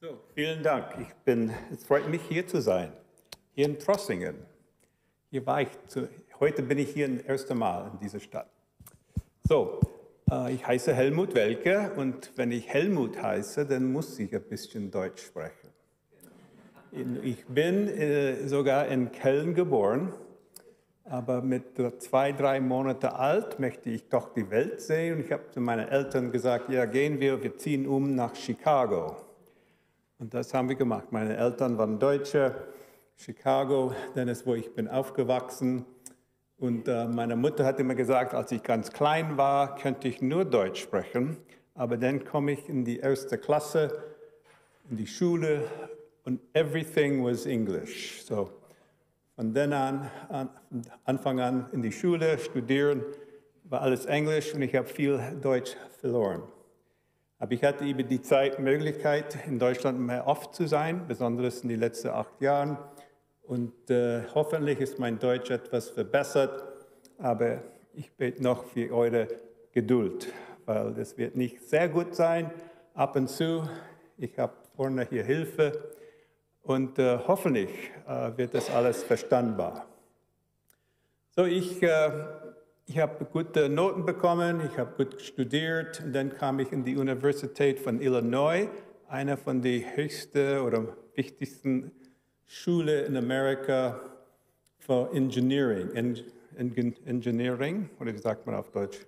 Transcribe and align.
So, 0.00 0.16
vielen 0.32 0.62
Dank. 0.62 0.94
Ich 1.00 1.12
bin, 1.24 1.50
es 1.72 1.82
freut 1.82 2.08
mich, 2.08 2.22
hier 2.28 2.46
zu 2.46 2.62
sein, 2.62 2.92
hier 3.56 3.66
in 3.66 3.80
Trossingen. 3.80 4.36
Hier 5.28 5.44
war 5.44 5.62
ich 5.62 5.70
zu, 5.88 6.08
heute 6.38 6.62
bin 6.62 6.78
ich 6.78 6.90
hier 6.90 7.08
das 7.08 7.24
erste 7.24 7.56
Mal 7.56 7.90
in 7.92 7.98
dieser 7.98 8.20
Stadt. 8.20 8.48
So, 9.48 9.80
äh, 10.30 10.54
ich 10.54 10.64
heiße 10.64 10.94
Helmut 10.94 11.34
Welke 11.34 11.90
und 11.96 12.30
wenn 12.36 12.52
ich 12.52 12.68
Helmut 12.68 13.20
heiße, 13.20 13.66
dann 13.66 13.90
muss 13.90 14.16
ich 14.20 14.32
ein 14.32 14.42
bisschen 14.42 14.92
Deutsch 14.92 15.20
sprechen. 15.20 15.68
Ich 17.24 17.44
bin 17.46 17.88
äh, 17.88 18.46
sogar 18.46 18.86
in 18.86 19.10
Köln 19.10 19.52
geboren, 19.54 20.12
aber 21.06 21.42
mit 21.42 21.76
zwei, 21.98 22.30
drei 22.30 22.60
Monaten 22.60 23.06
alt 23.06 23.58
möchte 23.58 23.90
ich 23.90 24.08
doch 24.08 24.32
die 24.32 24.48
Welt 24.48 24.80
sehen 24.80 25.16
und 25.16 25.24
ich 25.24 25.32
habe 25.32 25.50
zu 25.50 25.60
meinen 25.60 25.88
Eltern 25.88 26.30
gesagt, 26.30 26.70
ja 26.70 26.84
gehen 26.84 27.18
wir, 27.18 27.42
wir 27.42 27.56
ziehen 27.56 27.88
um 27.88 28.14
nach 28.14 28.36
Chicago. 28.36 29.16
Und 30.18 30.34
das 30.34 30.52
haben 30.52 30.68
wir 30.68 30.76
gemacht. 30.76 31.12
Meine 31.12 31.36
Eltern 31.36 31.78
waren 31.78 31.98
Deutsche, 31.98 32.54
Chicago, 33.16 33.92
dann 34.14 34.28
ist, 34.28 34.46
wo 34.46 34.54
ich 34.54 34.72
bin 34.74 34.88
aufgewachsen. 34.88 35.84
Und 36.58 36.88
äh, 36.88 37.06
meine 37.06 37.36
Mutter 37.36 37.64
hat 37.64 37.78
immer 37.78 37.94
gesagt, 37.94 38.34
als 38.34 38.50
ich 38.52 38.62
ganz 38.62 38.90
klein 38.92 39.36
war, 39.36 39.76
könnte 39.76 40.08
ich 40.08 40.20
nur 40.20 40.44
Deutsch 40.44 40.82
sprechen. 40.82 41.36
Aber 41.74 41.96
dann 41.96 42.24
komme 42.24 42.52
ich 42.52 42.68
in 42.68 42.84
die 42.84 42.98
erste 42.98 43.38
Klasse, 43.38 44.02
in 44.90 44.96
die 44.96 45.06
Schule 45.06 45.62
und 46.24 46.40
everything 46.52 47.24
was 47.24 47.46
English. 47.46 48.22
So 48.24 48.50
von 49.38 49.54
dann 49.54 49.72
an, 49.72 50.10
an 50.30 50.50
Anfang 51.04 51.38
an 51.38 51.66
in 51.70 51.80
die 51.80 51.92
Schule, 51.92 52.40
studieren, 52.40 53.04
war 53.62 53.82
alles 53.82 54.04
Englisch 54.06 54.52
und 54.52 54.62
ich 54.62 54.74
habe 54.74 54.88
viel 54.88 55.20
Deutsch 55.40 55.76
verloren. 56.00 56.42
Aber 57.40 57.52
ich 57.52 57.62
hatte 57.62 57.84
über 57.84 58.02
die 58.02 58.20
Zeit 58.20 58.58
Möglichkeit, 58.58 59.38
in 59.46 59.58
Deutschland 59.58 60.00
mehr 60.00 60.26
oft 60.26 60.54
zu 60.54 60.66
sein, 60.66 61.06
besonders 61.06 61.62
in 61.62 61.68
den 61.68 61.78
letzten 61.78 62.08
acht 62.08 62.40
Jahren. 62.40 62.78
Und 63.42 63.90
äh, 63.90 64.22
hoffentlich 64.34 64.80
ist 64.80 64.98
mein 64.98 65.18
Deutsch 65.18 65.50
etwas 65.50 65.88
verbessert, 65.88 66.64
aber 67.16 67.62
ich 67.94 68.12
bete 68.12 68.42
noch 68.42 68.64
für 68.64 68.92
eure 68.92 69.28
Geduld, 69.72 70.32
weil 70.66 70.92
das 70.94 71.16
wird 71.16 71.36
nicht 71.36 71.62
sehr 71.62 71.88
gut 71.88 72.14
sein. 72.14 72.50
Ab 72.94 73.14
und 73.14 73.28
zu, 73.28 73.62
ich 74.16 74.36
habe 74.38 74.54
vorne 74.74 75.06
hier 75.08 75.24
Hilfe 75.24 75.94
und 76.62 76.98
äh, 76.98 77.18
hoffentlich 77.26 77.70
äh, 78.06 78.36
wird 78.36 78.54
das 78.54 78.68
alles 78.68 79.04
verstandbar. 79.04 79.86
So, 81.30 81.44
ich 81.44 81.82
äh, 81.82 82.10
ich 82.88 82.98
habe 82.98 83.26
gute 83.26 83.68
Noten 83.68 84.06
bekommen, 84.06 84.62
ich 84.64 84.78
habe 84.78 85.04
gut 85.04 85.20
studiert 85.20 86.00
und 86.02 86.14
dann 86.14 86.34
kam 86.34 86.58
ich 86.58 86.72
in 86.72 86.84
die 86.84 86.96
Universität 86.96 87.78
von 87.78 88.00
Illinois, 88.00 88.66
eine 89.08 89.36
von 89.36 89.60
den 89.60 89.84
höchsten 89.94 90.60
oder 90.60 90.96
wichtigsten 91.14 91.92
Schulen 92.46 93.04
in 93.04 93.16
Amerika 93.18 94.00
für 94.78 95.10
Engineering. 95.12 95.90
En, 95.92 96.18
en, 96.56 96.94
Engineering, 97.04 97.90
oder 98.00 98.14
wie 98.14 98.18
sagt 98.18 98.46
man 98.46 98.54
auf 98.54 98.70
Deutsch? 98.70 99.00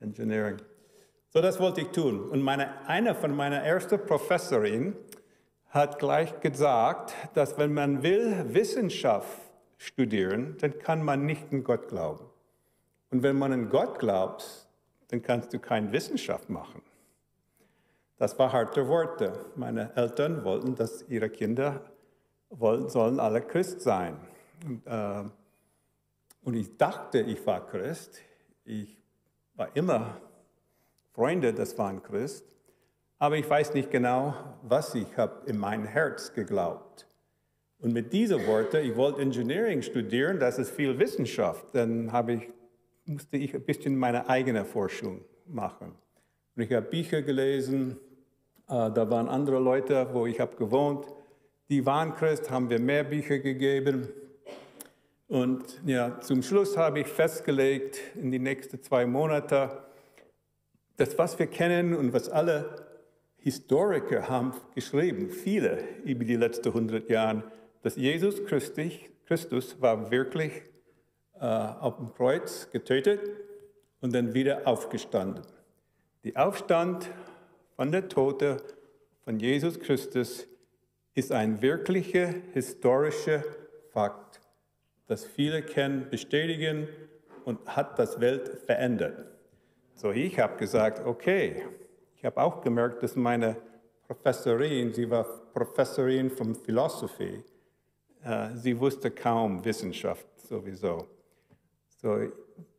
Engineering. 0.00 0.58
So, 1.30 1.40
das 1.40 1.58
wollte 1.58 1.80
ich 1.80 1.88
tun. 1.88 2.28
Und 2.28 2.42
meine, 2.42 2.86
eine 2.86 3.14
von 3.14 3.34
meiner 3.34 3.60
ersten 3.62 3.98
Professorin 4.04 4.94
hat 5.70 5.98
gleich 5.98 6.38
gesagt, 6.40 7.14
dass 7.32 7.56
wenn 7.56 7.72
man 7.72 8.02
will 8.02 8.44
Wissenschaft 8.48 9.40
studieren, 9.78 10.56
dann 10.60 10.78
kann 10.78 11.02
man 11.02 11.24
nicht 11.24 11.50
in 11.50 11.64
Gott 11.64 11.88
glauben. 11.88 12.33
Und 13.14 13.22
wenn 13.22 13.38
man 13.38 13.52
an 13.52 13.70
Gott 13.70 14.00
glaubt, 14.00 14.66
dann 15.06 15.22
kannst 15.22 15.52
du 15.52 15.60
keine 15.60 15.92
Wissenschaft 15.92 16.50
machen. 16.50 16.82
Das 18.16 18.36
war 18.40 18.52
harte 18.52 18.88
Worte. 18.88 19.32
Meine 19.54 19.94
Eltern 19.94 20.42
wollten, 20.42 20.74
dass 20.74 21.04
ihre 21.08 21.30
Kinder 21.30 21.80
wollen, 22.50 22.88
sollen 22.88 23.20
alle 23.20 23.40
Christ 23.40 23.82
sein. 23.82 24.16
Und, 24.66 24.84
äh, 24.88 25.22
und 26.42 26.54
ich 26.54 26.76
dachte, 26.76 27.20
ich 27.20 27.46
war 27.46 27.64
Christ. 27.64 28.20
Ich 28.64 28.98
war 29.54 29.68
immer 29.76 30.16
Freunde, 31.12 31.54
das 31.54 31.78
waren 31.78 32.02
Christ. 32.02 32.44
Aber 33.20 33.36
ich 33.36 33.48
weiß 33.48 33.74
nicht 33.74 33.92
genau, 33.92 34.34
was 34.62 34.92
ich 34.96 35.16
habe 35.16 35.48
in 35.48 35.56
mein 35.56 35.84
Herz 35.84 36.32
geglaubt. 36.32 37.06
Und 37.78 37.92
mit 37.92 38.12
diesen 38.12 38.44
Worten, 38.48 38.84
ich 38.84 38.96
wollte 38.96 39.22
Engineering 39.22 39.82
studieren, 39.82 40.40
das 40.40 40.58
ist 40.58 40.72
viel 40.72 40.98
Wissenschaft. 40.98 41.66
Dann 41.74 42.10
habe 42.10 42.32
ich 42.32 42.50
musste 43.06 43.36
ich 43.36 43.54
ein 43.54 43.62
bisschen 43.62 43.96
meine 43.96 44.28
eigene 44.28 44.64
Forschung 44.64 45.20
machen. 45.46 45.92
Und 46.56 46.62
ich 46.62 46.72
habe 46.72 46.86
Bücher 46.86 47.22
gelesen, 47.22 47.98
äh, 48.68 48.90
da 48.90 49.10
waren 49.10 49.28
andere 49.28 49.58
Leute, 49.58 50.08
wo 50.12 50.26
ich 50.26 50.40
habe 50.40 50.56
gewohnt, 50.56 51.06
die 51.68 51.84
waren 51.84 52.14
Christ, 52.14 52.50
haben 52.50 52.70
wir 52.70 52.78
mehr 52.78 53.04
Bücher 53.04 53.38
gegeben. 53.38 54.08
Und 55.28 55.80
ja, 55.84 56.20
zum 56.20 56.42
Schluss 56.42 56.76
habe 56.76 57.00
ich 57.00 57.06
festgelegt, 57.06 58.00
in 58.14 58.30
die 58.30 58.38
nächsten 58.38 58.82
zwei 58.82 59.06
Monate, 59.06 59.84
dass 60.96 61.18
was 61.18 61.38
wir 61.38 61.46
kennen 61.46 61.94
und 61.94 62.12
was 62.12 62.28
alle 62.28 62.86
Historiker 63.38 64.28
haben 64.28 64.54
geschrieben, 64.74 65.30
viele 65.30 65.78
über 66.04 66.24
die 66.24 66.36
letzten 66.36 66.68
100 66.68 67.10
Jahre, 67.10 67.42
dass 67.82 67.96
Jesus 67.96 68.42
Christus 68.46 69.80
war 69.80 70.10
wirklich 70.10 70.62
auf 71.40 71.96
dem 71.96 72.14
Kreuz 72.14 72.70
getötet 72.70 73.20
und 74.00 74.14
dann 74.14 74.34
wieder 74.34 74.66
aufgestanden. 74.66 75.44
Der 76.24 76.46
Aufstand 76.46 77.10
von 77.76 77.90
der 77.90 78.08
Tote 78.08 78.58
von 79.24 79.38
Jesus 79.38 79.80
Christus 79.80 80.46
ist 81.14 81.32
ein 81.32 81.62
wirklicher 81.62 82.34
historischer 82.52 83.42
Fakt, 83.92 84.40
das 85.06 85.24
viele 85.24 85.62
kennen, 85.62 86.08
bestätigen 86.10 86.88
und 87.44 87.66
hat 87.66 87.98
das 87.98 88.20
Welt 88.20 88.60
verändert. 88.66 89.26
So, 89.94 90.10
ich 90.10 90.38
habe 90.38 90.56
gesagt, 90.56 91.06
okay, 91.06 91.62
ich 92.16 92.24
habe 92.24 92.40
auch 92.40 92.60
gemerkt, 92.60 93.02
dass 93.02 93.14
meine 93.16 93.56
Professorin, 94.06 94.92
sie 94.92 95.08
war 95.08 95.24
Professorin 95.52 96.30
von 96.30 96.54
Philosophie, 96.54 97.42
äh, 98.24 98.48
sie 98.54 98.78
wusste 98.78 99.10
kaum 99.10 99.64
Wissenschaft 99.64 100.26
sowieso. 100.40 101.06
So, 102.04 102.18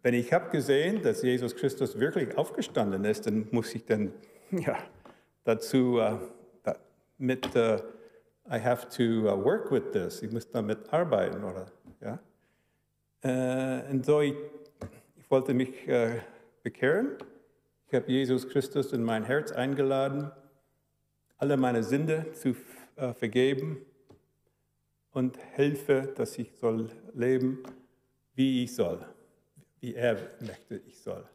wenn 0.03 0.13
ich 0.13 0.31
habe 0.31 0.51
gesehen, 0.51 1.01
dass 1.01 1.23
Jesus 1.23 1.55
Christus 1.55 1.99
wirklich 1.99 2.37
aufgestanden 2.37 3.05
ist, 3.05 3.25
dann 3.25 3.47
muss 3.49 3.73
ich 3.73 3.83
dann 3.83 4.13
ja, 4.51 4.77
dazu 5.43 5.99
uh, 5.99 6.19
mit 7.17 7.43
uh, 7.55 7.79
I 8.47 8.59
have 8.59 8.87
to 8.89 9.27
uh, 9.27 9.43
work 9.43 9.71
with 9.71 9.81
this. 9.93 10.21
Ich 10.21 10.31
muss 10.31 10.47
damit 10.47 10.93
arbeiten, 10.93 11.43
oder 11.43 11.65
ja. 12.01 12.19
Und 13.89 14.05
so 14.05 14.21
ich, 14.21 14.35
ich 15.17 15.31
wollte 15.31 15.55
mich 15.55 15.73
bekehren. 16.61 17.13
Ich 17.87 17.95
habe 17.95 18.11
Jesus 18.11 18.47
Christus 18.47 18.93
in 18.93 19.01
mein 19.01 19.23
Herz 19.23 19.51
eingeladen, 19.51 20.31
alle 21.39 21.57
meine 21.57 21.81
Sünde 21.81 22.27
zu 22.33 22.55
vergeben 23.15 23.83
und 25.13 25.39
helfe, 25.53 26.13
dass 26.15 26.37
ich 26.37 26.51
soll 26.59 26.91
leben, 27.15 27.63
wie 28.35 28.63
ich 28.63 28.75
soll 28.75 29.03
wie 29.79 29.95
er 29.95 30.17
möchte, 30.39 30.75
ich 30.87 30.99
soll. 30.99 31.25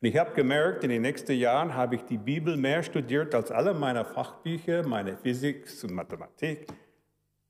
Und 0.00 0.08
ich 0.08 0.16
habe 0.18 0.34
gemerkt, 0.34 0.84
in 0.84 0.90
den 0.90 1.02
nächsten 1.02 1.32
Jahren 1.32 1.74
habe 1.74 1.94
ich 1.94 2.02
die 2.02 2.18
Bibel 2.18 2.56
mehr 2.56 2.82
studiert 2.82 3.34
als 3.34 3.50
alle 3.50 3.72
meine 3.72 4.04
Fachbücher, 4.04 4.86
meine 4.86 5.16
Physik 5.16 5.66
und 5.82 5.92
Mathematik. 5.92 6.66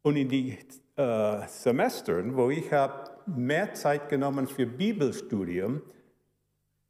Und 0.03 0.17
in 0.17 0.29
die 0.29 0.59
äh, 0.97 1.49
Semestern, 1.49 2.37
wo 2.37 2.51
ich 2.51 2.73
habe 2.73 3.11
mehr 3.27 3.75
Zeit 3.75 4.09
genommen 4.09 4.47
für 4.47 4.67
Bibelstudium, 4.67 5.83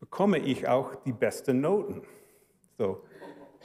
bekomme 0.01 0.39
ich 0.39 0.69
auch 0.69 0.97
die 0.97 1.13
besten 1.13 1.63
Noten. 1.63 2.03
So 2.77 3.05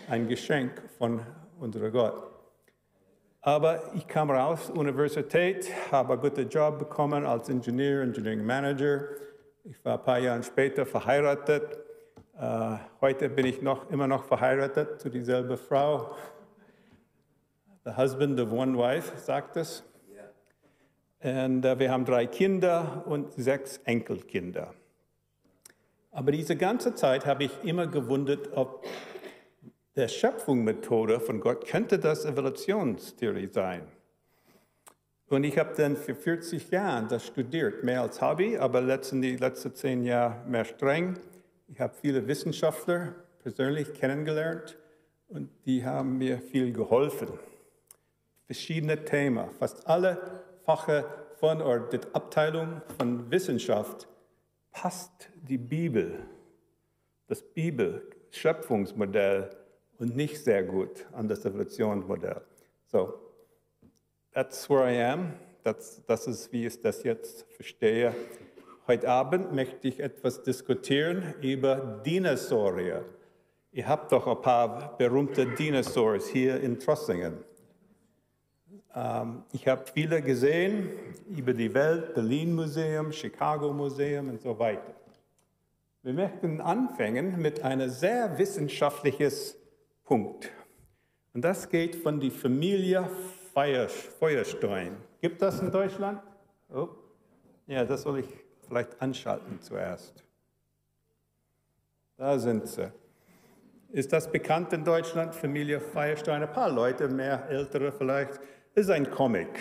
ein 0.07 0.27
Geschenk 0.27 0.81
von 0.97 1.21
unserem 1.59 1.91
Gott. 1.91 2.28
Aber 3.41 3.93
ich 3.95 4.05
kam 4.05 4.29
raus, 4.29 4.69
Universität, 4.69 5.71
habe 5.91 6.13
einen 6.13 6.21
guten 6.21 6.49
Job 6.49 6.77
bekommen 6.77 7.25
als 7.25 7.47
Ingenieur, 7.47 8.03
Engineering 8.03 8.45
Manager. 8.45 9.05
Ich 9.63 9.83
war 9.85 9.97
ein 9.97 10.03
paar 10.03 10.19
Jahre 10.19 10.43
später 10.43 10.85
verheiratet. 10.85 11.79
Uh, 12.37 12.77
heute 12.99 13.29
bin 13.29 13.45
ich 13.45 13.61
noch, 13.61 13.89
immer 13.91 14.07
noch 14.07 14.25
verheiratet 14.25 14.99
zu 14.99 15.09
dieselben 15.09 15.57
Frau. 15.57 16.15
The 17.85 17.95
husband 17.95 18.39
of 18.41 18.51
one 18.51 18.77
wife, 18.77 19.17
sagt 19.17 19.55
es. 19.55 19.83
Und 21.21 21.65
uh, 21.65 21.79
wir 21.79 21.91
haben 21.91 22.03
drei 22.03 22.25
Kinder 22.25 23.03
und 23.05 23.31
sechs 23.33 23.77
Enkelkinder. 23.85 24.73
Aber 26.11 26.33
diese 26.33 26.57
ganze 26.57 26.93
Zeit 26.93 27.25
habe 27.25 27.45
ich 27.45 27.63
immer 27.63 27.87
gewundert, 27.87 28.49
ob 28.53 28.85
der 29.99 30.07
Schöpfungsmethode 30.07 31.19
von 31.19 31.41
Gott 31.41 31.67
könnte 31.67 31.99
das 31.99 32.23
Evolutionstheorie 32.23 33.49
sein. 33.51 33.85
Und 35.27 35.43
ich 35.43 35.59
habe 35.59 35.73
dann 35.75 35.97
für 35.97 36.15
40 36.15 36.71
Jahre 36.71 37.05
das 37.09 37.27
studiert, 37.27 37.83
mehr 37.83 38.03
als 38.03 38.21
Hobby, 38.21 38.57
aber 38.57 38.79
letzten, 38.79 39.21
die 39.21 39.35
letzten 39.35 39.75
zehn 39.75 40.05
Jahre 40.05 40.41
mehr 40.47 40.63
streng. 40.63 41.19
Ich 41.67 41.81
habe 41.81 41.93
viele 41.99 42.25
Wissenschaftler 42.25 43.13
persönlich 43.43 43.93
kennengelernt 43.93 44.77
und 45.27 45.49
die 45.65 45.83
haben 45.83 46.17
mir 46.17 46.39
viel 46.39 46.71
geholfen. 46.71 47.27
Verschiedene 48.45 49.03
Themen, 49.03 49.49
fast 49.59 49.85
alle 49.85 50.17
Fache 50.63 51.03
von 51.41 51.61
oder 51.61 51.81
die 51.81 51.99
Abteilung 52.13 52.81
von 52.97 53.29
Wissenschaft 53.29 54.07
passt 54.71 55.29
die 55.35 55.57
Bibel, 55.57 56.25
das 57.27 57.41
Bibel-Schöpfungsmodell 57.41 59.58
und 59.99 60.15
nicht 60.15 60.43
sehr 60.43 60.63
gut 60.63 61.05
an 61.11 61.27
das 61.27 61.45
Evolutionsmodell. 61.45 62.41
So, 62.87 63.13
that's 64.33 64.69
where 64.69 64.89
I 64.89 65.03
am. 65.03 65.33
Das, 65.63 66.01
das 66.07 66.25
ist, 66.25 66.51
wie 66.51 66.65
ich 66.65 66.81
das 66.81 67.03
jetzt 67.03 67.45
verstehe. 67.51 68.15
Heute 68.87 69.09
Abend 69.09 69.53
möchte 69.53 69.87
ich 69.87 69.99
etwas 69.99 70.41
diskutieren 70.41 71.35
über 71.41 72.01
Dinosaurier. 72.05 73.05
Ihr 73.71 73.87
habt 73.87 74.11
doch 74.11 74.25
ein 74.25 74.41
paar 74.41 74.97
berühmte 74.97 75.45
Dinosaurier 75.45 76.23
hier 76.23 76.61
in 76.61 76.79
Trossingen. 76.79 77.37
Ähm, 78.95 79.43
ich 79.51 79.67
habe 79.67 79.83
viele 79.93 80.21
gesehen 80.21 80.89
über 81.29 81.53
die 81.53 81.71
Welt, 81.73 82.15
Berlin 82.15 82.55
Museum, 82.55 83.11
Chicago 83.11 83.71
Museum 83.71 84.29
und 84.29 84.41
so 84.41 84.57
weiter. 84.57 84.95
Wir 86.01 86.13
möchten 86.13 86.61
anfangen 86.61 87.39
mit 87.41 87.61
einem 87.61 87.89
sehr 87.89 88.37
wissenschaftlichen 88.39 89.29
Punkt. 90.09 90.49
Und 91.35 91.45
das 91.45 91.69
geht 91.69 91.95
von 91.95 92.19
der 92.19 92.31
Familie 92.31 93.07
Feuerstein. 93.53 94.97
Gibt 95.21 95.39
das 95.39 95.59
in 95.59 95.69
Deutschland? 95.69 96.19
Oh. 96.73 96.87
Ja, 97.67 97.85
das 97.85 98.01
soll 98.01 98.21
ich 98.21 98.25
vielleicht 98.67 98.99
anschalten 98.99 99.61
zuerst. 99.61 100.23
Da 102.17 102.39
sind 102.39 102.67
sie. 102.67 102.91
Ist 103.91 104.11
das 104.11 104.31
bekannt 104.31 104.73
in 104.73 104.83
Deutschland, 104.83 105.35
Familie 105.35 105.79
Feuerstein? 105.79 106.41
Ein 106.41 106.51
paar 106.51 106.71
Leute, 106.71 107.07
mehr 107.07 107.47
ältere 107.47 107.91
vielleicht. 107.91 108.39
Ist 108.73 108.89
ein 108.89 109.11
Comic. 109.11 109.59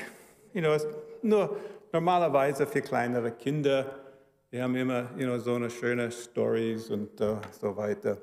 You 0.55 0.63
know, 0.63 0.79
nur 1.21 1.59
normalerweise 1.93 2.67
für 2.67 2.81
kleinere 2.81 3.33
Kinder. 3.33 3.85
Die 4.51 4.63
haben 4.63 4.75
immer 4.77 5.11
you 5.15 5.27
know, 5.27 5.39
so 5.39 5.57
eine 5.57 5.69
schöne 5.69 6.11
Stories 6.11 6.89
und 6.89 7.21
uh, 7.21 7.37
so 7.51 7.77
weiter. 7.77 8.17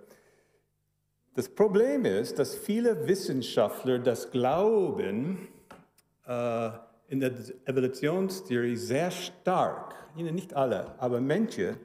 Das 1.35 1.49
Problem 1.49 2.05
ist, 2.05 2.39
dass 2.39 2.55
viele 2.55 3.07
Wissenschaftler 3.07 3.99
das 3.99 4.31
glauben, 4.31 5.49
uh, 6.27 6.71
in 7.09 7.19
der 7.19 7.33
Evolutionstheorie 7.65 8.77
sehr 8.77 9.11
stark, 9.11 9.93
you 10.15 10.23
know, 10.23 10.33
nicht 10.33 10.53
alle, 10.53 10.97
aber 10.97 11.19
manche, 11.19 11.77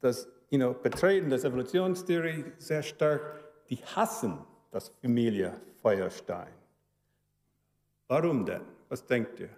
das 0.00 0.28
you 0.50 0.58
know, 0.58 0.74
betreten 0.74 1.30
das 1.30 1.44
Evolutionstheorie 1.44 2.52
sehr 2.58 2.82
stark, 2.82 3.22
die 3.70 3.78
hassen 3.78 4.38
das 4.70 4.90
Familie 5.00 5.58
Feuerstein. 5.80 6.52
Warum 8.08 8.44
denn? 8.44 8.62
Was 8.90 9.06
denkt 9.06 9.40
ihr? 9.40 9.48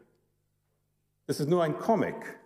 Das 1.27 1.41
ist 1.41 1.49
nur 1.49 1.65
ein 1.65 1.77
Comic. 1.77 2.39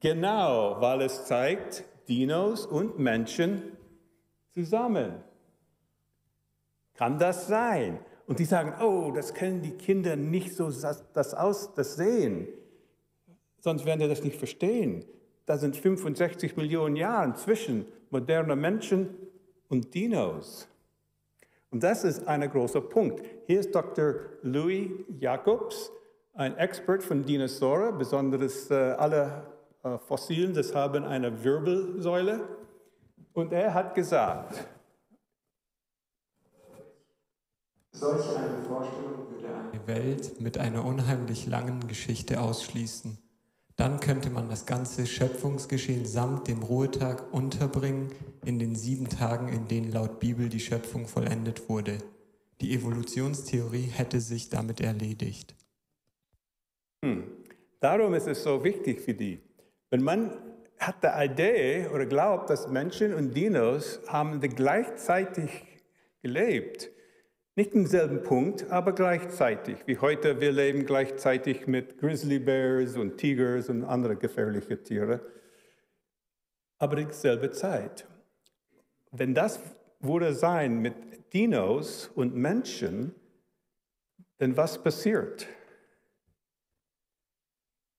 Genau, 0.00 0.76
weil 0.80 1.02
es 1.02 1.24
zeigt 1.24 1.84
Dinos 2.06 2.66
und 2.66 2.98
Menschen 2.98 3.74
zusammen. 4.54 5.22
Kann 6.94 7.18
das 7.18 7.48
sein? 7.48 7.98
Und 8.26 8.38
die 8.38 8.44
sagen, 8.44 8.74
oh, 8.82 9.12
das 9.14 9.34
können 9.34 9.60
die 9.60 9.72
Kinder 9.72 10.16
nicht 10.16 10.54
so 10.54 10.70
das, 10.70 11.34
aus, 11.34 11.74
das 11.74 11.96
sehen. 11.96 12.48
Sonst 13.58 13.84
werden 13.84 14.00
sie 14.00 14.08
das 14.08 14.22
nicht 14.22 14.36
verstehen. 14.36 15.04
Da 15.44 15.58
sind 15.58 15.76
65 15.76 16.56
Millionen 16.56 16.96
Jahre 16.96 17.34
zwischen 17.34 17.84
modernen 18.10 18.60
Menschen 18.60 19.10
und 19.68 19.92
Dinos. 19.92 20.68
Und 21.70 21.82
das 21.82 22.04
ist 22.04 22.26
ein 22.28 22.48
großer 22.48 22.80
Punkt. 22.80 23.22
Hier 23.46 23.60
ist 23.60 23.74
Dr. 23.74 24.14
Louis 24.42 24.90
Jacobs, 25.18 25.90
ein 26.34 26.56
Expert 26.56 27.02
von 27.02 27.24
Dinosauren, 27.24 27.98
besonders 27.98 28.70
äh, 28.70 28.74
alle 28.74 29.42
äh, 29.82 29.98
Fossilien, 29.98 30.54
das 30.54 30.74
haben 30.74 31.04
eine 31.04 31.44
Wirbelsäule. 31.44 32.40
Und 33.34 33.52
er 33.52 33.74
hat 33.74 33.96
gesagt, 33.96 34.64
solche 37.90 38.36
eine 38.36 38.62
Vorstellung 38.62 39.28
würde 39.28 39.48
eine 39.72 39.86
Welt 39.88 40.40
mit 40.40 40.56
einer 40.56 40.84
unheimlich 40.84 41.46
langen 41.46 41.86
Geschichte 41.88 42.40
ausschließen. 42.40 43.18
Dann 43.76 43.98
könnte 43.98 44.30
man 44.30 44.48
das 44.48 44.66
ganze 44.66 45.04
Schöpfungsgeschehen 45.04 46.06
samt 46.06 46.46
dem 46.46 46.62
Ruhetag 46.62 47.32
unterbringen 47.34 48.12
in 48.44 48.60
den 48.60 48.76
sieben 48.76 49.08
Tagen, 49.08 49.48
in 49.48 49.66
denen 49.66 49.90
laut 49.90 50.20
Bibel 50.20 50.48
die 50.48 50.60
Schöpfung 50.60 51.08
vollendet 51.08 51.68
wurde. 51.68 51.98
Die 52.60 52.72
Evolutionstheorie 52.72 53.88
hätte 53.88 54.20
sich 54.20 54.48
damit 54.48 54.80
erledigt. 54.80 55.56
Hm. 57.04 57.24
Darum 57.80 58.14
ist 58.14 58.28
es 58.28 58.44
so 58.44 58.62
wichtig 58.62 59.00
für 59.00 59.14
die. 59.14 59.40
Wenn 59.90 60.04
man 60.04 60.43
hat 60.78 61.02
die 61.02 61.24
Idee 61.24 61.88
oder 61.92 62.06
glaubt, 62.06 62.50
dass 62.50 62.68
Menschen 62.68 63.14
und 63.14 63.34
Dinos 63.34 64.00
haben 64.08 64.40
gleichzeitig 64.40 65.66
gelebt, 66.22 66.90
nicht 67.56 67.74
im 67.74 67.86
selben 67.86 68.22
Punkt, 68.22 68.70
aber 68.70 68.92
gleichzeitig. 68.92 69.86
Wie 69.86 69.98
heute, 69.98 70.40
wir 70.40 70.50
leben 70.50 70.86
gleichzeitig 70.86 71.66
mit 71.66 71.98
Grizzly 71.98 72.38
Bears 72.38 72.96
und 72.96 73.16
Tigers 73.16 73.68
und 73.68 73.84
andere 73.84 74.16
gefährliche 74.16 74.82
Tiere. 74.82 75.20
Aber 76.78 76.96
dieselbe 76.96 77.52
Zeit. 77.52 78.06
Wenn 79.12 79.34
das 79.34 79.60
würde 80.00 80.34
sein 80.34 80.80
mit 80.80 81.32
Dinos 81.32 82.10
und 82.14 82.34
Menschen, 82.34 83.14
dann 84.38 84.56
was 84.56 84.82
passiert? 84.82 85.46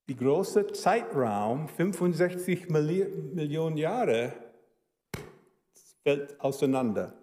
Die 0.08 0.16
große 0.16 0.68
Zeitraum, 0.68 1.68
65 1.68 2.70
Millionen 2.70 3.78
Jahre, 3.78 4.34
fällt 6.04 6.40
auseinander 6.40 7.14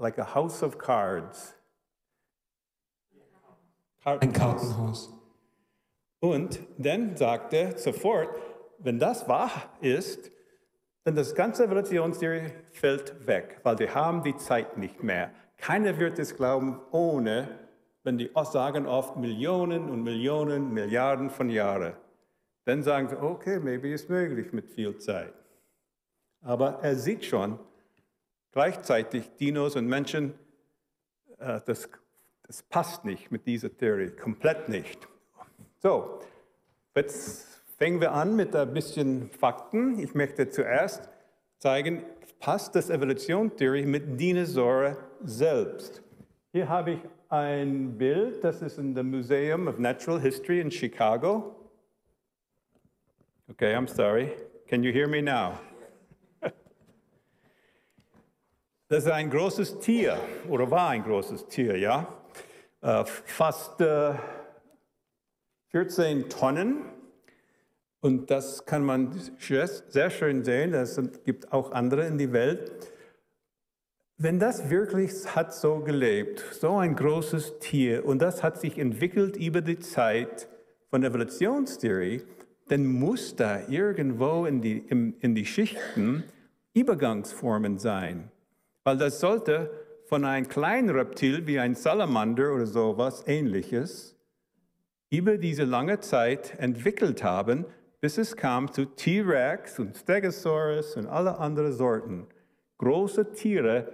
like 0.00 0.18
a 0.18 0.34
house 0.34 0.62
of 0.62 0.78
cards. 0.78 1.54
Ein 4.02 4.32
Kartenhaus. 4.32 5.10
Und 6.20 6.60
dann 6.78 7.16
sagt 7.16 7.52
er 7.52 7.78
sofort, 7.78 8.28
wenn 8.78 8.98
das 8.98 9.28
wahr 9.28 9.50
ist, 9.80 10.30
dann 11.04 11.14
das 11.14 11.34
ganze 11.34 11.64
Evolutionstheorie 11.64 12.52
fällt 12.72 13.26
weg, 13.26 13.60
weil 13.62 13.78
wir 13.78 13.94
haben 13.94 14.22
die 14.22 14.36
Zeit 14.36 14.78
nicht 14.78 15.02
mehr. 15.02 15.30
Keiner 15.58 15.98
wird 15.98 16.18
es 16.18 16.34
glauben, 16.34 16.80
ohne, 16.90 17.58
wenn 18.02 18.16
die 18.16 18.30
sagen 18.44 18.86
oft 18.86 19.16
Millionen 19.16 19.90
und 19.90 20.02
Millionen, 20.02 20.72
Milliarden 20.72 21.28
von 21.28 21.50
Jahren. 21.50 21.94
Dann 22.70 22.82
sagen 22.84 23.08
sie, 23.08 23.20
okay, 23.20 23.58
maybe 23.58 23.88
ist 23.88 24.08
möglich 24.08 24.52
mit 24.52 24.68
viel 24.68 24.96
Zeit. 24.98 25.34
Aber 26.40 26.78
er 26.82 26.94
sieht 26.94 27.24
schon, 27.24 27.58
Gleichzeitig 28.52 29.30
Dinos 29.38 29.76
und 29.76 29.86
Menschen, 29.86 30.34
äh, 31.38 31.60
das, 31.66 31.88
das 32.46 32.62
passt 32.64 33.04
nicht 33.04 33.30
mit 33.30 33.46
dieser 33.46 33.76
Theorie, 33.76 34.10
komplett 34.10 34.68
nicht. 34.68 35.06
So, 35.78 36.18
jetzt 36.96 37.46
fangen 37.78 38.00
wir 38.00 38.12
an 38.12 38.34
mit 38.34 38.56
ein 38.56 38.72
bisschen 38.74 39.30
Fakten. 39.30 40.00
Ich 40.00 40.14
möchte 40.14 40.48
zuerst 40.48 41.08
zeigen, 41.58 42.02
passt 42.40 42.74
das 42.74 42.90
Evolutionstheorie 42.90 43.86
mit 43.86 44.18
Dinosaurier 44.20 44.96
selbst. 45.22 46.02
Hier 46.50 46.68
habe 46.68 46.92
ich 46.92 47.00
ein 47.28 47.96
Bild, 47.96 48.42
das 48.42 48.62
ist 48.62 48.78
in 48.78 48.96
dem 48.96 49.10
Museum 49.10 49.68
of 49.68 49.78
Natural 49.78 50.20
History 50.20 50.60
in 50.60 50.72
Chicago. 50.72 51.59
Okay, 53.50 53.74
I'm 53.74 53.88
sorry. 53.88 54.32
Can 54.68 54.84
you 54.84 54.92
hear 54.92 55.08
me 55.08 55.20
now? 55.20 55.58
Das 58.88 59.04
ist 59.04 59.10
ein 59.10 59.28
großes 59.28 59.80
Tier 59.80 60.16
oder 60.48 60.70
war 60.70 60.90
ein 60.90 61.02
großes 61.02 61.48
Tier, 61.48 61.76
ja. 61.76 62.06
Äh, 62.80 63.04
fast 63.04 63.80
äh, 63.80 64.14
14 65.70 66.28
Tonnen. 66.28 66.84
Und 68.00 68.30
das 68.30 68.64
kann 68.64 68.84
man 68.84 69.18
sehr 69.48 70.10
schön 70.10 70.44
sehen. 70.44 70.72
Es 70.72 71.00
gibt 71.24 71.52
auch 71.52 71.72
andere 71.72 72.06
in 72.06 72.18
der 72.18 72.32
Welt. 72.32 72.70
Wenn 74.16 74.38
das 74.38 74.70
wirklich 74.70 75.12
hat 75.34 75.52
so 75.54 75.80
gelebt, 75.80 76.44
so 76.52 76.76
ein 76.76 76.94
großes 76.94 77.58
Tier, 77.58 78.04
und 78.06 78.22
das 78.22 78.44
hat 78.44 78.60
sich 78.60 78.78
entwickelt 78.78 79.36
über 79.36 79.60
die 79.60 79.80
Zeit 79.80 80.48
von 80.88 81.02
Evolutionstheorie, 81.02 82.22
dann 82.70 82.86
muss 82.86 83.34
da 83.34 83.66
irgendwo 83.68 84.46
in 84.46 84.62
die, 84.62 84.78
in, 84.78 85.14
in 85.18 85.34
die 85.34 85.44
Schichten 85.44 86.22
Übergangsformen 86.72 87.78
sein. 87.78 88.30
Weil 88.84 88.96
das 88.96 89.18
sollte 89.18 89.70
von 90.06 90.24
einem 90.24 90.48
kleinen 90.48 90.90
Reptil 90.90 91.48
wie 91.48 91.58
ein 91.58 91.74
Salamander 91.74 92.54
oder 92.54 92.66
sowas 92.66 93.24
ähnliches 93.26 94.16
über 95.10 95.36
diese 95.36 95.64
lange 95.64 95.98
Zeit 95.98 96.56
entwickelt 96.58 97.24
haben, 97.24 97.64
bis 98.00 98.18
es 98.18 98.36
kam 98.36 98.72
zu 98.72 98.84
T-Rex 98.84 99.80
und 99.80 99.96
Stegosaurus 99.96 100.96
und 100.96 101.06
alle 101.06 101.38
anderen 101.38 101.72
Sorten. 101.72 102.28
Große 102.78 103.32
Tiere, 103.32 103.92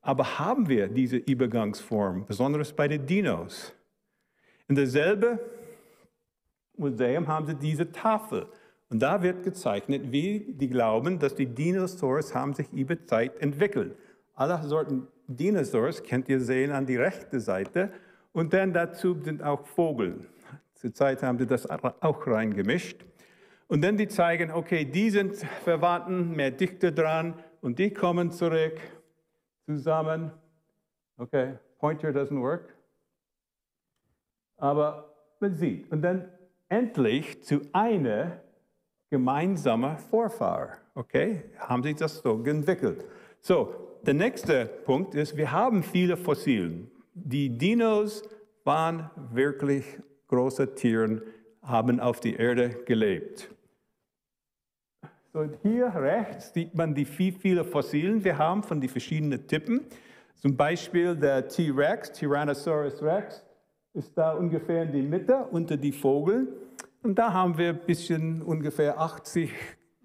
Aber 0.00 0.38
haben 0.38 0.68
wir 0.68 0.88
diese 0.88 1.16
Übergangsform, 1.16 2.24
besonders 2.26 2.72
bei 2.72 2.88
den 2.88 3.06
Dinos? 3.06 3.74
In 4.68 4.76
derselben 4.76 5.38
Museum 6.76 7.28
haben 7.28 7.46
sie 7.46 7.54
diese 7.54 7.90
Tafel. 7.90 8.46
Und 8.90 9.00
da 9.00 9.22
wird 9.22 9.42
gezeichnet, 9.42 10.12
wie 10.12 10.54
die 10.54 10.68
glauben, 10.68 11.18
dass 11.18 11.34
die 11.34 11.46
Dinosaurier 11.46 12.34
haben 12.34 12.54
sich 12.54 12.72
über 12.72 13.02
Zeit 13.06 13.40
entwickelt. 13.40 13.96
Alle 14.34 14.62
Sorten 14.62 15.08
Dinosaurier 15.26 15.94
könnt 16.08 16.28
ihr 16.28 16.40
sehen 16.40 16.70
an 16.70 16.86
die 16.86 16.96
rechte 16.96 17.40
Seite. 17.40 17.90
Und 18.32 18.52
dann 18.52 18.72
dazu 18.72 19.16
sind 19.22 19.42
auch 19.42 19.66
Vogel. 19.66 20.26
Zurzeit 20.74 21.22
haben 21.22 21.38
sie 21.38 21.46
das 21.46 21.68
auch 21.68 22.26
reingemischt. 22.26 23.04
Und 23.68 23.82
dann 23.82 23.96
die 23.96 24.08
zeigen, 24.08 24.50
okay, 24.50 24.84
die 24.84 25.10
sind 25.10 25.36
Verwandten, 25.64 26.36
mehr 26.36 26.50
dichter 26.50 26.92
dran 26.92 27.34
und 27.62 27.78
die 27.78 27.90
kommen 27.90 28.30
zurück 28.30 28.78
zusammen. 29.64 30.30
Okay, 31.16 31.54
Pointer 31.78 32.10
doesn't 32.10 32.40
work. 32.40 32.74
Aber 34.56 35.14
man 35.40 35.54
sieht. 35.54 35.90
Und 35.90 36.02
dann 36.02 36.28
endlich 36.74 37.42
zu 37.42 37.60
einer 37.72 38.40
gemeinsamen 39.10 39.96
Vorfahr. 39.96 40.78
Okay, 40.94 41.44
haben 41.58 41.82
sie 41.82 41.94
das 41.94 42.18
so 42.18 42.42
entwickelt. 42.42 43.04
So, 43.40 43.74
der 44.02 44.14
nächste 44.14 44.66
Punkt 44.84 45.14
ist, 45.14 45.36
wir 45.36 45.50
haben 45.52 45.82
viele 45.82 46.16
Fossilien. 46.16 46.90
Die 47.14 47.48
Dinos 47.48 48.22
waren 48.64 49.10
wirklich 49.32 49.84
große 50.26 50.74
Tiere, 50.74 51.22
haben 51.62 52.00
auf 52.00 52.18
der 52.20 52.38
Erde 52.38 52.70
gelebt. 52.84 53.48
So, 55.32 55.48
hier 55.62 55.92
rechts 55.94 56.52
sieht 56.52 56.74
man 56.74 56.94
die 56.94 57.04
viel, 57.04 57.32
viele 57.32 57.64
Fossilien 57.64 58.24
wir 58.24 58.36
haben 58.36 58.62
von 58.62 58.80
den 58.80 58.90
verschiedenen 58.90 59.46
Typen. 59.46 59.86
Zum 60.34 60.56
Beispiel 60.56 61.14
der 61.14 61.46
T-Rex, 61.48 62.12
Tyrannosaurus 62.12 63.00
Rex, 63.02 63.44
ist 63.94 64.18
da 64.18 64.32
ungefähr 64.32 64.82
in 64.82 64.92
die 64.92 65.02
Mitte 65.02 65.36
unter 65.50 65.76
die 65.76 65.92
Vogel. 65.92 66.48
Und 67.04 67.16
da 67.16 67.34
haben 67.34 67.58
wir 67.58 67.68
ein 67.68 67.80
bisschen 67.84 68.40
ungefähr 68.40 68.98
80 68.98 69.52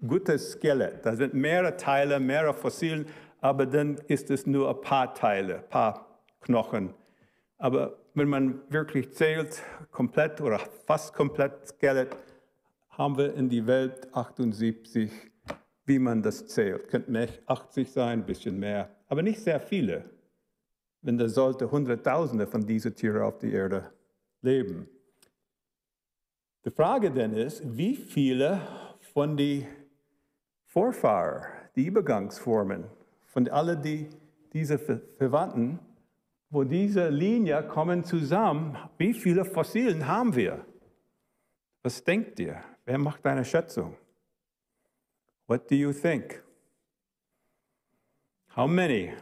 gute 0.06 0.38
Skelett. 0.38 1.06
Da 1.06 1.16
sind 1.16 1.32
mehrere 1.32 1.74
Teile, 1.78 2.20
mehrere 2.20 2.52
Fossilien, 2.52 3.06
aber 3.40 3.64
dann 3.64 3.96
ist 4.06 4.30
es 4.30 4.46
nur 4.46 4.68
ein 4.68 4.82
paar 4.82 5.14
Teile, 5.14 5.60
ein 5.60 5.68
paar 5.70 6.20
Knochen. 6.42 6.92
Aber 7.56 7.96
wenn 8.12 8.28
man 8.28 8.60
wirklich 8.68 9.14
zählt, 9.14 9.62
komplett 9.90 10.42
oder 10.42 10.58
fast 10.58 11.14
komplett 11.14 11.68
Skelett, 11.68 12.14
haben 12.90 13.16
wir 13.16 13.32
in 13.32 13.48
die 13.48 13.66
Welt 13.66 14.14
78, 14.14 15.10
wie 15.86 15.98
man 15.98 16.20
das 16.20 16.48
zählt. 16.48 16.88
Könnten 16.88 17.16
80 17.46 17.90
sein, 17.90 18.18
ein 18.20 18.26
bisschen 18.26 18.58
mehr, 18.58 18.90
aber 19.08 19.22
nicht 19.22 19.40
sehr 19.40 19.58
viele. 19.58 20.04
Denn 21.00 21.16
da 21.16 21.30
sollte 21.30 21.70
Hunderttausende 21.70 22.46
von 22.46 22.66
diesen 22.66 22.94
Tieren 22.94 23.22
auf 23.22 23.38
der 23.38 23.52
Erde 23.52 23.90
leben. 24.42 24.86
Die 26.64 26.70
Frage 26.70 27.10
dann 27.10 27.32
ist, 27.32 27.62
wie 27.76 27.96
viele 27.96 28.60
von 29.12 29.36
den 29.36 29.66
Vorfahren, 30.66 31.44
die 31.74 31.86
Übergangsformen, 31.86 32.84
von 33.26 33.48
allen 33.48 33.80
die, 33.80 34.08
diese 34.52 34.78
Verwandten, 34.78 35.78
wo 36.50 36.64
diese 36.64 37.08
Linie 37.08 37.62
kommen 37.62 38.04
zusammen, 38.04 38.76
wie 38.98 39.14
viele 39.14 39.44
Fossilien 39.44 40.06
haben 40.06 40.34
wir? 40.34 40.64
Was 41.82 42.04
denkt 42.04 42.38
ihr? 42.40 42.62
Wer 42.84 42.98
macht 42.98 43.24
eine 43.24 43.44
Schätzung? 43.44 43.96
What 45.46 45.70
do 45.70 45.74
you 45.74 45.92
think? 45.92 46.42
How 48.54 48.68
many? 48.68 49.14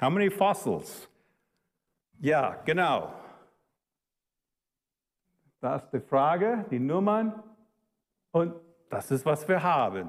How 0.00 0.08
many 0.08 0.30
fossils? 0.30 1.08
Ja, 2.20 2.62
genau. 2.64 3.12
Das 5.60 5.84
ist 5.84 5.92
die 5.92 6.00
Frage, 6.00 6.64
die 6.70 6.78
Nummern 6.78 7.42
und 8.30 8.54
das 8.90 9.10
ist, 9.10 9.26
was 9.26 9.46
wir 9.48 9.62
haben. 9.62 10.08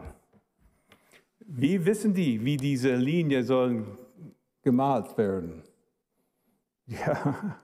Wie 1.39 1.83
wissen 1.85 2.13
die, 2.13 2.43
wie 2.45 2.57
diese 2.57 2.95
Linie 2.95 3.43
sollen 3.43 3.97
gemalt 4.61 5.17
werden? 5.17 5.63
Ja, 6.91 7.59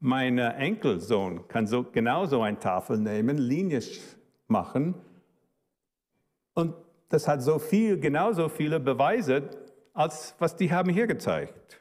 mein 0.00 0.38
Enkelsohn 0.38 1.46
kann 1.46 1.68
so 1.68 1.84
genauso 1.84 2.42
eine 2.42 2.58
Tafel 2.58 2.98
nehmen, 2.98 3.38
Linie 3.38 3.80
machen 4.48 4.96
und 6.54 6.74
das 7.08 7.28
hat 7.28 7.42
so 7.42 7.60
viel, 7.60 8.00
genauso 8.00 8.48
viele 8.48 8.80
Beweise, 8.80 9.48
als 9.94 10.34
was 10.40 10.56
die 10.56 10.72
haben 10.72 10.90
hier 10.90 11.06
gezeigt. 11.06 11.78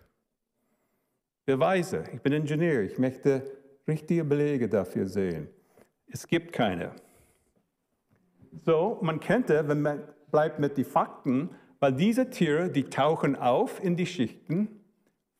Beweise. 1.46 2.04
Ich 2.14 2.22
bin 2.22 2.34
Ingenieur, 2.34 2.84
ich 2.84 3.00
möchte 3.00 3.44
richtige 3.88 4.24
Belege 4.24 4.68
dafür 4.68 5.06
sehen. 5.06 5.48
Es 6.08 6.28
gibt 6.28 6.54
keine. 6.54 6.92
So, 8.66 9.00
man 9.02 9.20
könnte, 9.20 9.68
wenn 9.68 9.82
man 9.82 10.04
bleibt 10.32 10.60
mit 10.60 10.78
den 10.78 10.86
Fakten, 10.86 11.50
weil 11.80 11.94
diese 11.94 12.30
Tiere, 12.30 12.70
die 12.70 12.86
tauchen 12.86 13.36
auf 13.36 13.84
in 13.84 13.96
die 13.96 14.06
Schichten, 14.06 14.84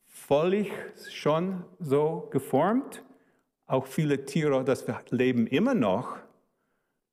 völlig 0.06 0.70
schon 1.10 1.64
so 1.78 2.28
geformt. 2.30 3.02
Auch 3.66 3.86
viele 3.86 4.24
Tiere, 4.24 4.62
das 4.64 4.84
leben 5.10 5.46
immer 5.46 5.74
noch, 5.74 6.16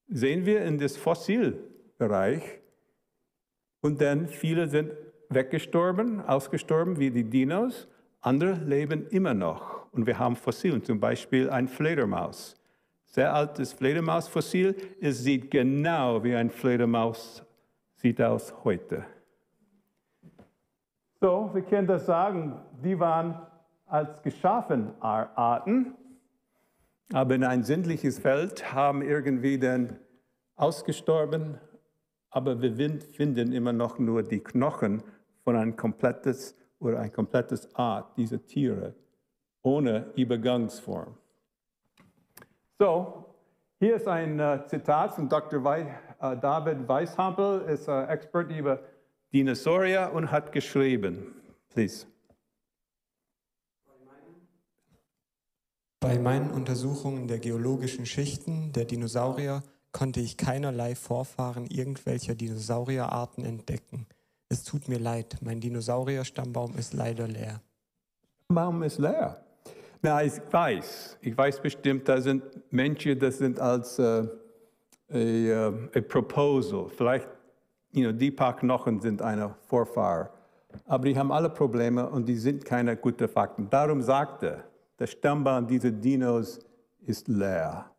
sehen 0.07 0.45
wir 0.45 0.63
in 0.63 0.77
das 0.77 0.97
Fossilbereich. 0.97 2.43
Und 3.81 4.01
dann 4.01 4.27
viele 4.27 4.67
sind 4.67 4.91
weggestorben, 5.29 6.21
ausgestorben 6.21 6.99
wie 6.99 7.09
die 7.09 7.23
Dinos. 7.23 7.87
Andere 8.21 8.53
leben 8.53 9.07
immer 9.07 9.33
noch 9.33 9.82
und 9.93 10.07
wir 10.07 10.19
haben 10.19 10.35
Fossilien, 10.35 10.83
zum 10.83 10.99
Beispiel 10.99 11.49
ein 11.49 11.67
Fledermaus. 11.67 12.55
Sehr 13.05 13.33
altes 13.33 13.73
Fledermausfossil, 13.73 14.75
es 14.99 15.19
sieht 15.19 15.51
genau 15.51 16.23
wie 16.23 16.35
ein 16.35 16.49
Fledermaus 16.49 17.45
sieht 17.95 18.21
aus 18.21 18.53
heute. 18.63 19.05
So, 21.21 21.49
wir 21.53 21.61
können 21.61 21.87
das 21.87 22.07
sagen, 22.07 22.59
die 22.83 22.99
waren 22.99 23.39
als 23.85 24.21
geschaffen 24.23 24.91
Arten, 24.99 25.93
aber 27.13 27.35
in 27.35 27.43
ein 27.43 27.63
sinnliches 27.63 28.17
Feld 28.17 28.73
haben 28.73 29.03
irgendwie 29.03 29.59
dann 29.59 29.99
ausgestorben, 30.55 31.59
aber 32.31 32.61
wir 32.61 32.75
finden 32.75 33.53
immer 33.53 33.73
noch 33.73 33.99
nur 33.99 34.23
die 34.23 34.39
Knochen 34.39 35.03
von 35.43 35.55
ein 35.55 35.75
komplettes 35.75 36.57
oder 36.79 36.99
ein 36.99 37.11
komplettes 37.11 37.73
Art 37.75 38.17
dieser 38.17 38.43
Tiere 38.43 38.95
ohne 39.63 40.11
Übergangsform. 40.15 41.15
So, 42.79 43.25
hier 43.79 43.95
ist 43.95 44.07
ein 44.07 44.39
uh, 44.39 44.65
Zitat 44.67 45.15
von 45.15 45.27
Dr. 45.27 45.63
Wei, 45.63 45.87
uh, 46.21 46.35
David 46.35 46.87
Weishampel, 46.87 47.61
ist 47.61 47.89
ein 47.89 48.09
Expert 48.09 48.51
über 48.51 48.79
Dinosaurier 49.33 50.11
und 50.13 50.31
hat 50.31 50.51
geschrieben, 50.51 51.33
please. 51.69 52.05
Bei 55.99 56.19
meinen 56.19 56.51
Untersuchungen 56.51 57.27
der 57.29 57.39
geologischen 57.39 58.05
Schichten 58.05 58.73
der 58.73 58.83
Dinosaurier 58.83 59.63
konnte 59.93 60.19
ich 60.19 60.35
keinerlei 60.37 60.95
Vorfahren 60.95 61.65
irgendwelcher 61.67 62.35
Dinosaurierarten 62.35 63.45
entdecken. 63.45 64.07
Es 64.49 64.63
tut 64.63 64.89
mir 64.89 64.99
leid, 64.99 65.37
mein 65.41 65.61
Dinosaurier-Stammbaum 65.61 66.75
ist 66.77 66.93
leider 66.93 67.27
leer. 67.27 67.61
Stammbaum 68.45 68.83
ist 68.83 68.99
leer. 68.99 69.43
Na, 70.05 70.21
ich 70.21 70.33
weiß, 70.51 71.17
ich 71.21 71.37
weiß 71.37 71.61
bestimmt, 71.61 72.09
da 72.09 72.19
sind 72.19 72.43
Menschen, 72.73 73.17
das 73.17 73.37
sind 73.37 73.57
als 73.57 73.97
äh, 73.99 74.27
a, 75.09 75.67
a 75.95 76.01
proposal. 76.01 76.89
Vielleicht, 76.89 77.29
you 77.93 78.03
know, 78.03 78.11
die 78.11 78.29
paar 78.29 78.53
Knochen 78.53 78.99
sind 78.99 79.21
eine 79.21 79.55
Vorfahr. 79.65 80.29
Aber 80.87 81.05
die 81.05 81.17
haben 81.17 81.31
alle 81.31 81.49
Probleme 81.49 82.09
und 82.09 82.25
die 82.25 82.35
sind 82.35 82.65
keine 82.65 82.97
guten 82.97 83.29
Fakten. 83.29 83.69
Darum 83.69 84.01
sagte, 84.01 84.65
der 84.99 85.07
Stammbaum 85.07 85.67
dieser 85.67 85.91
Dinos 85.91 86.59
ist 86.99 87.29
leer 87.29 87.89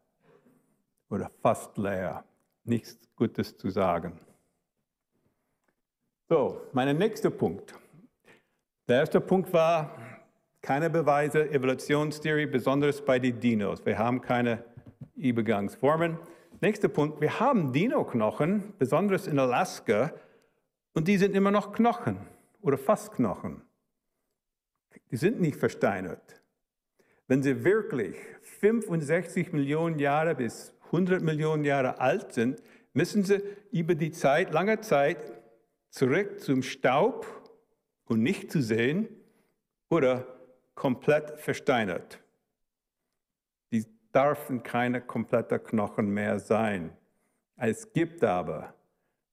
oder 1.09 1.31
fast 1.41 1.79
leer. 1.79 2.23
Nichts 2.65 2.99
Gutes 3.17 3.57
zu 3.57 3.71
sagen. 3.71 4.21
So, 6.29 6.61
mein 6.73 6.99
nächster 6.99 7.31
Punkt. 7.31 7.75
Der 8.89 8.99
erste 8.99 9.23
Punkt 9.23 9.51
war, 9.55 10.14
keine 10.65 10.89
Beweise, 10.89 11.51
Evolutionstheorie, 11.51 12.47
besonders 12.47 13.05
bei 13.05 13.19
den 13.19 13.39
Dinos. 13.39 13.85
Wir 13.85 13.99
haben 13.99 14.23
keine 14.23 14.65
Übergangsformen. 15.15 16.17
Nächster 16.63 16.89
Punkt, 16.89 17.21
wir 17.21 17.39
haben 17.39 17.71
Dino-Knochen, 17.71 18.73
besonders 18.79 19.27
in 19.27 19.39
Alaska, 19.39 20.15
und 20.95 21.07
die 21.07 21.19
sind 21.19 21.37
immer 21.37 21.51
noch 21.51 21.73
Knochen 21.73 22.17
oder 22.63 22.79
fast 22.79 23.13
Knochen. 23.13 23.61
Die 25.11 25.19
sind 25.19 25.39
nicht 25.39 25.57
versteinert. 25.57 26.41
Wenn 27.29 27.43
sie 27.43 27.63
wirklich 27.63 28.17
65 28.41 29.53
Millionen 29.53 29.99
Jahre 29.99 30.35
bis 30.35 30.75
100 30.87 31.21
Millionen 31.21 31.65
Jahre 31.65 32.01
alt 32.01 32.33
sind, 32.33 32.63
müssen 32.95 33.23
sie 33.23 33.43
über 33.71 33.95
die 33.95 34.13
Zeit, 34.13 34.51
lange 34.55 34.81
Zeit 34.81 35.19
zurück 35.91 36.41
zum 36.41 36.63
Staub 36.63 37.27
und 38.07 38.23
nicht 38.23 38.51
zu 38.51 38.63
sehen 38.63 39.09
oder 39.91 40.34
komplett 40.75 41.39
versteinert. 41.41 42.21
Die 43.73 43.87
dürfen 44.15 44.63
keine 44.63 45.01
komplette 45.01 45.59
Knochen 45.59 46.09
mehr 46.11 46.39
sein. 46.39 46.97
Es 47.57 47.93
gibt 47.93 48.25
aber, 48.25 48.75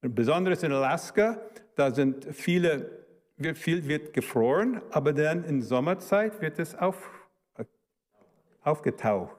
besonders 0.00 0.62
in 0.62 0.72
Alaska, 0.72 1.40
da 1.74 1.90
sind 1.90 2.26
viele, 2.32 3.06
viel 3.54 3.86
wird 3.88 4.12
gefroren, 4.12 4.80
aber 4.90 5.12
dann 5.12 5.44
in 5.44 5.62
Sommerzeit 5.62 6.40
wird 6.40 6.58
es 6.58 6.74
auf, 6.74 7.10
aufgetaucht 8.62 9.36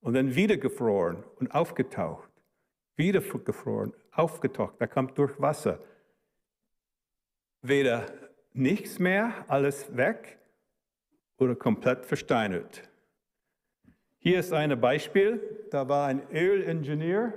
und 0.00 0.14
dann 0.14 0.34
wieder 0.34 0.56
gefroren 0.56 1.22
und 1.36 1.54
aufgetaucht, 1.54 2.30
wieder 2.96 3.20
gefroren, 3.20 3.92
aufgetaucht, 4.12 4.76
da 4.78 4.86
kommt 4.86 5.18
durch 5.18 5.38
Wasser. 5.40 5.78
Weder 7.60 8.06
nichts 8.52 8.98
mehr, 8.98 9.44
alles 9.48 9.94
weg 9.96 10.38
oder 11.38 11.54
komplett 11.54 12.06
versteinert. 12.06 12.82
Hier 14.18 14.40
ist 14.40 14.52
ein 14.52 14.80
Beispiel, 14.80 15.40
da 15.70 15.88
war 15.88 16.08
ein 16.08 16.22
Ölingenieur, 16.32 17.32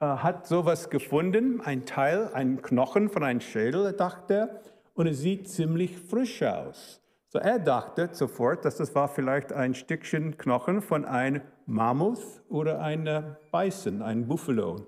äh, 0.00 0.06
hat 0.06 0.46
sowas 0.46 0.88
gefunden, 0.88 1.60
ein 1.60 1.84
Teil, 1.84 2.30
ein 2.32 2.62
Knochen 2.62 3.10
von 3.10 3.22
einem 3.22 3.40
Schädel, 3.40 3.92
dachte 3.92 4.34
er, 4.34 4.60
und 4.94 5.06
es 5.06 5.20
sieht 5.20 5.48
ziemlich 5.48 5.98
frisch 5.98 6.42
aus. 6.42 7.00
So 7.28 7.38
er 7.38 7.58
dachte 7.58 8.08
sofort, 8.12 8.64
dass 8.64 8.76
das 8.76 8.94
war 8.94 9.08
vielleicht 9.08 9.52
ein 9.52 9.74
Stückchen 9.74 10.36
Knochen 10.36 10.82
von 10.82 11.04
einem 11.04 11.42
Mammut 11.66 12.18
oder 12.48 12.80
einem 12.80 13.36
Bison, 13.52 14.02
einem 14.02 14.26
Buffalo. 14.26 14.86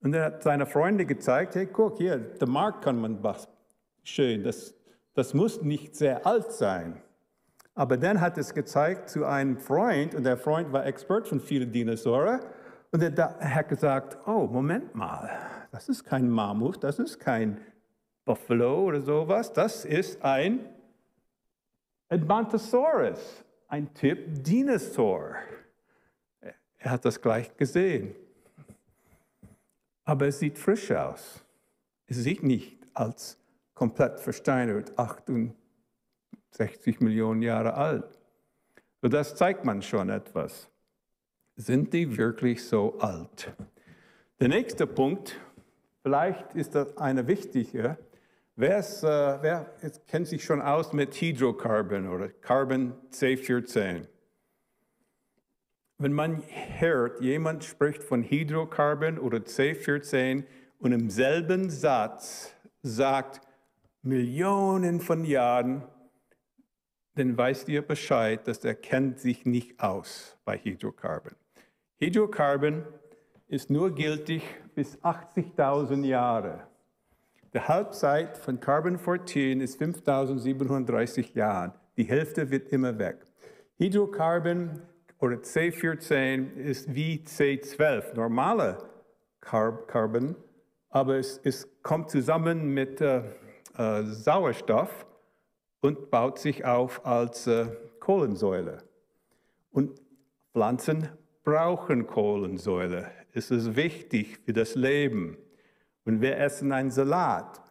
Und 0.00 0.14
er 0.14 0.26
hat 0.26 0.42
seine 0.42 0.66
Freunde 0.66 1.06
gezeigt, 1.06 1.54
hey, 1.56 1.66
guck, 1.66 1.98
hier, 1.98 2.18
der 2.18 2.48
Markt 2.48 2.84
kann 2.84 3.00
man 3.00 3.22
was 3.22 3.48
schön, 4.04 4.44
das, 4.44 4.74
das 5.20 5.34
muss 5.34 5.60
nicht 5.60 5.94
sehr 5.96 6.26
alt 6.26 6.50
sein. 6.50 6.98
Aber 7.74 7.98
dann 7.98 8.22
hat 8.22 8.38
es 8.38 8.54
gezeigt 8.54 9.10
zu 9.10 9.26
einem 9.26 9.58
Freund, 9.58 10.14
und 10.14 10.24
der 10.24 10.38
Freund 10.38 10.72
war 10.72 10.86
Expert 10.86 11.28
von 11.28 11.40
vielen 11.40 11.70
Dinosauren, 11.70 12.40
und 12.90 13.02
er 13.02 13.54
hat 13.54 13.68
gesagt, 13.68 14.16
oh, 14.26 14.46
Moment 14.46 14.94
mal, 14.94 15.30
das 15.72 15.90
ist 15.90 16.04
kein 16.04 16.30
Mammut, 16.30 16.82
das 16.82 16.98
ist 16.98 17.20
kein 17.20 17.60
Buffalo 18.24 18.84
oder 18.84 19.02
sowas, 19.02 19.52
das 19.52 19.84
ist 19.84 20.22
ein 20.24 20.60
Advantosaurus, 22.08 23.44
ein 23.68 23.92
Typ 23.92 24.42
Dinosaur. 24.42 25.34
Er 26.78 26.90
hat 26.92 27.04
das 27.04 27.20
gleich 27.20 27.54
gesehen. 27.58 28.16
Aber 30.04 30.28
es 30.28 30.38
sieht 30.38 30.58
frisch 30.58 30.90
aus. 30.90 31.44
Es 32.06 32.16
sieht 32.16 32.42
nicht 32.42 32.78
als 32.94 33.39
komplett 33.80 34.20
versteinert, 34.20 34.92
68 34.98 37.00
Millionen 37.00 37.40
Jahre 37.40 37.72
alt. 37.72 38.18
So 39.00 39.08
das 39.08 39.34
zeigt 39.34 39.64
man 39.64 39.80
schon 39.80 40.10
etwas. 40.10 40.68
Sind 41.56 41.94
die 41.94 42.18
wirklich 42.18 42.62
so 42.62 42.98
alt? 42.98 43.54
Der 44.38 44.48
nächste 44.48 44.86
Punkt, 44.86 45.40
vielleicht 46.02 46.54
ist 46.54 46.74
das 46.74 46.94
eine 46.98 47.26
wichtige. 47.26 47.96
Wer, 48.54 48.80
ist, 48.80 49.02
äh, 49.02 49.38
wer 49.40 49.74
kennt 50.06 50.28
sich 50.28 50.44
schon 50.44 50.60
aus 50.60 50.92
mit 50.92 51.14
Hydrocarbon 51.14 52.06
oder 52.06 52.28
Carbon 52.28 52.92
C14? 53.10 54.06
Wenn 55.96 56.12
man 56.12 56.42
hört, 56.78 57.22
jemand 57.22 57.64
spricht 57.64 58.02
von 58.02 58.24
Hydrocarbon 58.24 59.18
oder 59.18 59.38
C14 59.38 60.44
und 60.80 60.92
im 60.92 61.08
selben 61.08 61.70
Satz 61.70 62.54
sagt 62.82 63.40
Millionen 64.02 65.00
von 65.00 65.24
Jahren, 65.24 65.82
dann 67.16 67.36
weißt 67.36 67.68
ihr 67.68 67.82
Bescheid, 67.82 68.46
dass 68.48 68.64
er 68.64 68.74
kennt 68.74 69.18
sich 69.18 69.44
nicht 69.44 69.80
aus 69.80 70.38
bei 70.44 70.56
Hydrocarbon. 70.56 71.34
Hydrocarbon 71.98 72.84
ist 73.48 73.68
nur 73.68 73.94
gültig 73.94 74.42
bis 74.74 74.96
80.000 75.02 76.06
Jahre. 76.06 76.66
Die 77.52 77.60
Halbzeit 77.60 78.38
von 78.38 78.60
Carbon 78.60 78.96
14 78.96 79.60
ist 79.60 79.80
5.730 79.82 81.34
Jahre. 81.34 81.74
Die 81.96 82.04
Hälfte 82.04 82.50
wird 82.50 82.72
immer 82.72 82.98
weg. 82.98 83.26
Hydrocarbon 83.76 84.80
oder 85.18 85.36
C14 85.36 86.54
ist 86.54 86.94
wie 86.94 87.24
C12, 87.26 88.14
normale 88.14 88.78
Carbon, 89.40 90.36
aber 90.90 91.16
es, 91.16 91.40
es 91.44 91.68
kommt 91.82 92.10
zusammen 92.10 92.72
mit 92.72 93.00
äh, 93.00 93.22
äh, 93.80 94.04
Sauerstoff 94.04 95.06
und 95.80 96.10
baut 96.10 96.38
sich 96.38 96.66
auf 96.66 97.06
als 97.06 97.46
äh, 97.46 97.66
Kohlensäule. 97.98 98.84
Und 99.70 100.02
Pflanzen 100.52 101.08
brauchen 101.44 102.06
Kohlensäure. 102.06 103.10
Es 103.32 103.50
ist 103.50 103.76
wichtig 103.76 104.38
für 104.44 104.52
das 104.52 104.74
Leben. 104.74 105.38
Und 106.04 106.20
wir 106.20 106.36
essen 106.36 106.72
einen 106.72 106.90
Salat 106.90 107.62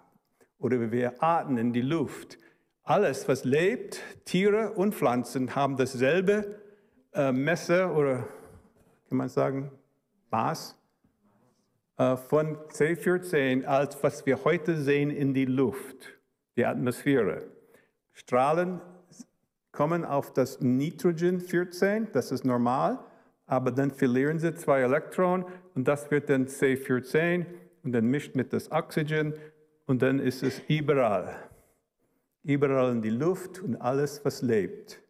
oder 0.57 0.91
wir 0.91 1.21
atmen 1.21 1.57
in 1.57 1.73
die 1.73 1.81
Luft. 1.81 2.39
Alles, 2.81 3.27
was 3.27 3.43
lebt, 3.43 4.01
Tiere 4.25 4.71
und 4.71 4.95
Pflanzen, 4.95 5.53
haben 5.55 5.77
dasselbe 5.77 6.59
äh, 7.13 7.31
Messer 7.31 7.95
oder 7.95 8.27
kann 9.07 9.17
man 9.17 9.29
sagen 9.29 9.71
Maß 10.31 10.78
von 11.99 12.57
C14 12.71 13.65
als 13.65 14.01
was 14.01 14.25
wir 14.25 14.43
heute 14.45 14.77
sehen 14.77 15.11
in 15.11 15.33
die 15.33 15.45
Luft, 15.45 16.17
die 16.55 16.65
Atmosphäre. 16.65 17.43
Strahlen 18.13 18.79
kommen 19.71 20.05
auf 20.05 20.33
das 20.33 20.61
Nitrogen 20.61 21.39
14, 21.39 22.07
das 22.13 22.31
ist 22.31 22.45
normal 22.45 22.99
aber 23.49 23.71
dann 23.71 23.89
verlieren 23.89 24.37
sie 24.37 24.53
zwei 24.53 24.81
Elektronen 24.81 25.43
und 25.73 25.87
das 25.87 26.11
wird 26.11 26.29
dann 26.29 26.45
C14 26.45 27.47
und 27.83 27.91
dann 27.93 28.05
mischt 28.05 28.35
mit 28.35 28.53
das 28.53 28.71
Oxygen 28.71 29.33
und 29.87 30.03
dann 30.03 30.19
ist 30.19 30.43
es 30.43 30.61
überall. 30.67 31.35
Überall 32.43 32.91
in 32.91 33.01
die 33.01 33.09
Luft 33.09 33.59
und 33.59 33.75
alles, 33.75 34.23
was 34.23 34.43
lebt. 34.43 35.01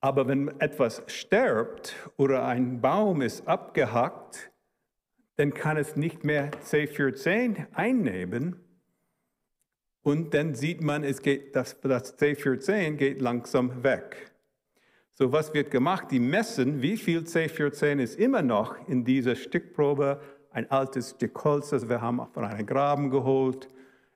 Aber 0.00 0.26
wenn 0.26 0.58
etwas 0.58 1.02
stirbt 1.06 1.94
oder 2.16 2.46
ein 2.46 2.80
Baum 2.80 3.20
ist 3.20 3.46
abgehackt, 3.46 4.50
dann 5.36 5.52
kann 5.52 5.76
es 5.76 5.96
nicht 5.96 6.24
mehr 6.24 6.50
C14 6.50 7.66
einnehmen. 7.72 8.56
Und 10.02 10.34
dann 10.34 10.54
sieht 10.54 10.82
man, 10.82 11.04
es 11.04 11.20
geht, 11.20 11.54
das, 11.56 11.80
das 11.80 12.18
C14 12.18 12.92
geht 12.92 13.20
langsam 13.20 13.82
weg. 13.82 14.32
So, 15.14 15.32
was 15.32 15.52
wird 15.54 15.70
gemacht? 15.70 16.10
Die 16.10 16.20
messen, 16.20 16.82
wie 16.82 16.96
viel 16.96 17.20
C14 17.20 18.00
ist 18.00 18.18
immer 18.18 18.42
noch 18.42 18.76
in 18.88 19.04
dieser 19.04 19.34
Stückprobe, 19.34 20.20
ein 20.50 20.70
altes 20.70 21.10
Stück 21.10 21.42
Holz, 21.44 21.70
das 21.70 21.88
wir 21.88 22.00
haben 22.00 22.20
von 22.32 22.44
einem 22.44 22.66
Graben 22.66 23.10
geholt, 23.10 23.68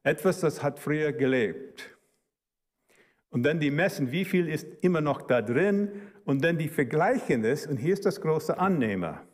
etwas, 0.02 0.40
das 0.40 0.62
hat 0.62 0.78
früher 0.78 1.12
gelebt. 1.12 1.96
Und 3.30 3.42
dann 3.44 3.60
die 3.60 3.70
messen, 3.70 4.10
wie 4.10 4.24
viel 4.24 4.48
ist 4.48 4.66
immer 4.82 5.00
noch 5.00 5.22
da 5.22 5.42
drin 5.42 5.90
und 6.24 6.42
dann 6.42 6.58
die 6.58 6.68
vergleichen 6.68 7.44
es, 7.44 7.66
und 7.66 7.76
hier 7.76 7.92
ist 7.92 8.06
das 8.06 8.20
große 8.20 8.58
Annehmer. 8.58 9.26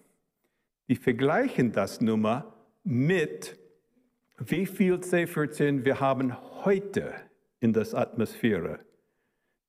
Die 0.89 0.97
vergleichen 0.97 1.73
das 1.73 2.01
Nummer 2.01 2.55
mit, 2.85 3.59
wie 4.39 4.67
viel 4.67 4.97
C14 4.97 5.85
wir 5.85 6.01
haben 6.01 6.37
heute 6.65 7.15
in 7.59 7.73
der 7.73 7.87
Atmosphäre. 7.93 8.81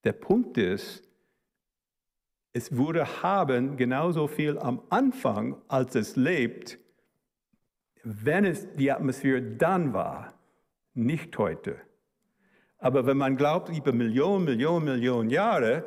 Der 0.03 0.13
Punkt 0.13 0.57
ist, 0.57 1.03
es 2.53 2.75
würde 2.75 3.23
haben 3.23 3.77
genauso 3.77 4.27
viel 4.27 4.57
am 4.57 4.81
Anfang, 4.89 5.61
als 5.67 5.95
es 5.95 6.15
lebt, 6.15 6.79
wenn 8.03 8.45
es 8.45 8.75
die 8.75 8.91
Atmosphäre 8.91 9.41
dann 9.41 9.93
war, 9.93 10.33
nicht 10.93 11.37
heute. 11.37 11.77
Aber 12.79 13.05
wenn 13.05 13.17
man 13.17 13.37
glaubt, 13.37 13.69
über 13.75 13.91
Millionen, 13.91 14.45
Millionen, 14.45 14.85
Millionen 14.85 15.29
Jahre, 15.29 15.85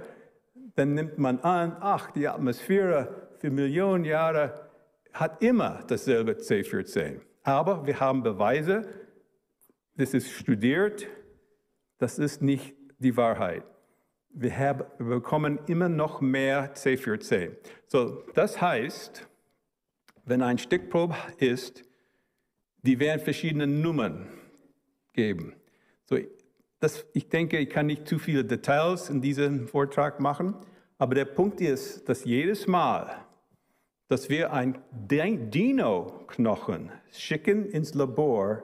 dann 0.74 0.94
nimmt 0.94 1.18
man 1.18 1.38
an, 1.40 1.76
ach, 1.80 2.10
die 2.10 2.26
Atmosphäre 2.26 3.28
für 3.38 3.50
Millionen 3.50 4.04
Jahre 4.04 4.69
hat 5.12 5.42
immer 5.42 5.84
dasselbe 5.86 6.32
C14. 6.32 7.20
Aber 7.42 7.86
wir 7.86 8.00
haben 8.00 8.22
Beweise, 8.22 8.88
das 9.96 10.14
ist 10.14 10.30
studiert, 10.30 11.06
das 11.98 12.18
ist 12.18 12.42
nicht 12.42 12.74
die 12.98 13.16
Wahrheit 13.16 13.64
wir, 14.32 14.56
haben, 14.56 14.84
wir 14.98 15.16
bekommen 15.16 15.58
immer 15.66 15.88
noch 15.88 16.20
mehr 16.20 16.74
C4C. 16.74 17.56
So, 17.86 18.22
das 18.34 18.60
heißt, 18.60 19.28
wenn 20.24 20.42
ein 20.42 20.58
Stickprobe 20.58 21.16
ist, 21.38 21.82
die 22.82 22.98
werden 22.98 23.20
verschiedene 23.20 23.66
Nummern 23.66 24.28
geben. 25.12 25.54
So, 26.04 26.16
das, 26.78 27.04
ich 27.12 27.28
denke, 27.28 27.58
ich 27.58 27.68
kann 27.68 27.86
nicht 27.86 28.08
zu 28.08 28.18
viele 28.18 28.44
Details 28.44 29.10
in 29.10 29.20
diesem 29.20 29.68
Vortrag 29.68 30.20
machen, 30.20 30.54
aber 30.98 31.14
der 31.14 31.26
Punkt 31.26 31.60
ist, 31.60 32.08
dass 32.08 32.24
jedes 32.24 32.66
Mal, 32.66 33.26
dass 34.10 34.28
wir 34.28 34.52
ein 34.52 34.76
Dino-Knochen 34.90 36.90
schicken 37.12 37.64
ins 37.64 37.94
Labor, 37.94 38.60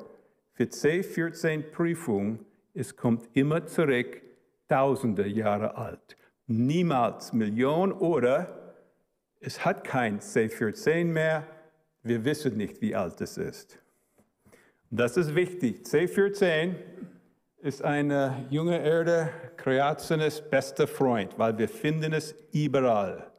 für 0.55 0.65
C14-Prüfung, 0.65 2.41
es 2.75 2.97
kommt 2.97 3.29
immer 3.35 3.65
zurück, 3.65 4.23
tausende 4.69 5.29
Jahre 5.29 5.77
alt. 5.77 6.17
Niemals 6.49 7.33
Millionen 7.33 7.93
oder 7.93 8.75
es 9.39 9.65
hat 9.65 9.85
kein 9.85 10.19
C14 10.19 11.05
mehr, 11.05 11.47
wir 12.03 12.25
wissen 12.25 12.57
nicht, 12.57 12.81
wie 12.81 12.97
alt 12.97 13.21
es 13.21 13.39
ist. 13.39 13.79
Das 14.91 15.17
ist 15.17 15.37
wichtig. 15.37 15.87
C14 15.87 16.75
ist 17.59 17.85
eine 17.85 18.47
junge 18.51 18.81
Erde, 18.81 19.31
Kreationes 19.57 20.41
bester 20.41 20.89
Freund, 20.89 21.39
weil 21.39 21.57
wir 21.57 21.69
finden 21.69 22.15
es 22.15 22.35
überall. 22.51 23.31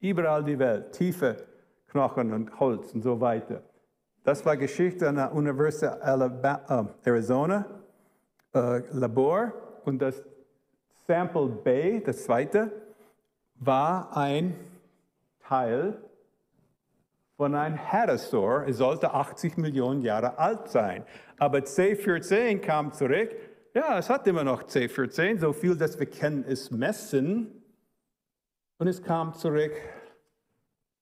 Überall 0.00 0.44
die 0.44 0.58
Welt, 0.58 0.92
tiefe 0.92 1.53
Knochen 1.94 2.32
und 2.32 2.58
Holz 2.58 2.92
und 2.92 3.02
so 3.02 3.20
weiter. 3.20 3.62
Das 4.24 4.44
war 4.44 4.56
Geschichte 4.56 5.08
an 5.08 5.14
der 5.14 5.32
Universität 5.32 5.96
äh, 6.02 6.84
Arizona, 7.04 7.66
äh, 8.52 8.82
Labor. 8.90 9.52
Und 9.84 10.02
das 10.02 10.20
Sample 11.06 11.46
Bay, 11.46 12.02
das 12.04 12.24
zweite, 12.24 12.72
war 13.60 14.16
ein 14.16 14.56
Teil 15.46 16.02
von 17.36 17.54
einem 17.54 17.78
Hadrosaur. 17.78 18.66
Es 18.66 18.78
sollte 18.78 19.14
80 19.14 19.56
Millionen 19.56 20.02
Jahre 20.02 20.36
alt 20.36 20.68
sein. 20.68 21.04
Aber 21.38 21.58
C14 21.58 22.58
kam 22.58 22.92
zurück. 22.92 23.30
Ja, 23.72 23.98
es 23.98 24.10
hat 24.10 24.26
immer 24.26 24.42
noch 24.42 24.64
C14, 24.64 25.38
so 25.38 25.52
viel, 25.52 25.76
dass 25.76 25.96
wir 26.00 26.06
können 26.06 26.44
es 26.48 26.72
messen. 26.72 27.62
Und 28.78 28.88
es 28.88 29.00
kam 29.00 29.32
zurück, 29.34 29.74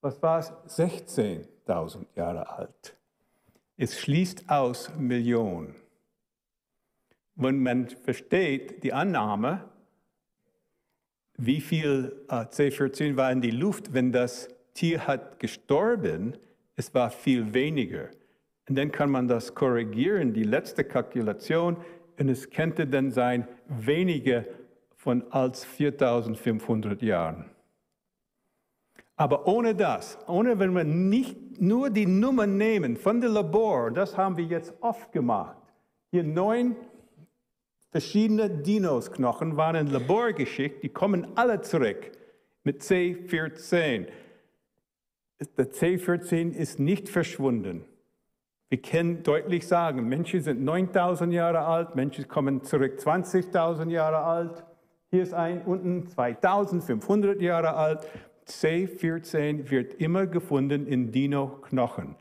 was 0.02 0.22
war 0.22 0.40
es? 0.40 0.52
16.000 0.78 2.04
Jahre 2.14 2.48
alt. 2.50 2.96
Es 3.76 3.98
schließt 3.98 4.50
aus 4.50 4.90
Millionen. 4.98 5.74
Wenn 7.34 7.62
man 7.62 7.88
versteht 7.88 8.84
die 8.84 8.92
Annahme, 8.92 9.64
wie 11.38 11.60
viel 11.60 12.24
äh, 12.28 12.44
C14 12.44 13.16
war 13.16 13.32
in 13.32 13.40
die 13.40 13.50
Luft, 13.50 13.94
wenn 13.94 14.12
das 14.12 14.48
Tier 14.74 15.06
hat 15.06 15.38
gestorben, 15.38 16.36
es 16.76 16.92
war 16.94 17.10
viel 17.10 17.54
weniger. 17.54 18.08
Und 18.68 18.76
dann 18.76 18.92
kann 18.92 19.10
man 19.10 19.28
das 19.28 19.54
korrigieren, 19.54 20.32
die 20.34 20.44
letzte 20.44 20.84
Kalkulation, 20.84 21.76
und 22.18 22.28
es 22.28 22.50
könnte 22.50 22.86
dann 22.86 23.10
sein 23.10 23.48
weniger 23.66 24.44
von 24.96 25.24
als 25.32 25.64
4500 25.64 27.02
Jahren. 27.02 27.50
Aber 29.22 29.46
ohne 29.46 29.76
das, 29.76 30.18
ohne 30.26 30.58
wenn 30.58 30.74
wir 30.74 30.82
nicht 30.82 31.60
nur 31.60 31.90
die 31.90 32.06
Nummer 32.06 32.48
nehmen 32.48 32.96
von 32.96 33.20
dem 33.20 33.32
Labor, 33.32 33.92
das 33.92 34.16
haben 34.16 34.36
wir 34.36 34.44
jetzt 34.44 34.74
oft 34.80 35.12
gemacht. 35.12 35.56
Hier 36.10 36.24
neun 36.24 36.74
verschiedene 37.92 38.50
Dinos-Knochen 38.50 39.56
waren 39.56 39.76
in 39.76 39.86
Labor 39.86 40.32
geschickt, 40.32 40.82
die 40.82 40.88
kommen 40.88 41.28
alle 41.36 41.60
zurück 41.60 42.10
mit 42.64 42.82
C14. 42.82 44.08
Der 45.56 45.70
C14 45.70 46.50
ist 46.50 46.80
nicht 46.80 47.08
verschwunden. 47.08 47.84
Wir 48.70 48.82
können 48.82 49.22
deutlich 49.22 49.68
sagen, 49.68 50.08
Menschen 50.08 50.40
sind 50.40 50.64
9000 50.64 51.32
Jahre 51.32 51.60
alt, 51.60 51.94
Menschen 51.94 52.26
kommen 52.26 52.64
zurück 52.64 52.98
20.000 52.98 53.88
Jahre 53.88 54.18
alt. 54.18 54.64
Hier 55.10 55.22
ist 55.22 55.32
ein 55.32 55.62
unten 55.62 56.08
2500 56.08 57.40
Jahre 57.40 57.74
alt. 57.74 58.04
C14 58.46 59.70
wird 59.70 59.94
immer 59.94 60.26
gefunden 60.26 60.86
in 60.86 61.12
Dino-Knochen. 61.12 62.16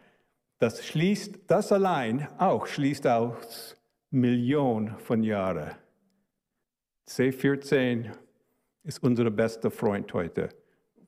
Das 0.60 0.86
schließt, 0.86 1.40
das 1.48 1.72
allein 1.72 2.28
auch 2.38 2.68
schließt 2.68 3.08
aus 3.08 3.76
Millionen 4.12 4.96
von 5.00 5.24
Jahren. 5.24 5.72
C14 7.08 8.12
ist 8.84 9.04
unser 9.04 9.30
bester 9.32 9.72
Freund 9.72 10.14
heute, 10.14 10.50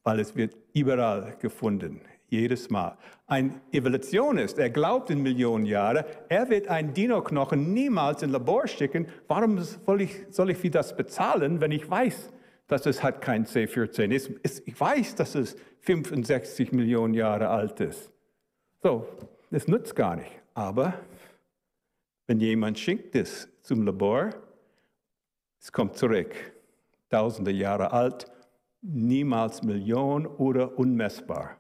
weil 0.04 0.20
es 0.20 0.36
wird 0.36 0.56
überall 0.74 1.36
gefunden, 1.40 2.02
jedes 2.28 2.70
Mal. 2.70 2.98
Ein 3.28 3.62
Evolutionist, 3.72 4.58
er 4.58 4.70
glaubt 4.70 5.12
in 5.12 5.22
Millionen 5.22 5.66
Jahre, 5.66 6.06
er 6.30 6.50
wird 6.50 6.68
einen 6.68 6.94
Dino-Knochen 6.94 7.74
niemals 7.74 8.24
in 8.24 8.32
Labor 8.32 8.68
schicken. 8.68 9.08
Warum 9.28 9.60
soll 9.60 10.02
ich, 10.02 10.26
soll 10.30 10.50
ich 10.50 10.58
für 10.58 10.72
das 10.72 10.96
bezahlen, 10.96 11.62
wenn 11.62 11.72
ich 11.72 11.90
weiß, 11.90 12.32
dass 12.74 12.88
es 12.88 13.04
hat 13.04 13.22
kein 13.22 13.46
C14 13.46 14.10
ist. 14.10 14.32
Ich 14.66 14.80
weiß, 14.80 15.14
dass 15.14 15.36
es 15.36 15.56
65 15.82 16.72
Millionen 16.72 17.14
Jahre 17.14 17.50
alt 17.50 17.80
ist. 17.80 18.12
So, 18.82 19.08
das 19.52 19.68
nützt 19.68 19.96
gar 19.96 20.16
nicht. 20.16 20.32
Aber 20.56 20.96
wenn 22.26 22.40
jemand 22.40 22.80
schickt 22.80 23.16
es 23.16 23.48
zum 23.62 23.86
Labor, 23.86 24.32
es 25.62 25.72
kommt 25.72 25.98
zurück, 25.98 26.34
tausende 27.10 27.52
Jahre 27.52 27.92
alt, 27.92 28.26
niemals 28.82 29.62
Millionen 29.62 30.26
oder 30.26 30.76
unmessbar. 30.80 31.58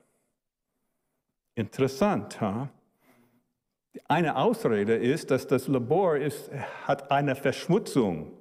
Interessant, 1.54 2.41
ha? 2.41 2.69
Eine 4.08 4.36
Ausrede 4.36 4.95
ist, 4.95 5.30
dass 5.30 5.45
das 5.45 5.67
Labor 5.67 6.17
ist, 6.17 6.49
hat 6.88 7.12
eine 7.12 7.36
Verschmutzung. 7.36 8.32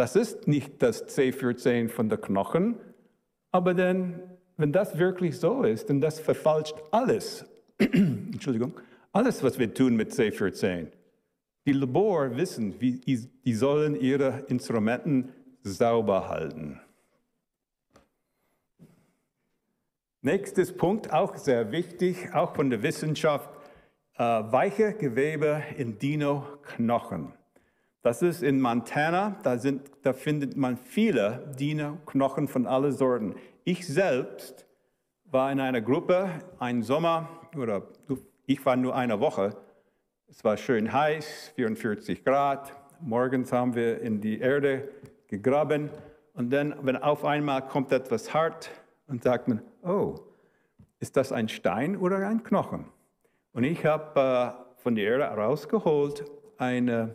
Das 0.00 0.16
ist 0.16 0.48
nicht 0.48 0.82
das 0.82 1.14
C14 1.14 1.90
von 1.90 2.08
der 2.08 2.16
Knochen, 2.16 2.76
aber 3.50 3.74
denn, 3.74 4.18
wenn 4.56 4.72
das 4.72 4.96
wirklich 4.96 5.38
so 5.38 5.62
ist, 5.62 5.90
dann 5.90 6.00
das 6.00 6.18
verfalscht 6.18 6.74
alles. 6.90 7.44
Entschuldigung, 7.78 8.72
alles, 9.12 9.42
was 9.42 9.58
wir 9.58 9.74
tun 9.74 9.96
mit 9.96 10.10
C14. 10.10 10.86
Die 11.66 11.72
Labor 11.72 12.34
wissen, 12.34 12.80
wie, 12.80 12.92
die 13.44 13.52
sollen 13.52 13.94
ihre 13.94 14.46
Instrumenten 14.48 15.34
sauber 15.64 16.30
halten. 16.30 16.80
Nächstes 20.22 20.74
Punkt, 20.74 21.12
auch 21.12 21.36
sehr 21.36 21.72
wichtig, 21.72 22.32
auch 22.32 22.54
von 22.54 22.70
der 22.70 22.82
Wissenschaft, 22.82 23.50
äh, 24.14 24.22
weiche 24.22 24.94
Gewebe 24.94 25.62
in 25.76 25.98
Dino-Knochen. 25.98 27.34
Das 28.02 28.22
ist 28.22 28.42
in 28.42 28.62
Montana, 28.62 29.36
da, 29.42 29.58
sind, 29.58 29.90
da 30.02 30.14
findet 30.14 30.56
man 30.56 30.78
viele 30.78 31.52
Dino-Knochen 31.58 32.48
von 32.48 32.66
allen 32.66 32.92
Sorten. 32.92 33.34
Ich 33.64 33.86
selbst 33.86 34.66
war 35.26 35.52
in 35.52 35.60
einer 35.60 35.82
Gruppe, 35.82 36.30
einen 36.58 36.82
Sommer, 36.82 37.28
oder 37.54 37.82
ich 38.46 38.64
war 38.64 38.76
nur 38.76 38.94
eine 38.96 39.20
Woche, 39.20 39.54
es 40.28 40.42
war 40.44 40.56
schön 40.56 40.90
heiß, 40.92 41.52
44 41.56 42.24
Grad. 42.24 42.72
Morgens 43.00 43.52
haben 43.52 43.74
wir 43.74 44.00
in 44.00 44.20
die 44.20 44.40
Erde 44.40 44.88
gegraben 45.28 45.90
und 46.32 46.50
dann, 46.50 46.74
wenn 46.82 46.96
auf 46.96 47.24
einmal 47.26 47.66
kommt 47.66 47.92
etwas 47.92 48.32
hart 48.32 48.70
und 49.08 49.22
sagt 49.22 49.48
man, 49.48 49.60
oh, 49.82 50.14
ist 51.00 51.16
das 51.18 51.32
ein 51.32 51.50
Stein 51.50 51.96
oder 51.96 52.26
ein 52.26 52.42
Knochen? 52.42 52.86
Und 53.52 53.64
ich 53.64 53.84
habe 53.84 54.20
äh, 54.20 54.80
von 54.82 54.94
der 54.94 55.04
Erde 55.04 55.24
rausgeholt 55.24 56.24
einen 56.56 57.14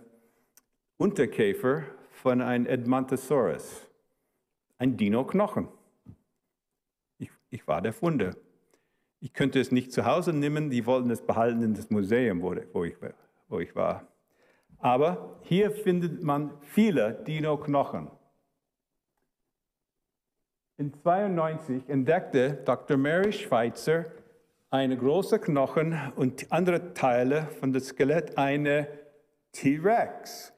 Unterkäfer 0.98 1.84
von 2.10 2.42
einem 2.42 2.66
Edmontosaurus, 2.66 3.86
ein 4.78 4.96
Dino-Knochen. 4.96 5.68
Ich, 7.18 7.30
ich 7.50 7.68
war 7.68 7.82
der 7.82 7.92
Funde. 7.92 8.38
Ich 9.20 9.34
könnte 9.34 9.60
es 9.60 9.72
nicht 9.72 9.92
zu 9.92 10.06
Hause 10.06 10.32
nehmen, 10.32 10.70
die 10.70 10.86
wollten 10.86 11.10
es 11.10 11.22
behalten 11.22 11.64
in 11.64 11.74
das 11.74 11.90
Museum, 11.90 12.42
wo, 12.42 12.56
wo, 12.72 12.86
ich, 12.86 12.96
wo 13.50 13.60
ich 13.60 13.76
war. 13.76 14.08
Aber 14.78 15.40
hier 15.42 15.72
findet 15.72 16.24
man 16.24 16.52
viele 16.62 17.14
Dino-Knochen. 17.26 18.10
In 20.78 20.94
1992 20.94 21.90
entdeckte 21.90 22.54
Dr. 22.66 22.98
Mary 22.98 23.34
Schweitzer 23.34 24.06
eine 24.70 24.98
große 24.98 25.40
Knochen 25.40 25.98
und 26.16 26.52
andere 26.52 26.94
Teile 26.94 27.48
von 27.60 27.74
dem 27.74 27.82
Skelett 27.82 28.38
eine 28.38 28.88
T-Rex. 29.52 30.55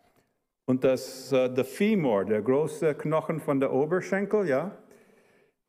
Und 0.68 0.84
das, 0.84 1.32
uh, 1.32 1.48
der 1.48 1.64
Femur, 1.64 2.26
der 2.26 2.42
große 2.42 2.94
Knochen 2.96 3.40
von 3.40 3.62
der 3.62 3.72
Oberschenkel, 3.72 4.50
ja, 4.50 4.78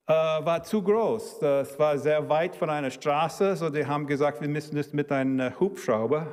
äh, 0.09 0.13
war 0.13 0.65
zu 0.65 0.83
groß. 0.83 1.39
Das 1.39 1.79
war 1.79 1.97
sehr 1.99 2.29
weit 2.29 2.57
von 2.57 2.69
einer 2.69 2.91
Straße, 2.91 3.55
so 3.55 3.71
die 3.71 3.87
haben 3.87 4.09
gesagt, 4.09 4.41
wir 4.41 4.49
müssen 4.49 4.75
das 4.75 4.93
mit 4.93 5.13
einem 5.13 5.39
äh, 5.39 5.53
Hubschrauber 5.61 6.27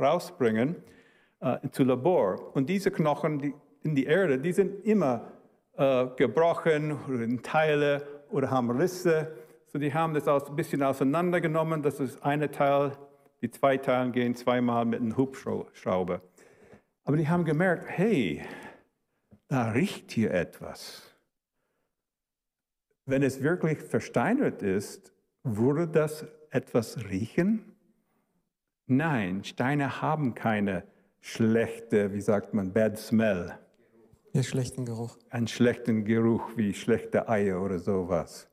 rausbringen 0.00 0.76
äh, 1.40 1.58
zu 1.70 1.84
Labor. 1.84 2.56
Und 2.56 2.70
diese 2.70 2.90
Knochen 2.90 3.38
die, 3.38 3.54
in 3.82 3.94
die 3.94 4.06
Erde, 4.06 4.38
die 4.38 4.52
sind 4.52 4.82
immer 4.86 5.32
äh, 5.76 6.06
gebrochen 6.16 6.96
oder 7.08 7.22
in 7.22 7.42
Teile 7.42 8.02
oder 8.30 8.50
haben 8.50 8.70
Risse. 8.70 9.30
So 9.66 9.78
die 9.78 9.92
haben 9.92 10.14
das 10.14 10.26
ein 10.26 10.56
bisschen 10.56 10.82
auseinandergenommen. 10.82 11.82
Das 11.82 12.00
ist 12.00 12.24
eine 12.24 12.50
Teil, 12.50 12.92
die 13.42 13.50
zwei 13.50 13.76
Teile 13.76 14.10
gehen 14.10 14.34
zweimal 14.34 14.86
mit 14.86 15.00
einem 15.02 15.18
Hubschrauber. 15.18 16.22
Aber 17.06 17.16
die 17.16 17.28
haben 17.28 17.44
gemerkt, 17.44 17.84
hey, 17.88 18.42
da 19.46 19.70
riecht 19.70 20.10
hier 20.10 20.32
etwas. 20.32 21.02
Wenn 23.04 23.22
es 23.22 23.42
wirklich 23.42 23.78
versteinert 23.78 24.60
ist, 24.60 25.12
würde 25.44 25.86
das 25.86 26.26
etwas 26.50 27.08
riechen? 27.08 27.76
Nein, 28.86 29.44
Steine 29.44 30.02
haben 30.02 30.34
keine 30.34 30.82
schlechte, 31.20 32.12
wie 32.12 32.20
sagt 32.20 32.54
man, 32.54 32.72
bad 32.72 32.98
smell. 32.98 33.56
Ja, 34.32 34.42
schlechten 34.42 34.84
Geruch. 34.84 35.16
Einen 35.30 35.46
schlechten 35.46 36.04
Geruch 36.04 36.56
wie 36.56 36.74
schlechte 36.74 37.28
Eier 37.28 37.62
oder 37.62 37.78
sowas. 37.78 38.50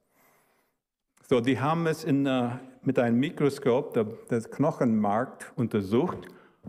So, 1.27 1.41
die 1.41 1.59
haben 1.59 1.87
es 1.87 2.03
in, 2.03 2.27
uh, 2.27 2.51
mit 2.83 2.99
einem 2.99 3.19
Mikroskop 3.19 4.27
das 4.29 4.51
Knochenmark 4.51 5.51
untersucht 5.55 6.27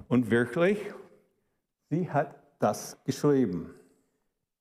und 0.08 0.30
wirklich, 0.30 0.78
sie 1.90 2.10
hat 2.10 2.36
das 2.58 2.98
geschrieben. 3.04 3.74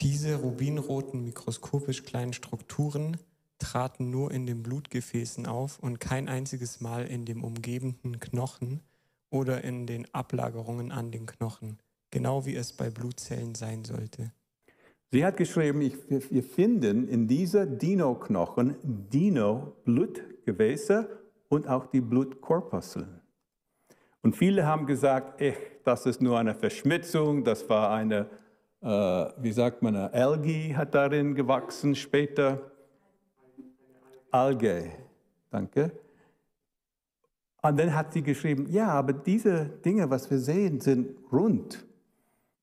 Diese 0.02 0.36
rubinroten 0.36 1.24
mikroskopisch 1.24 2.04
kleinen 2.04 2.34
Strukturen 2.34 3.18
traten 3.58 4.10
nur 4.10 4.32
in 4.32 4.46
den 4.46 4.64
Blutgefäßen 4.64 5.46
auf 5.46 5.80
und 5.80 6.00
kein 6.00 6.28
einziges 6.28 6.82
Mal 6.82 7.06
in 7.06 7.26
dem 7.26 7.44
umgebenden 7.44 8.20
Knochen 8.20 8.82
oder 9.30 9.64
in 9.64 9.88
den 9.88 10.14
Ablagerungen 10.14 10.92
an 10.92 11.12
den 11.12 11.26
Knochen, 11.26 11.80
genau 12.12 12.46
wie 12.46 12.56
es 12.56 12.74
bei 12.74 12.90
Blutzellen 12.90 13.56
sein 13.56 13.86
sollte. 13.86 14.34
Sie 15.12 15.24
hat 15.24 15.38
geschrieben, 15.38 15.82
ich, 15.82 15.96
wir 16.10 16.44
finden 16.44 17.08
in 17.08 17.28
dieser 17.28 17.66
Dino-Knochen 17.66 18.76
Dino-Blutgewässe 18.84 21.22
und 21.50 21.68
auch 21.68 21.86
die 21.86 22.02
Blutkorpuskeln. 22.02 23.22
Und 24.24 24.36
viele 24.36 24.66
haben 24.66 24.88
gesagt, 24.88 25.40
ech, 25.40 25.58
das 25.84 26.06
ist 26.06 26.22
nur 26.22 26.40
eine 26.40 26.56
Verschmutzung, 26.56 27.44
das 27.44 27.68
war 27.70 27.92
eine, 27.92 28.28
äh, 28.82 28.88
wie 29.38 29.52
sagt 29.52 29.82
man, 29.82 29.96
eine 29.96 30.14
Algae 30.14 30.76
hat 30.76 30.96
darin 30.96 31.36
gewachsen 31.36 31.96
später. 31.96 32.60
Alge, 34.32 34.92
danke. 35.52 35.92
Und 37.62 37.80
dann 37.80 37.96
hat 37.96 38.12
sie 38.14 38.22
geschrieben, 38.22 38.68
ja, 38.70 38.90
aber 38.90 39.14
diese 39.14 39.66
Dinge, 39.66 40.10
was 40.10 40.30
wir 40.30 40.40
sehen, 40.40 40.82
sind 40.82 41.16
rund 41.32 41.86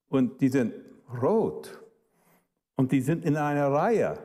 und 0.08 0.40
die 0.40 0.48
sind 0.48 0.74
rot 1.22 1.80
und 2.76 2.92
die 2.92 3.00
sind 3.00 3.24
in 3.24 3.36
einer 3.36 3.72
Reihe, 3.72 4.18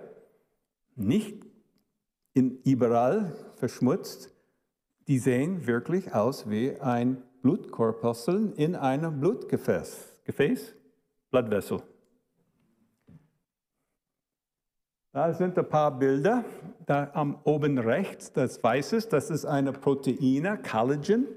nicht 0.95 1.45
in, 2.33 2.59
überall 2.63 3.35
verschmutzt. 3.55 4.31
Die 5.07 5.19
sehen 5.19 5.67
wirklich 5.67 6.13
aus 6.13 6.49
wie 6.49 6.79
ein 6.79 7.21
Blutkorpuskel 7.45 8.53
in 8.55 8.75
einem 8.75 9.19
Blutgefäß, 9.19 10.17
Gefäß, 10.23 10.73
Blutwessel. 11.29 11.79
Da 15.11 15.31
sind 15.31 15.55
ein 15.55 15.69
paar 15.69 15.95
Bilder. 15.95 16.43
Da 16.87 17.11
am 17.13 17.37
oben 17.43 17.77
rechts, 17.77 18.33
das 18.33 18.63
Weiße, 18.63 19.07
das 19.11 19.29
ist 19.29 19.45
eine 19.45 19.73
Proteine, 19.73 20.57
Collagen. 20.57 21.27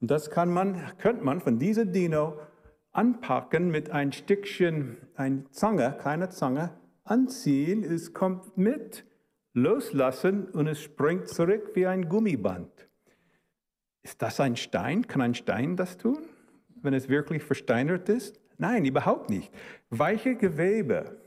Und 0.00 0.10
das 0.10 0.30
kann 0.30 0.50
man, 0.50 0.80
könnte 0.96 1.24
man 1.24 1.42
von 1.42 1.58
dieser 1.58 1.84
Dino 1.84 2.38
anpacken 2.92 3.70
mit 3.70 3.90
ein 3.90 4.12
Stückchen, 4.12 4.96
ein 5.14 5.44
Zange, 5.50 5.94
keine 6.00 6.30
Zange, 6.30 6.70
anziehen. 7.04 7.84
Es 7.84 8.14
kommt 8.14 8.56
mit, 8.56 9.04
loslassen 9.52 10.48
und 10.48 10.68
es 10.68 10.80
springt 10.80 11.28
zurück 11.28 11.72
wie 11.74 11.86
ein 11.86 12.08
Gummiband. 12.08 12.89
Ist 14.02 14.22
das 14.22 14.40
ein 14.40 14.56
Stein? 14.56 15.06
Kann 15.06 15.20
ein 15.20 15.34
Stein 15.34 15.76
das 15.76 15.96
tun, 15.96 16.18
wenn 16.82 16.94
es 16.94 17.08
wirklich 17.08 17.42
versteinert 17.42 18.08
ist? 18.08 18.40
Nein, 18.58 18.84
überhaupt 18.84 19.30
nicht. 19.30 19.50
Weiche 19.90 20.36
Gewebe 20.36 21.20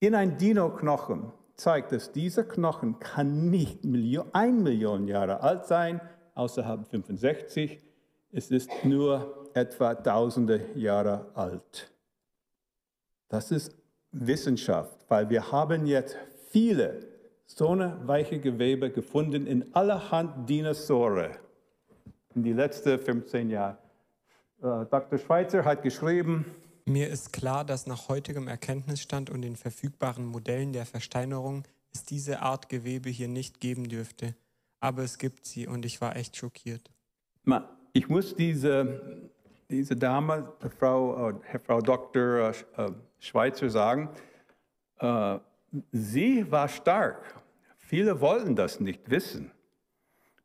in 0.00 0.14
ein 0.14 0.36
Dino-Knochen 0.36 1.32
zeigt 1.54 1.92
es, 1.92 2.12
dieser 2.12 2.44
Knochen 2.44 2.98
kann 2.98 3.50
nicht 3.50 3.84
ein 4.32 4.62
Million 4.62 5.08
Jahre 5.08 5.40
alt 5.40 5.66
sein, 5.66 6.00
außerhalb 6.34 6.86
65. 6.86 7.80
Es 8.30 8.50
ist 8.50 8.70
nur 8.84 9.48
etwa 9.54 9.94
tausende 9.94 10.60
Jahre 10.74 11.30
alt. 11.34 11.90
Das 13.28 13.50
ist 13.50 13.74
Wissenschaft, 14.12 15.04
weil 15.08 15.30
wir 15.30 15.50
haben 15.50 15.86
jetzt 15.86 16.16
viele 16.50 17.00
so 17.46 17.70
eine 17.70 17.96
weiche 18.06 18.38
Gewebe 18.38 18.90
gefunden 18.90 19.46
in 19.46 19.74
allerhand 19.74 20.48
Dinosaurier 20.48 21.38
in 22.36 22.42
die 22.42 22.52
letzten 22.52 22.98
15 22.98 23.50
Jahre. 23.50 23.78
Äh, 24.62 24.84
Dr. 24.90 25.18
Schweitzer 25.18 25.64
hat 25.64 25.82
geschrieben, 25.82 26.44
mir 26.84 27.08
ist 27.08 27.32
klar, 27.32 27.64
dass 27.64 27.88
nach 27.88 28.08
heutigem 28.08 28.46
Erkenntnisstand 28.46 29.28
und 29.28 29.42
den 29.42 29.56
verfügbaren 29.56 30.24
Modellen 30.24 30.72
der 30.72 30.86
Versteinerung 30.86 31.64
es 31.92 32.04
diese 32.04 32.42
Art 32.42 32.68
Gewebe 32.68 33.10
hier 33.10 33.26
nicht 33.26 33.58
geben 33.58 33.88
dürfte. 33.88 34.36
Aber 34.78 35.02
es 35.02 35.18
gibt 35.18 35.46
sie 35.46 35.66
und 35.66 35.84
ich 35.84 36.00
war 36.00 36.14
echt 36.14 36.36
schockiert. 36.36 36.92
Ich 37.92 38.08
muss 38.08 38.36
diese, 38.36 39.30
diese 39.68 39.96
Dame, 39.96 40.52
Frau, 40.78 41.30
äh, 41.30 41.58
Frau 41.58 41.80
Dr. 41.80 42.50
Äh, 42.50 42.92
Schweitzer 43.18 43.70
sagen, 43.70 44.10
sie 45.92 46.50
war 46.50 46.68
stark. 46.68 47.34
Viele 47.76 48.20
wollten 48.20 48.56
das 48.56 48.80
nicht 48.80 49.10
wissen. 49.10 49.50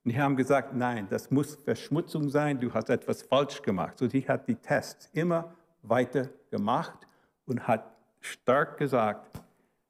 Und 0.03 0.11
die 0.11 0.19
haben 0.19 0.35
gesagt, 0.35 0.73
nein, 0.73 1.07
das 1.09 1.29
muss 1.29 1.55
Verschmutzung 1.55 2.29
sein, 2.29 2.59
du 2.59 2.73
hast 2.73 2.89
etwas 2.89 3.21
falsch 3.21 3.61
gemacht. 3.61 3.99
So 3.99 4.07
die 4.07 4.27
hat 4.27 4.47
die 4.47 4.55
Tests 4.55 5.09
immer 5.13 5.53
weiter 5.83 6.29
gemacht 6.49 7.07
und 7.45 7.67
hat 7.67 7.95
stark 8.19 8.77
gesagt, 8.77 9.41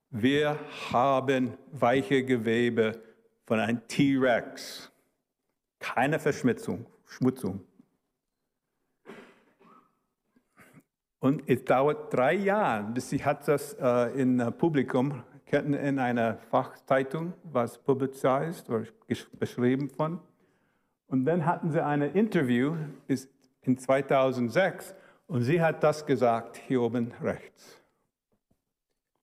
wir 0.10 0.58
haben 0.92 1.58
weiche 1.72 2.26
Gewebe 2.26 3.02
von 3.46 3.60
einem 3.60 3.88
T-Rex. 3.88 4.92
Keine 5.80 6.20
Verschmutzung. 6.20 6.86
Schmutzung. 7.06 7.62
Und 11.20 11.48
es 11.48 11.64
dauert 11.64 12.14
drei 12.14 12.34
Jahre, 12.34 12.84
bis 12.92 13.10
sie 13.10 13.24
hat 13.24 13.48
das 13.48 13.74
äh, 13.80 14.22
in 14.22 14.42
uh, 14.42 14.52
Publikum, 15.52 15.74
in 15.74 16.00
einer 16.00 16.38
Fachzeitung, 16.50 17.34
was 17.44 17.78
publiziert 17.78 18.70
oder 18.70 18.86
beschrieben 19.38 19.90
von. 19.90 20.20
Und 21.08 21.26
dann 21.26 21.46
hatten 21.46 21.72
sie 21.72 21.84
ein 21.84 22.02
Interview 22.02 22.76
in 23.62 23.78
2006 23.78 24.96
und 25.28 25.44
sie 25.44 25.62
hat 25.62 25.84
das 25.84 26.06
gesagt 26.06 26.58
hier 26.68 26.82
oben 26.82 27.12
rechts. 27.22 27.78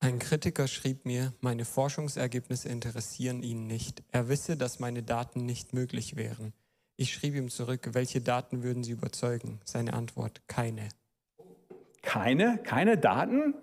Ein 0.01 0.19
Kritiker 0.19 0.69
schrieb 0.69 1.07
mir, 1.07 1.33
meine 1.41 1.65
Forschungsergebnisse 1.65 2.69
interessieren 2.69 3.43
ihn 3.43 3.67
nicht. 3.67 4.05
Er 4.13 4.29
wisse, 4.29 4.57
dass 4.57 4.79
meine 4.79 5.03
Daten 5.03 5.45
nicht 5.45 5.73
möglich 5.73 6.15
wären. 6.15 6.53
Ich 6.97 7.13
schrieb 7.13 7.35
ihm 7.35 7.49
zurück, 7.49 7.91
welche 7.93 8.21
Daten 8.21 8.63
würden 8.63 8.85
Sie 8.85 8.93
überzeugen? 8.93 9.61
Seine 9.65 9.95
Antwort, 9.95 10.43
keine. 10.47 10.89
Keine? 12.03 12.59
Keine 12.63 12.97
Daten? 12.97 13.55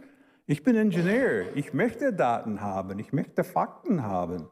Ich 0.48 0.62
bin 0.62 0.76
Ingenieur. 0.76 1.46
Ich 1.56 1.74
möchte 1.74 2.14
Daten 2.14 2.62
haben. 2.62 3.00
Ich 3.00 3.12
möchte 3.12 3.44
Fakten 3.44 4.04
haben. 4.04 4.48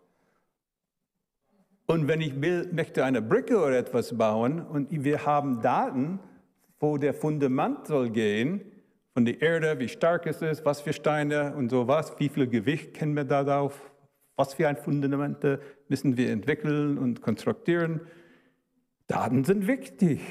Und 1.86 2.08
wenn 2.08 2.20
ich 2.20 2.42
will, 2.42 2.68
möchte 2.72 3.06
eine 3.06 3.22
Brücke 3.22 3.60
oder 3.60 3.78
etwas 3.78 4.18
bauen 4.18 4.66
und 4.66 4.90
wir 4.90 5.26
haben 5.26 5.62
Daten, 5.62 6.20
wo 6.80 6.98
der 6.98 7.14
Fundament 7.14 7.86
soll 7.86 8.10
gehen, 8.10 8.62
von 9.14 9.26
der 9.26 9.40
Erde, 9.40 9.78
wie 9.78 9.88
stark 9.88 10.26
es 10.26 10.42
ist, 10.42 10.66
was 10.66 10.82
für 10.82 10.94
Steine 10.94 11.54
und 11.56 11.70
sowas, 11.70 12.16
wie 12.18 12.30
viel 12.30 12.48
Gewicht 12.48 12.96
kennen 12.96 13.16
wir 13.16 13.26
darauf, 13.26 13.92
was 14.36 14.56
für 14.56 14.68
ein 14.68 14.78
Fundamente 14.78 15.60
müssen 15.88 16.18
wir 16.18 16.32
entwickeln 16.32 16.98
und 16.98 17.22
konstruieren. 17.22 18.02
Daten 19.06 19.44
sind 19.44 19.68
wichtig. 19.68 20.22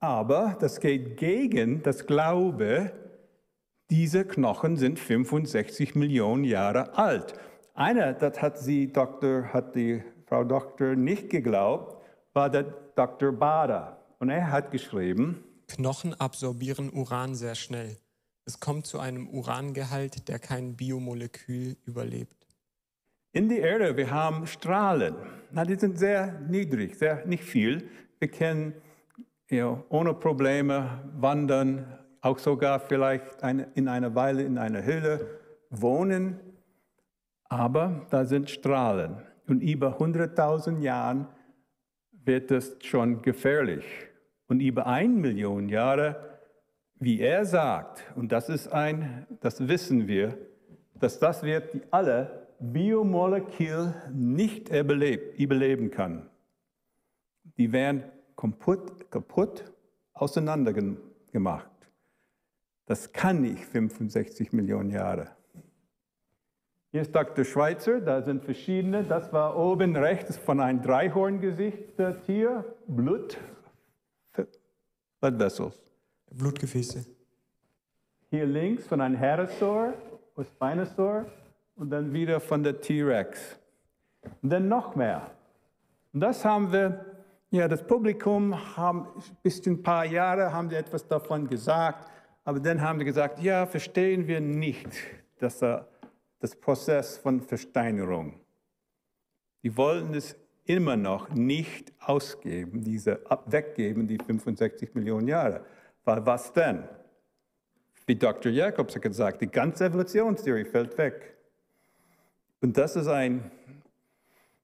Aber 0.00 0.58
das 0.60 0.80
geht 0.80 1.16
gegen 1.16 1.82
das 1.82 2.06
Glaube, 2.06 2.92
diese 3.90 4.24
Knochen 4.24 4.76
sind 4.76 4.98
65 4.98 5.94
Millionen 5.94 6.44
Jahre 6.44 6.96
alt. 6.96 7.34
Einer, 7.74 8.12
das 8.12 8.42
hat 8.42 8.58
sie, 8.58 8.92
Doktor, 8.92 9.52
hat 9.52 9.74
die 9.74 10.02
Frau 10.26 10.44
Doktor 10.44 10.94
nicht 10.94 11.30
geglaubt, 11.30 12.02
war 12.34 12.50
der 12.50 12.64
Dr. 12.94 13.32
Bader. 13.32 14.04
Und 14.18 14.30
er 14.30 14.50
hat 14.50 14.70
geschrieben, 14.70 15.44
Knochen 15.68 16.14
absorbieren 16.14 16.90
Uran 16.90 17.34
sehr 17.34 17.54
schnell. 17.54 17.96
Es 18.44 18.60
kommt 18.60 18.86
zu 18.86 18.98
einem 18.98 19.28
Urangehalt, 19.28 20.28
der 20.28 20.38
kein 20.38 20.76
Biomolekül 20.76 21.76
überlebt. 21.84 22.46
In 23.32 23.48
der 23.48 23.58
Erde, 23.58 23.96
wir 23.96 24.10
haben 24.10 24.46
Strahlen. 24.46 25.14
Na, 25.50 25.64
die 25.64 25.76
sind 25.76 25.98
sehr 25.98 26.40
niedrig, 26.48 26.96
sehr 26.96 27.26
nicht 27.26 27.44
viel. 27.44 27.88
Wir 28.18 28.28
können 28.28 28.74
you 29.50 29.58
know, 29.58 29.84
ohne 29.90 30.14
Probleme 30.14 31.04
wandern, 31.14 31.98
auch 32.20 32.38
sogar 32.38 32.80
vielleicht 32.80 33.42
eine, 33.42 33.68
in 33.74 33.88
einer 33.88 34.14
Weile 34.14 34.42
in 34.42 34.58
einer 34.58 34.82
Höhle 34.84 35.26
wohnen. 35.70 36.40
Aber 37.44 38.06
da 38.10 38.24
sind 38.24 38.50
Strahlen. 38.50 39.22
Und 39.46 39.62
über 39.62 39.98
100.000 39.98 40.80
Jahren 40.80 41.26
wird 42.24 42.50
es 42.50 42.76
schon 42.82 43.22
gefährlich 43.22 43.84
und 44.48 44.60
über 44.60 44.86
ein 44.86 45.20
Million 45.20 45.68
Jahre, 45.68 46.38
wie 46.98 47.20
er 47.20 47.44
sagt, 47.44 48.04
und 48.16 48.32
das 48.32 48.48
ist 48.48 48.68
ein, 48.68 49.26
das 49.40 49.68
wissen 49.68 50.08
wir, 50.08 50.36
dass 50.98 51.18
das 51.18 51.42
wird 51.42 51.74
die 51.74 51.82
alle 51.90 52.48
Biomolekül 52.58 53.94
nicht 54.12 54.70
überleben 54.70 55.90
kann. 55.90 56.28
Die 57.56 57.72
werden 57.72 58.02
kaputt, 58.36 59.10
kaputt 59.10 59.64
auseinander 60.12 60.72
gemacht. 61.32 61.70
Das 62.88 63.12
kann 63.12 63.42
nicht 63.42 63.66
65 63.66 64.54
Millionen 64.54 64.90
Jahre. 64.90 65.28
Hier 66.90 67.02
ist 67.02 67.14
Dr. 67.14 67.44
Schweitzer, 67.44 68.00
da 68.00 68.22
sind 68.22 68.42
verschiedene. 68.42 69.04
Das 69.04 69.30
war 69.30 69.58
oben 69.58 69.94
rechts 69.94 70.38
von 70.38 70.58
einem 70.58 70.80
Dreihorngesicht 70.80 72.00
äh, 72.00 72.14
Tier, 72.24 72.64
Blut, 72.86 73.36
Blood 75.20 75.38
Vessels. 75.38 75.74
Blutgefäße. 76.30 77.04
Hier 78.30 78.46
links 78.46 78.86
von 78.86 79.02
einem 79.02 79.16
Herosaur, 79.16 79.92
Spinosaur 80.42 81.26
und 81.76 81.90
dann 81.90 82.10
wieder 82.14 82.40
von 82.40 82.62
der 82.62 82.80
T-Rex. 82.80 83.58
Und 84.42 84.48
dann 84.48 84.66
noch 84.66 84.96
mehr. 84.96 85.30
Und 86.14 86.20
das 86.20 86.42
haben 86.42 86.72
wir, 86.72 87.04
ja, 87.50 87.68
das 87.68 87.86
Publikum 87.86 88.54
haben 88.78 89.08
bis 89.42 89.66
ein 89.66 89.82
paar 89.82 90.06
Jahre 90.06 90.50
haben 90.50 90.70
sie 90.70 90.76
etwas 90.76 91.06
davon 91.06 91.46
gesagt, 91.46 92.08
aber 92.48 92.60
dann 92.60 92.80
haben 92.80 92.98
sie 92.98 93.04
gesagt, 93.04 93.40
ja, 93.40 93.66
verstehen 93.66 94.26
wir 94.26 94.40
nicht, 94.40 94.88
dass 95.38 95.62
er 95.62 95.86
das 96.40 96.56
Prozess 96.56 97.18
von 97.18 97.42
Versteinerung. 97.42 98.40
Die 99.62 99.76
wollen 99.76 100.14
es 100.14 100.34
immer 100.64 100.96
noch 100.96 101.28
nicht 101.28 101.92
ausgeben, 102.00 102.82
diese 102.82 103.20
weggeben, 103.44 104.08
die 104.08 104.16
65 104.16 104.94
Millionen 104.94 105.28
Jahre. 105.28 105.62
Weil 106.06 106.24
was 106.24 106.50
denn? 106.54 106.84
Wie 108.06 108.16
Dr. 108.16 108.50
Jacobs 108.50 108.94
hat 108.94 109.02
gesagt, 109.02 109.42
die 109.42 109.50
ganze 109.50 109.84
Evolutionstheorie 109.84 110.64
fällt 110.64 110.96
weg. 110.96 111.36
Und 112.62 112.78
das 112.78 112.96
ist 112.96 113.08
ein 113.08 113.50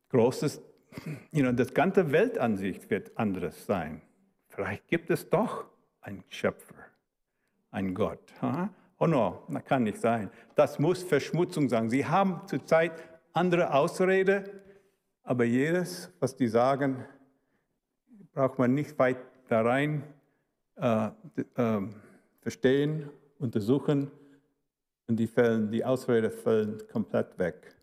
großes, 0.08 0.58
you 1.32 1.42
know, 1.42 1.52
das 1.52 1.74
ganze 1.74 2.10
Weltansicht 2.10 2.88
wird 2.88 3.12
anders 3.18 3.66
sein. 3.66 4.00
Vielleicht 4.48 4.88
gibt 4.88 5.10
es 5.10 5.28
doch 5.28 5.66
einen 6.00 6.24
Schöpfer, 6.30 6.76
einen 7.74 7.94
Gott. 7.94 8.32
Huh? 8.40 8.68
Oh 8.98 9.06
no, 9.06 9.42
das 9.48 9.64
kann 9.64 9.82
nicht 9.82 10.00
sein. 10.00 10.30
Das 10.54 10.78
muss 10.78 11.02
Verschmutzung 11.02 11.68
sein. 11.68 11.90
Sie 11.90 12.06
haben 12.06 12.40
zurzeit 12.46 12.92
andere 13.32 13.74
Ausrede, 13.74 14.44
aber 15.24 15.44
jedes, 15.44 16.10
was 16.20 16.36
die 16.36 16.46
sagen, 16.46 17.04
braucht 18.32 18.58
man 18.58 18.72
nicht 18.74 18.98
weit 18.98 19.18
da 19.48 19.62
rein 19.62 20.04
äh, 20.76 21.08
äh, 21.56 21.80
verstehen, 22.40 23.10
untersuchen 23.38 24.10
und 25.06 25.16
die, 25.16 25.26
fällen, 25.26 25.70
die 25.70 25.84
Ausrede 25.84 26.30
fallen 26.30 26.78
komplett 26.90 27.36
weg. 27.38 27.74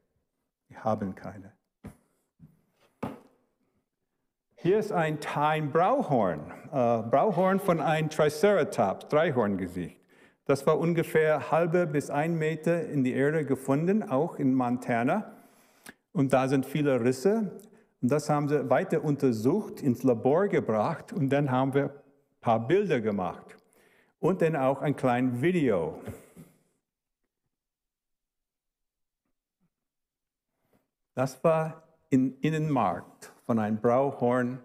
Die 0.69 0.77
haben 0.77 1.13
keine. 1.13 1.51
Hier 4.63 4.77
ist 4.77 4.91
ein, 4.91 5.17
ein 5.33 5.71
Brauhorn, 5.71 6.51
äh, 6.67 7.01
Brauhorn 7.01 7.59
von 7.59 7.81
einem 7.81 8.11
Triceratops, 8.11 9.07
Dreihorngesicht. 9.07 9.99
Das 10.45 10.67
war 10.67 10.77
ungefähr 10.77 11.49
halbe 11.49 11.87
bis 11.87 12.11
ein 12.11 12.37
Meter 12.37 12.87
in 12.87 13.03
die 13.03 13.13
Erde 13.13 13.43
gefunden, 13.43 14.03
auch 14.03 14.35
in 14.35 14.53
Montana. 14.53 15.31
Und 16.13 16.31
da 16.31 16.47
sind 16.47 16.67
viele 16.67 17.03
Risse. 17.03 17.59
Und 18.03 18.11
das 18.11 18.29
haben 18.29 18.49
sie 18.49 18.69
weiter 18.69 19.03
untersucht, 19.03 19.81
ins 19.81 20.03
Labor 20.03 20.47
gebracht 20.47 21.11
und 21.11 21.31
dann 21.31 21.49
haben 21.49 21.73
wir 21.73 21.85
ein 21.85 21.91
paar 22.41 22.67
Bilder 22.67 23.01
gemacht. 23.01 23.57
Und 24.19 24.43
dann 24.43 24.55
auch 24.55 24.83
ein 24.83 24.95
kleines 24.95 25.41
Video. 25.41 25.99
Das 31.15 31.43
war 31.43 31.81
im 32.11 32.37
Innenmarkt 32.41 33.30
von 33.51 33.59
einem 33.59 33.81
Brauhorn 33.81 34.63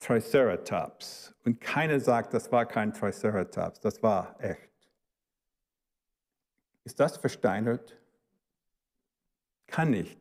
Triceratops. 0.00 1.34
Und 1.46 1.62
keiner 1.62 1.98
sagt, 1.98 2.34
das 2.34 2.52
war 2.52 2.66
kein 2.66 2.92
Triceratops, 2.92 3.80
das 3.80 4.02
war 4.02 4.36
echt. 4.38 4.70
Ist 6.84 7.00
das 7.00 7.16
versteinert? 7.16 7.98
Kann 9.66 9.92
nicht. 9.92 10.18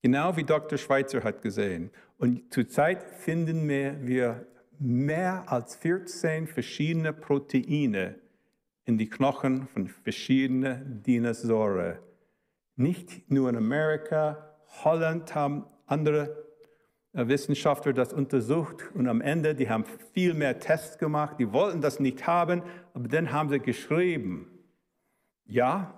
Genau 0.00 0.34
wie 0.38 0.44
Dr. 0.44 0.78
Schweitzer 0.78 1.22
hat 1.22 1.42
gesehen. 1.42 1.90
Und 2.16 2.50
zurzeit 2.54 3.02
finden 3.02 3.68
wir 3.68 4.46
mehr 4.78 5.44
als 5.52 5.76
14 5.76 6.46
verschiedene 6.46 7.12
Proteine 7.12 8.18
in 8.86 8.96
die 8.96 9.10
Knochen 9.10 9.68
von 9.68 9.88
verschiedenen 9.88 11.02
Dinosauren. 11.02 11.98
Nicht 12.76 13.30
nur 13.30 13.50
in 13.50 13.56
Amerika, 13.56 14.55
Holland 14.84 15.34
haben 15.34 15.66
andere 15.86 16.44
äh, 17.12 17.26
Wissenschaftler 17.28 17.92
das 17.92 18.12
untersucht 18.12 18.90
und 18.94 19.08
am 19.08 19.20
Ende, 19.20 19.54
die 19.54 19.70
haben 19.70 19.84
viel 20.12 20.34
mehr 20.34 20.58
Tests 20.58 20.98
gemacht, 20.98 21.36
die 21.38 21.52
wollten 21.52 21.80
das 21.80 22.00
nicht 22.00 22.26
haben, 22.26 22.62
aber 22.94 23.08
dann 23.08 23.32
haben 23.32 23.48
sie 23.48 23.60
geschrieben, 23.60 24.50
ja, 25.46 25.94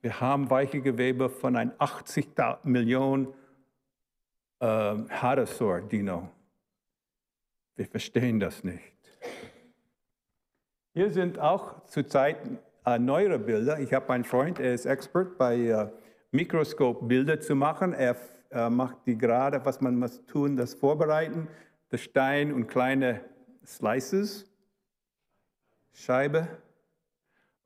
wir 0.00 0.20
haben 0.20 0.50
weiche 0.50 0.80
Gewebe 0.80 1.28
von 1.28 1.56
einem 1.56 1.72
80 1.78 2.28
Millionen 2.64 3.28
äh, 4.60 4.66
Hadrosaur-Dino. 4.66 6.28
Wir 7.76 7.86
verstehen 7.86 8.40
das 8.40 8.64
nicht. 8.64 8.82
Hier 10.92 11.10
sind 11.12 11.38
auch 11.38 11.84
zurzeit 11.86 12.38
äh, 12.84 12.98
neuere 12.98 13.38
Bilder. 13.38 13.78
Ich 13.80 13.92
habe 13.92 14.12
einen 14.12 14.24
Freund, 14.24 14.58
er 14.58 14.74
ist 14.74 14.84
Expert 14.84 15.38
bei 15.38 15.56
äh, 15.56 15.88
Mikroskop 16.30 17.08
Bilder 17.08 17.40
zu 17.40 17.54
machen. 17.54 17.92
Er 17.92 18.16
äh, 18.50 18.68
macht 18.68 18.98
die 19.06 19.16
gerade, 19.16 19.64
was 19.64 19.80
man 19.80 19.98
muss 19.98 20.24
tun, 20.26 20.56
das 20.56 20.74
vorbereiten, 20.74 21.48
das 21.90 22.00
Stein 22.00 22.52
und 22.52 22.66
kleine 22.66 23.20
Slices, 23.64 24.50
Scheibe 25.92 26.48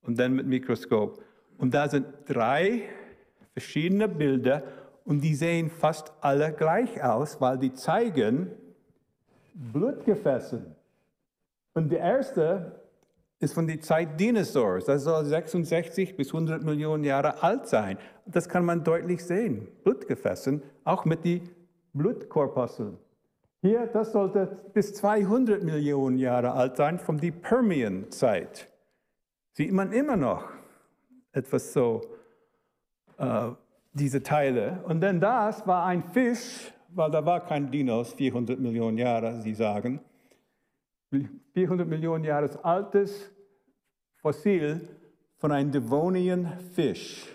und 0.02 0.18
dann 0.18 0.34
mit 0.34 0.46
Mikroskop. 0.46 1.22
Und 1.58 1.74
da 1.74 1.88
sind 1.88 2.06
drei 2.26 2.88
verschiedene 3.52 4.08
Bilder 4.08 4.62
und 5.04 5.20
die 5.20 5.34
sehen 5.34 5.70
fast 5.70 6.12
alle 6.20 6.52
gleich 6.52 7.02
aus, 7.02 7.40
weil 7.40 7.58
die 7.58 7.72
zeigen 7.72 8.50
Blutgefäße. 9.54 10.74
Und 11.74 11.90
der 11.90 12.00
erste 12.00 12.81
ist 13.42 13.54
von 13.54 13.66
der 13.66 13.80
Zeit 13.80 14.18
Dinosaurs. 14.20 14.84
Das 14.84 15.02
soll 15.02 15.24
66 15.24 16.16
bis 16.16 16.28
100 16.28 16.62
Millionen 16.62 17.02
Jahre 17.02 17.42
alt 17.42 17.66
sein. 17.66 17.98
Das 18.24 18.48
kann 18.48 18.64
man 18.64 18.84
deutlich 18.84 19.24
sehen. 19.24 19.66
Blutgefäßen, 19.82 20.62
auch 20.84 21.04
mit 21.04 21.24
den 21.24 21.48
Blutkorpuskeln. 21.92 22.96
Hier, 23.60 23.86
das 23.86 24.12
sollte 24.12 24.46
bis 24.72 24.94
200 24.94 25.62
Millionen 25.62 26.18
Jahre 26.18 26.52
alt 26.52 26.76
sein, 26.76 26.98
von 26.98 27.18
der 27.18 27.32
Permian-Zeit. 27.32 28.68
Sieht 29.52 29.72
man 29.72 29.92
immer 29.92 30.16
noch 30.16 30.48
etwas 31.32 31.72
so, 31.72 32.00
äh, 33.18 33.50
diese 33.92 34.22
Teile. 34.22 34.82
Und 34.86 35.00
dann 35.00 35.20
das 35.20 35.66
war 35.66 35.86
ein 35.86 36.04
Fisch, 36.12 36.72
weil 36.88 37.10
da 37.10 37.24
war 37.24 37.44
kein 37.44 37.70
Dinos, 37.70 38.14
400 38.14 38.58
Millionen 38.58 38.98
Jahre, 38.98 39.40
Sie 39.40 39.54
sagen. 39.54 40.00
400 41.54 41.86
Millionen 41.86 42.24
Jahre 42.24 42.48
altes 42.64 43.30
Fossil 44.22 44.88
von 45.36 45.52
einem 45.52 45.70
Devonian 45.70 46.58
Fisch. 46.74 47.26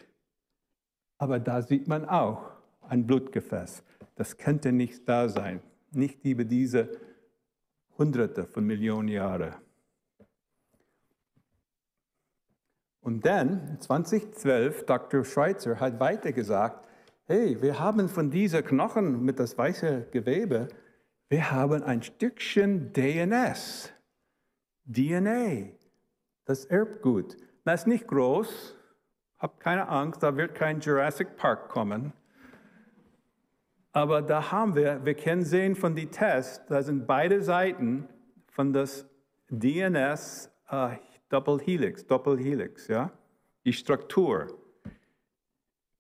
Aber 1.20 1.40
da 1.40 1.62
sieht 1.62 1.88
man 1.88 2.10
auch 2.10 2.50
ein 2.90 3.06
Blutgefäß. 3.06 3.84
Das 4.16 4.38
könnte 4.38 4.72
nicht 4.72 5.08
da 5.08 5.30
sein, 5.30 5.62
nicht 5.92 6.26
über 6.26 6.44
diese 6.44 6.90
Hunderte 7.98 8.46
von 8.46 8.66
Millionen 8.66 9.10
Jahre. 9.10 9.54
Und 13.02 13.26
dann, 13.26 13.80
2012, 13.80 14.86
Dr. 14.86 15.24
Schweitzer 15.24 15.80
hat 15.80 16.00
weiter 16.00 16.32
gesagt, 16.32 16.88
hey, 17.26 17.62
wir 17.62 17.80
haben 17.80 18.10
von 18.10 18.32
diesen 18.32 18.64
Knochen 18.64 19.24
mit 19.24 19.40
das 19.40 19.56
weiße 19.56 20.08
Gewebe 20.12 20.68
wir 21.30 21.52
haben 21.52 21.84
ein 21.84 22.02
Stückchen 22.02 22.94
DNS, 22.94 23.92
DNA, 24.86 25.72
das 26.48 26.66
Erbgut. 26.66 27.38
Das 27.64 27.82
ist 27.82 27.88
nicht 27.88 28.08
groß, 28.08 28.76
habt 29.38 29.60
keine 29.60 29.88
Angst, 29.88 30.24
da 30.24 30.36
wird 30.36 30.56
kein 30.56 30.80
Jurassic 30.80 31.36
Park 31.36 31.70
kommen. 31.70 32.14
Aber 33.92 34.22
da 34.22 34.52
haben 34.52 34.76
wir, 34.76 35.06
wir 35.06 35.14
können 35.14 35.44
sehen 35.44 35.76
von 35.76 35.96
den 35.96 36.12
Tests, 36.12 36.66
da 36.68 36.82
sind 36.82 37.08
beide 37.08 37.42
Seiten 37.42 38.08
von 38.48 38.74
das 38.74 39.08
DNS 39.50 40.52
äh, 40.70 40.98
Double 41.30 41.60
Helix, 41.60 42.06
Double 42.06 42.38
Helix, 42.38 42.88
ja, 42.88 43.12
die 43.66 43.74
Struktur. 43.74 44.48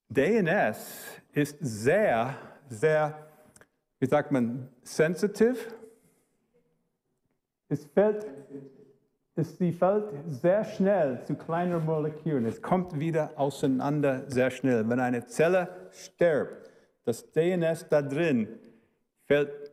DNS 0.10 1.22
ist 1.34 1.58
sehr, 1.60 2.36
sehr 2.70 3.28
wie 4.00 4.06
sagt 4.06 4.32
man, 4.32 4.70
sensitive. 4.84 5.58
Es 7.70 7.86
fällt, 7.86 8.26
es, 9.38 9.58
sie 9.58 9.72
fällt 9.72 10.06
sehr 10.28 10.64
schnell 10.64 11.24
zu 11.26 11.36
kleinen 11.36 11.86
Molekülen. 11.86 12.46
Es 12.46 12.62
kommt 12.62 13.00
wieder 13.00 13.32
auseinander 13.36 14.24
sehr 14.28 14.50
schnell. 14.52 14.88
Wenn 14.90 15.00
eine 15.00 15.26
Zelle 15.26 15.90
stirbt, 15.92 16.72
das 17.06 17.32
DNS 17.32 17.88
da 17.90 18.02
drin 18.02 18.60
fällt 19.26 19.72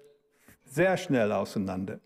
sehr 0.65 0.97
schnell 0.97 1.33
auseinander. 1.33 2.01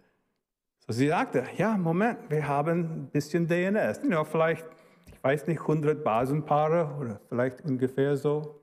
So 0.79 0.93
sie 0.93 1.09
sagte, 1.09 1.45
ja, 1.57 1.77
Moment, 1.77 2.31
wir 2.31 2.47
haben 2.47 2.81
ein 2.81 3.11
bisschen 3.11 3.47
DNS. 3.47 4.01
Know, 4.01 4.25
vielleicht, 4.25 4.67
ich 5.07 5.23
weiß 5.23 5.47
nicht, 5.47 5.61
100 5.61 6.03
Basenpaare 6.03 6.97
oder 6.99 7.21
vielleicht 7.29 7.63
ungefähr 7.65 8.17
so. 8.17 8.61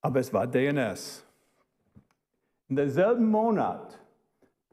Aber 0.00 0.20
es 0.20 0.32
war 0.32 0.46
DNS. 0.46 1.24
In 2.68 2.76
derselben 2.76 3.26
Monat, 3.26 3.98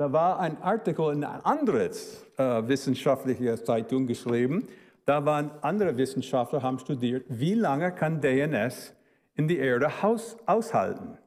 da 0.02 0.12
war 0.12 0.40
ein 0.40 0.60
Artikel 0.64 1.14
in 1.14 1.24
ein 1.24 1.46
anderes 1.46 2.26
äh, 2.36 2.68
wissenschaftliche 2.68 3.64
Zeitung 3.64 4.08
geschrieben. 4.08 4.68
Da 5.06 5.24
waren 5.24 5.52
andere 5.62 5.96
Wissenschaftler, 5.96 6.64
haben 6.64 6.80
studiert, 6.80 7.24
wie 7.30 7.54
lange 7.54 7.92
kann 7.92 8.20
DNS 8.20 8.96
in 9.36 9.48
die 9.48 9.60
Erde 9.60 9.92
aushalten. 10.48 11.20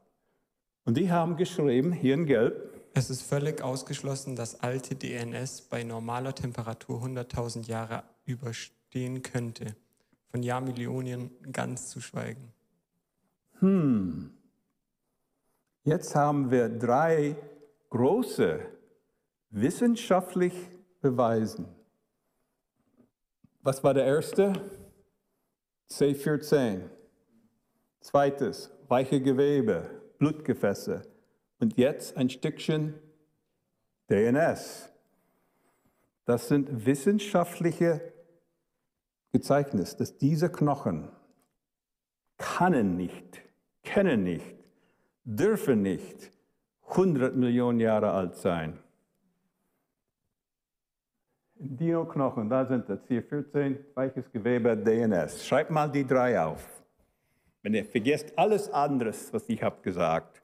Und 0.84 0.96
die 0.96 1.08
haben 1.08 1.36
geschrieben, 1.36 1.92
hier 1.92 2.14
in 2.14 2.26
Gelb, 2.26 2.74
es 2.94 3.10
ist 3.10 3.22
völlig 3.22 3.62
ausgeschlossen, 3.62 4.34
dass 4.34 4.58
alte 4.60 4.96
DNS 4.96 5.62
bei 5.70 5.84
normaler 5.84 6.34
Temperatur 6.34 7.00
100.000 7.00 7.68
Jahre 7.68 8.02
überstehen 8.24 9.22
könnte. 9.22 9.76
Von 10.32 10.42
Jahrmillionen 10.42 11.30
ganz 11.52 11.90
zu 11.90 12.00
schweigen. 12.00 12.52
Hm. 13.60 14.30
Jetzt 15.84 16.16
haben 16.16 16.50
wir 16.50 16.68
drei 16.68 17.36
große 17.94 18.58
wissenschaftlich 19.50 20.52
beweisen. 21.00 21.68
Was 23.62 23.84
war 23.84 23.94
der 23.94 24.04
erste? 24.04 24.52
C14. 25.88 26.90
Zweites, 28.00 28.72
weiche 28.88 29.22
Gewebe, 29.22 29.88
Blutgefäße. 30.18 31.02
Und 31.60 31.78
jetzt 31.78 32.16
ein 32.16 32.28
Stückchen 32.28 32.94
DNS. 34.10 34.90
Das 36.24 36.48
sind 36.48 36.84
wissenschaftliche 36.86 38.12
Gezeichnisse, 39.30 39.98
dass 39.98 40.18
diese 40.18 40.50
Knochen 40.50 41.12
können 42.38 42.96
nicht, 42.96 43.40
kennen 43.84 44.24
nicht, 44.24 44.56
dürfen 45.24 45.82
nicht 45.82 46.33
100 46.96 47.34
Millionen 47.34 47.80
Jahre 47.80 48.12
alt 48.12 48.36
sein. 48.36 48.78
Dino-Knochen, 51.56 52.48
da 52.48 52.66
sind 52.66 52.88
das 52.88 53.00
hier 53.08 53.22
14, 53.22 53.78
weiches 53.94 54.30
Gewebe, 54.30 54.76
DNS. 54.76 55.46
Schreibt 55.46 55.70
mal 55.70 55.90
die 55.90 56.06
drei 56.06 56.40
auf. 56.40 56.68
Wenn 57.62 57.74
ihr 57.74 57.84
vergesst 57.84 58.38
alles 58.38 58.70
anderes, 58.70 59.32
was 59.32 59.48
ich 59.48 59.62
habe 59.62 59.80
gesagt, 59.82 60.42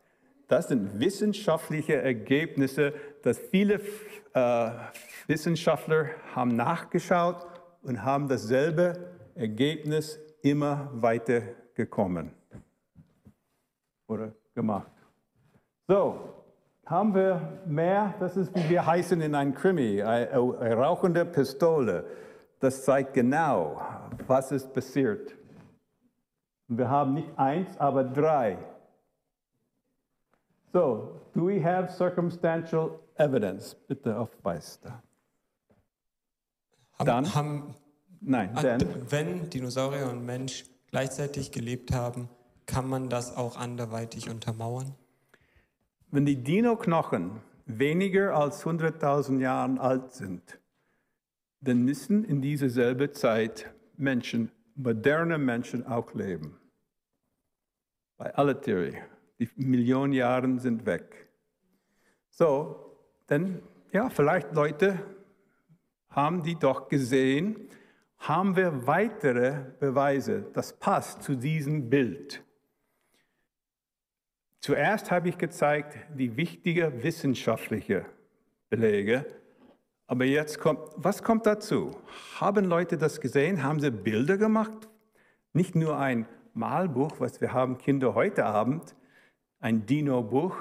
das 0.49 0.69
sind 0.69 0.99
wissenschaftliche 0.99 1.97
Ergebnisse, 1.97 2.95
dass 3.23 3.39
viele 3.39 3.81
äh, 4.33 4.71
Wissenschaftler 5.29 6.07
haben 6.35 6.57
nachgeschaut 6.57 7.47
und 7.83 8.03
haben 8.03 8.27
dasselbe 8.27 9.13
Ergebnis 9.35 10.19
immer 10.43 10.91
weiter 10.93 11.43
gekommen 11.75 12.33
oder 14.09 14.33
gemacht. 14.55 14.91
So, 15.87 16.40
haben 16.91 17.15
wir 17.15 17.41
mehr, 17.67 18.15
das 18.19 18.37
ist 18.37 18.53
wie 18.55 18.69
wir 18.69 18.85
heißen 18.85 19.21
in 19.21 19.35
einem 19.37 19.55
Krimi, 19.55 20.03
eine, 20.03 20.31
eine 20.59 20.75
rauchende 20.75 21.25
Pistole. 21.25 22.05
Das 22.59 22.85
zeigt 22.85 23.15
genau, 23.15 23.81
was 24.27 24.51
ist 24.51 24.75
passiert. 24.75 25.37
Wir 26.67 26.91
haben 26.91 27.15
nicht 27.15 27.29
eins, 27.39 27.79
aber 27.79 28.05
drei. 28.05 28.59
So, 30.73 31.21
do 31.33 31.47
we 31.47 31.65
have 31.65 31.93
circumstantial 31.93 32.99
evidence? 33.17 33.75
Bitte 33.75 34.19
aufweist 34.19 34.85
da. 34.85 35.03
Dann, 37.05 37.35
haben, 37.35 37.75
nein, 38.21 38.51
dann, 38.55 38.81
wenn 39.11 39.49
Dinosaurier 39.49 40.11
und 40.11 40.27
Mensch 40.27 40.65
gleichzeitig 40.91 41.51
gelebt 41.51 41.93
haben, 41.93 42.29
kann 42.67 42.89
man 42.89 43.09
das 43.09 43.37
auch 43.37 43.57
anderweitig 43.57 44.29
untermauern? 44.29 44.95
Wenn 46.13 46.27
die 46.27 46.43
Dino-Knochen 46.43 47.41
weniger 47.67 48.35
als 48.35 48.65
100.000 48.65 49.39
Jahre 49.41 49.81
alt 49.81 50.13
sind, 50.13 50.59
dann 51.61 51.83
müssen 51.83 52.25
in 52.25 52.41
dieser 52.41 52.69
selben 52.69 53.13
Zeit 53.15 53.73
Menschen, 53.97 54.51
moderne 54.75 55.39
Menschen 55.39 55.87
auch 55.87 56.13
leben. 56.15 56.59
Bei 58.17 58.35
aller 58.35 58.61
Theorie. 58.61 58.99
Die 59.39 59.49
Millionen 59.57 60.13
Jahre 60.13 60.59
sind 60.59 60.85
weg. 60.85 61.29
So, 62.31 62.97
dann, 63.27 63.63
ja, 63.93 64.11
vielleicht 64.11 64.53
Leute 64.53 64.99
haben 66.09 66.43
die 66.43 66.57
doch 66.57 66.89
gesehen, 66.89 67.69
haben 68.19 68.57
wir 68.57 68.87
weitere 68.87 69.65
Beweise, 69.79 70.45
das 70.53 70.73
passt 70.73 71.23
zu 71.23 71.37
diesem 71.37 71.89
Bild. 71.89 72.43
Zuerst 74.61 75.11
habe 75.11 75.31
ich 75.31 75.39
gezeigt, 75.39 75.97
die 76.15 76.37
wichtigen 76.37 77.03
wissenschaftlichen 77.03 78.05
Belege, 78.69 79.25
aber 80.07 80.27
jetzt 80.27 80.61
kommt, 80.61 80.81
was 80.97 81.23
kommt 81.23 81.47
dazu? 81.47 81.97
Haben 82.39 82.67
Leute 82.67 82.99
das 82.99 83.23
gesehen? 83.23 83.63
Haben 83.63 83.81
sie 83.81 83.91
Bilder 83.91 84.37
gemacht? 84.37 84.91
Nicht 85.55 85.75
nur 85.77 85.99
ein 85.99 86.27
Malbuch, 86.53 87.21
was 87.21 87.41
wir 87.41 87.55
haben 87.55 87.79
Kinder 87.79 88.15
heute 88.15 88.45
Abend, 88.45 88.95
ein 89.61 89.87
Dino-Buch, 89.87 90.57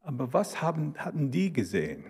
aber 0.00 0.32
was 0.32 0.62
haben, 0.62 0.94
hatten 0.96 1.30
die 1.30 1.52
gesehen? 1.52 2.04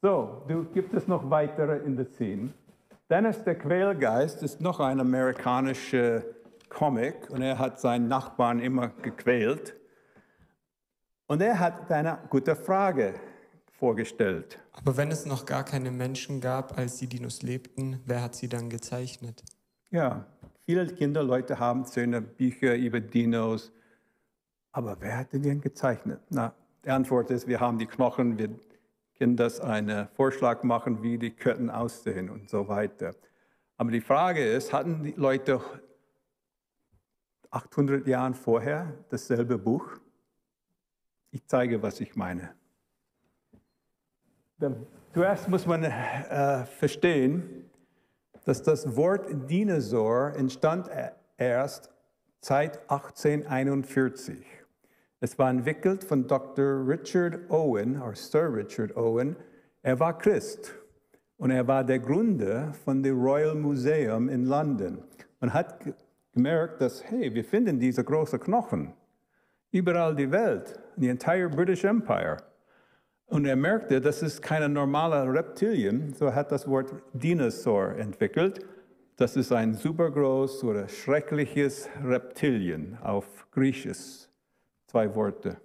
So, 0.00 0.44
du, 0.48 0.64
gibt 0.64 0.94
es 0.94 1.06
noch 1.06 1.28
weitere 1.28 1.78
in 1.84 1.96
der 1.96 2.06
Szene? 2.06 2.54
Dennis 3.10 3.44
der 3.44 3.56
Quälgeist 3.56 4.42
ist 4.42 4.62
noch 4.62 4.80
ein 4.80 4.98
amerikanischer 4.98 6.22
Comic 6.76 7.30
und 7.30 7.40
er 7.40 7.58
hat 7.58 7.80
seinen 7.80 8.06
Nachbarn 8.06 8.60
immer 8.60 8.88
gequält. 8.88 9.74
Und 11.26 11.40
er 11.40 11.58
hat 11.58 11.90
eine 11.90 12.18
gute 12.28 12.54
Frage 12.54 13.14
vorgestellt. 13.78 14.58
Aber 14.72 14.98
wenn 14.98 15.10
es 15.10 15.24
noch 15.24 15.46
gar 15.46 15.64
keine 15.64 15.90
Menschen 15.90 16.42
gab, 16.42 16.76
als 16.76 16.98
die 16.98 17.06
Dinos 17.06 17.40
lebten, 17.40 18.02
wer 18.04 18.22
hat 18.22 18.34
sie 18.34 18.48
dann 18.50 18.68
gezeichnet? 18.68 19.42
Ja, 19.88 20.26
viele 20.66 20.86
Kinderleute 20.88 21.58
haben 21.58 21.86
schöne 21.86 22.20
Bücher 22.20 22.76
über 22.76 23.00
Dinos, 23.00 23.72
aber 24.70 24.98
wer 25.00 25.16
hat 25.16 25.32
denn 25.32 25.62
gezeichnet? 25.62 26.20
Na, 26.28 26.52
die 26.84 26.90
Antwort 26.90 27.30
ist, 27.30 27.48
wir 27.48 27.58
haben 27.58 27.78
die 27.78 27.86
Knochen, 27.86 28.36
wir 28.36 28.50
können 29.16 29.36
das 29.36 29.60
einen 29.60 30.08
Vorschlag 30.08 30.62
machen, 30.62 31.02
wie 31.02 31.16
die 31.16 31.30
könnten 31.30 31.70
aussehen 31.70 32.28
und 32.28 32.50
so 32.50 32.68
weiter. 32.68 33.14
Aber 33.78 33.90
die 33.90 34.02
Frage 34.02 34.44
ist, 34.44 34.74
hatten 34.74 35.02
die 35.04 35.14
Leute 35.16 35.62
800 37.56 38.06
Jahre 38.06 38.34
vorher 38.34 38.92
dasselbe 39.08 39.56
Buch? 39.56 39.88
Ich 41.30 41.46
zeige, 41.46 41.82
was 41.82 42.00
ich 42.00 42.14
meine. 42.14 42.50
Zuerst 45.14 45.48
muss 45.48 45.64
man 45.64 45.84
äh, 45.84 46.66
verstehen, 46.66 47.70
dass 48.44 48.62
das 48.62 48.94
Wort 48.94 49.26
Dinosaur 49.48 50.34
entstand 50.36 50.90
erst 51.38 51.90
seit 52.40 52.78
1841. 52.90 54.44
Es 55.20 55.38
war 55.38 55.48
entwickelt 55.48 56.04
von 56.04 56.26
Dr. 56.26 56.86
Richard 56.86 57.50
Owen, 57.50 58.02
oder 58.02 58.14
Sir 58.14 58.52
Richard 58.52 58.94
Owen. 58.98 59.34
Er 59.82 59.98
war 59.98 60.18
Christ 60.18 60.74
und 61.38 61.50
er 61.50 61.66
war 61.66 61.84
der 61.84 62.00
Gründer 62.00 62.74
von 62.84 63.02
dem 63.02 63.18
Royal 63.18 63.54
Museum 63.54 64.28
in 64.28 64.44
London 64.44 65.02
und 65.40 65.54
hat 65.54 65.80
gemerkt, 66.36 66.80
dass, 66.80 67.02
hey, 67.10 67.34
wir 67.34 67.44
finden 67.44 67.80
diese 67.80 68.04
großen 68.04 68.38
Knochen 68.38 68.92
überall 69.72 70.14
die 70.14 70.30
Welt, 70.30 70.78
die 70.96 71.08
entire 71.08 71.48
British 71.48 71.82
Empire. 71.82 72.36
Und 73.26 73.44
er 73.44 73.56
merkte, 73.56 74.00
das 74.00 74.22
ist 74.22 74.40
keine 74.40 74.68
normale 74.68 75.32
Reptilien, 75.32 76.12
so 76.12 76.32
hat 76.32 76.52
das 76.52 76.68
Wort 76.68 76.94
Dinosaur 77.12 77.96
entwickelt. 77.96 78.64
Das 79.16 79.34
ist 79.34 79.50
ein 79.50 79.74
supergroß 79.74 80.62
oder 80.62 80.88
schreckliches 80.88 81.88
Reptilien 82.04 82.96
auf 83.02 83.48
Griechisch 83.50 84.28
zwei 84.86 85.12
Worte. 85.14 85.56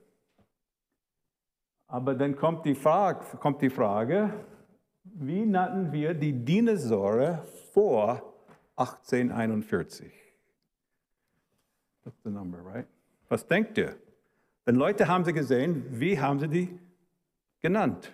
Aber 1.87 2.15
dann 2.15 2.35
kommt 2.35 2.65
die 2.65 2.75
Frage, 2.75 3.37
kommt 3.37 3.61
die 3.61 3.69
Frage 3.69 4.33
wie 5.03 5.45
nannten 5.45 5.91
wir 5.91 6.13
die 6.13 6.33
Dinosaurier 6.33 7.43
vor 7.73 8.21
1841? 8.75 10.20
That's 12.03 12.17
the 12.23 12.29
number, 12.29 12.59
right? 12.65 12.87
Was 13.29 13.47
denkt 13.47 13.77
ihr? 13.77 13.95
Wenn 14.65 14.75
Leute 14.75 15.07
haben 15.07 15.23
sie 15.23 15.33
gesehen, 15.33 15.85
wie 15.89 16.19
haben 16.19 16.39
sie 16.39 16.47
die 16.47 16.79
genannt? 17.59 18.11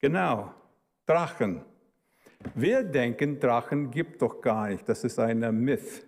Genau, 0.00 0.54
Drachen. 1.06 1.64
Wir 2.54 2.84
denken, 2.84 3.40
Drachen 3.40 3.90
gibt 3.90 4.22
doch 4.22 4.40
gar 4.40 4.68
nicht. 4.68 4.88
Das 4.88 5.02
ist 5.02 5.18
ein 5.18 5.40
Myth, 5.60 6.06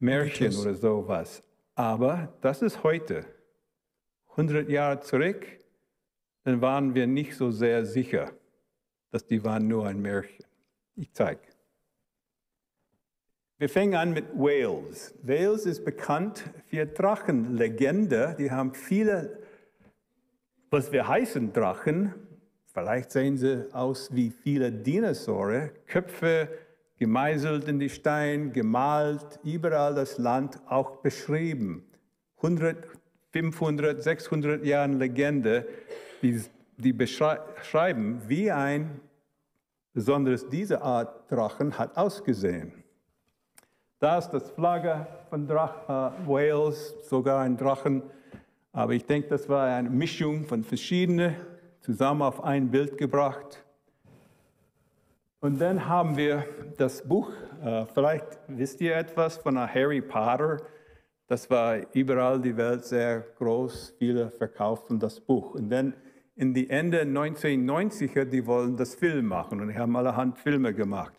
Märchen 0.00 0.56
oder 0.56 0.74
sowas. 0.74 1.42
Aber 1.74 2.32
das 2.40 2.62
ist 2.62 2.82
heute. 2.82 3.24
100 4.30 4.68
Jahre 4.68 4.98
zurück, 5.00 5.46
dann 6.42 6.60
waren 6.60 6.94
wir 6.94 7.06
nicht 7.06 7.36
so 7.36 7.52
sehr 7.52 7.84
sicher, 7.84 8.32
dass 9.12 9.24
die 9.24 9.44
waren 9.44 9.68
nur 9.68 9.86
ein 9.86 10.02
Märchen. 10.02 10.44
Ich 10.96 11.12
zeige. 11.12 11.53
Wir 13.56 13.68
fangen 13.68 13.94
an 13.94 14.12
mit 14.12 14.34
Wales. 14.34 15.14
Wales 15.22 15.64
ist 15.64 15.84
bekannt 15.84 16.42
für 16.66 16.86
Drachenlegende. 16.86 18.34
Die 18.36 18.50
haben 18.50 18.74
viele, 18.74 19.38
was 20.70 20.90
wir 20.90 21.06
heißen 21.06 21.52
Drachen. 21.52 22.14
Vielleicht 22.72 23.12
sehen 23.12 23.36
sie 23.36 23.72
aus 23.72 24.12
wie 24.12 24.30
viele 24.30 24.72
Dinosaurier, 24.72 25.70
Köpfe 25.86 26.48
gemeißelt 26.98 27.68
in 27.68 27.78
die 27.78 27.90
Steine, 27.90 28.50
gemalt, 28.50 29.38
überall 29.44 29.94
das 29.94 30.18
Land 30.18 30.60
auch 30.66 30.96
beschrieben. 30.96 31.84
100, 32.38 32.76
500, 33.30 34.02
600 34.02 34.64
Jahre 34.64 34.92
Legende, 34.92 35.64
die, 36.22 36.42
die 36.76 36.92
beschreiben, 36.92 38.20
wie 38.26 38.50
ein 38.50 39.00
besonders 39.92 40.48
diese 40.48 40.82
Art 40.82 41.30
Drachen 41.30 41.78
hat 41.78 41.96
ausgesehen. 41.96 42.83
Da 44.04 44.18
ist 44.18 44.28
das 44.32 44.50
Flagge 44.50 45.06
von 45.30 45.46
Drach, 45.46 45.88
äh, 45.88 46.28
Wales, 46.28 46.94
sogar 47.08 47.40
ein 47.40 47.56
Drachen. 47.56 48.02
Aber 48.70 48.92
ich 48.92 49.06
denke, 49.06 49.28
das 49.28 49.48
war 49.48 49.66
eine 49.66 49.88
Mischung 49.88 50.44
von 50.44 50.62
verschiedenen, 50.62 51.34
zusammen 51.80 52.20
auf 52.20 52.44
ein 52.44 52.70
Bild 52.70 52.98
gebracht. 52.98 53.64
Und 55.40 55.58
dann 55.58 55.88
haben 55.88 56.18
wir 56.18 56.44
das 56.76 57.02
Buch, 57.08 57.30
äh, 57.64 57.86
vielleicht 57.94 58.26
wisst 58.46 58.82
ihr 58.82 58.94
etwas 58.94 59.38
von 59.38 59.58
Harry 59.58 60.02
Potter. 60.02 60.58
Das 61.26 61.48
war 61.48 61.78
überall 61.94 62.42
die 62.42 62.58
Welt 62.58 62.84
sehr 62.84 63.20
groß, 63.38 63.94
viele 63.98 64.30
verkauften 64.32 65.00
das 65.00 65.18
Buch. 65.18 65.54
Und 65.54 65.70
dann 65.70 65.94
in 66.36 66.52
die 66.52 66.68
Ende 66.68 67.04
1990er, 67.04 68.26
die 68.26 68.46
wollen 68.46 68.76
das 68.76 68.96
Film 68.96 69.28
machen 69.28 69.62
und 69.62 69.68
die 69.68 69.78
haben 69.78 69.96
allerhand 69.96 70.36
Filme 70.36 70.74
gemacht. 70.74 71.14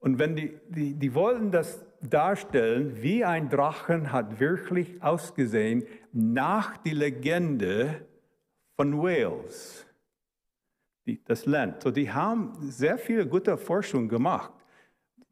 Und 0.00 0.18
wenn 0.18 0.34
die, 0.34 0.58
die, 0.68 0.94
die 0.94 1.14
wollten 1.14 1.52
das 1.52 1.84
darstellen, 2.00 3.02
wie 3.02 3.24
ein 3.24 3.48
Drachen 3.48 4.12
hat 4.12 4.40
wirklich 4.40 5.02
ausgesehen 5.02 5.84
nach 6.12 6.76
die 6.78 6.92
Legende 6.92 8.06
von 8.76 8.96
Wales, 8.98 9.84
die, 11.06 11.22
das 11.24 11.46
Land. 11.46 11.82
So, 11.82 11.90
die 11.90 12.10
haben 12.10 12.52
sehr 12.60 12.98
viel 12.98 13.26
gute 13.26 13.56
Forschung 13.56 14.08
gemacht. 14.08 14.52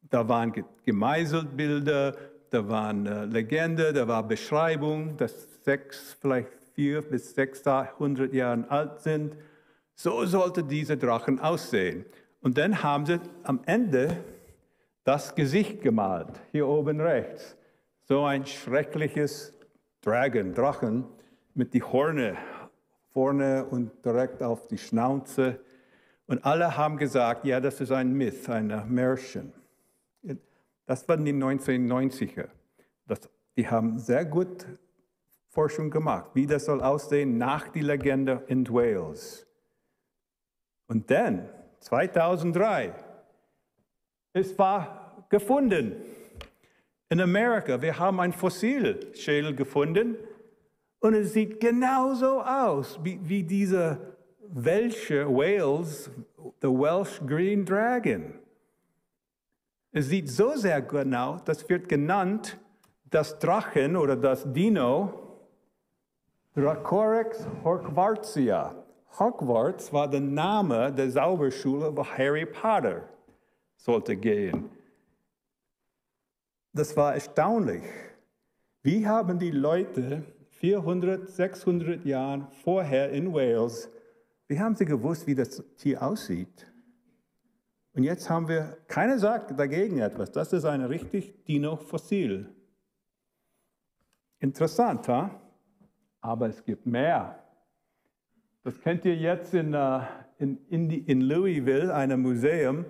Da 0.09 0.29
waren 0.29 0.53
gemeißelt 0.85 1.57
Bilder, 1.57 2.17
da 2.51 2.69
waren 2.69 3.07
äh, 3.07 3.25
Legende, 3.25 3.93
da 3.93 4.07
war 4.07 4.27
Beschreibung, 4.27 5.17
dass 5.17 5.65
sechs, 5.65 6.17
vielleicht 6.21 6.49
vier 6.75 7.03
bis 7.03 7.35
600 7.35 8.33
Jahre 8.33 8.69
alt 8.71 9.01
sind. 9.01 9.37
So 9.95 10.25
sollte 10.27 10.63
dieser 10.63 10.97
Drachen 10.97 11.41
aussehen. 11.41 12.05
Und 12.43 12.59
dann 12.59 12.83
haben 12.83 13.07
sie 13.07 13.19
am 13.43 13.61
Ende 13.67 14.17
das 15.07 15.37
Gesicht 15.37 15.81
gemalt, 15.83 16.41
hier 16.51 16.67
oben 16.67 17.01
rechts. 17.01 17.57
So 18.03 18.25
ein 18.25 18.45
schreckliches 18.45 19.55
Dragon, 20.03 20.53
Drachen 20.53 21.05
mit 21.55 21.73
die 21.75 21.83
Horne 21.83 22.37
vorne 23.11 23.65
und 23.65 24.05
direkt 24.05 24.43
auf 24.43 24.67
die 24.67 24.77
Schnauze. 24.77 25.61
Und 26.27 26.45
alle 26.45 26.77
haben 26.77 26.97
gesagt, 26.97 27.45
ja, 27.45 27.61
das 27.61 27.81
ist 27.81 27.93
ein 27.93 28.13
Myth, 28.13 28.51
ein 28.51 28.83
Märchen. 28.89 29.53
Das 30.87 31.09
waren 31.09 31.25
die 31.25 31.33
1990er. 31.33 32.49
Das, 33.07 33.21
die 33.57 33.69
haben 33.69 33.99
sehr 33.99 34.25
gut 34.25 34.67
Forschung 35.47 35.89
gemacht, 35.89 36.33
wie 36.35 36.47
das 36.47 36.65
soll 36.65 36.83
aussehen 36.83 37.39
nach 37.39 37.69
die 37.69 37.81
Legende 37.81 38.43
in 38.49 38.69
Wales. 38.69 39.47
Und 40.89 41.11
dann, 41.11 41.49
2003, 41.79 42.93
es 44.37 44.59
war 44.59 45.25
gefunden. 45.31 45.97
In 47.09 47.21
Amerika, 47.21 47.81
wir 47.81 47.99
haben 47.99 48.21
ein 48.21 48.33
Fossilschädel 48.33 49.55
gefunden 49.55 50.17
und 51.01 51.15
es 51.15 51.33
sieht 51.33 51.59
genauso 51.59 52.43
aus 52.43 52.99
wie, 53.03 53.19
wie 53.23 53.43
dieser 53.43 53.99
Welsche 54.49 55.27
Wales, 55.27 56.11
the 56.61 56.69
Welsh 56.69 57.21
Green 57.27 57.65
Dragon. 57.65 58.35
Es 59.93 60.09
sieht 60.09 60.29
so 60.29 60.55
sehr 60.55 60.83
genau, 60.83 61.39
das 61.45 61.67
wird 61.69 61.89
genannt 61.89 62.59
das 63.09 63.39
Drachen 63.39 63.97
oder 63.97 64.17
das 64.17 64.53
Dino 64.53 65.39
Dracorex 66.55 67.47
Hogwartsia. 67.65 68.75
Hogwarts 69.19 69.93
war 69.95 70.11
der 70.11 70.21
Name 70.21 70.93
der 70.93 71.11
Zauberschule, 71.11 71.97
wo 71.97 72.05
Harry 72.05 72.45
Potter 72.45 73.16
sollte 73.77 74.17
gehen. 74.17 74.71
Das 76.73 76.97
war 76.97 77.15
erstaunlich. 77.15 77.83
Wie 78.83 79.07
haben 79.07 79.39
die 79.39 79.51
Leute 79.51 80.25
400, 80.51 81.29
600 81.29 82.05
Jahre 82.05 82.49
vorher 82.63 83.11
in 83.11 83.33
Wales, 83.33 83.91
wie 84.49 84.59
haben 84.59 84.75
sie 84.75 84.85
gewusst, 84.85 85.27
wie 85.27 85.35
das 85.35 85.63
Tier 85.77 86.03
aussieht? 86.03 86.67
Und 87.95 88.05
jetzt 88.05 88.29
haben 88.29 88.49
wir, 88.49 88.77
keiner 88.89 89.19
sagt 89.19 89.59
dagegen 89.59 89.99
etwas. 89.99 90.31
Das 90.31 90.53
ist 90.53 90.65
ein 90.65 90.83
richtig 90.83 91.45
Dino-Fossil. 91.45 92.49
Interessant, 94.39 95.09
ha? 95.09 95.41
aber 96.21 96.49
es 96.49 96.63
gibt 96.65 96.87
mehr. 96.87 97.43
Das 98.65 98.81
kennt 98.81 99.05
ihr 99.05 99.17
jetzt 99.17 99.55
in, 99.55 99.73
äh, 99.75 100.01
in, 100.39 100.59
in, 100.69 100.91
in 100.91 101.21
Louisville, 101.23 101.95
einem 101.95 102.21
Museum. 102.21 102.85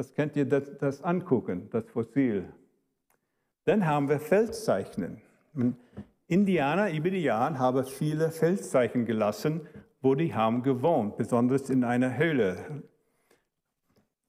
Das 0.00 0.14
könnt 0.14 0.34
ihr 0.34 0.48
das, 0.48 0.78
das 0.78 1.04
angucken, 1.04 1.68
das 1.72 1.86
Fossil. 1.90 2.50
Dann 3.66 3.84
haben 3.84 4.08
wir 4.08 4.18
Feldzeichen. 4.18 5.20
Indianer 6.26 6.90
über 6.90 7.10
die 7.10 7.22
Jahre 7.22 7.58
haben 7.58 7.84
viele 7.84 8.30
Feldzeichen 8.30 9.04
gelassen, 9.04 9.68
wo 10.00 10.14
die 10.14 10.34
haben 10.34 10.62
gewohnt, 10.62 11.18
besonders 11.18 11.68
in 11.68 11.84
einer 11.84 12.16
Höhle. 12.16 12.82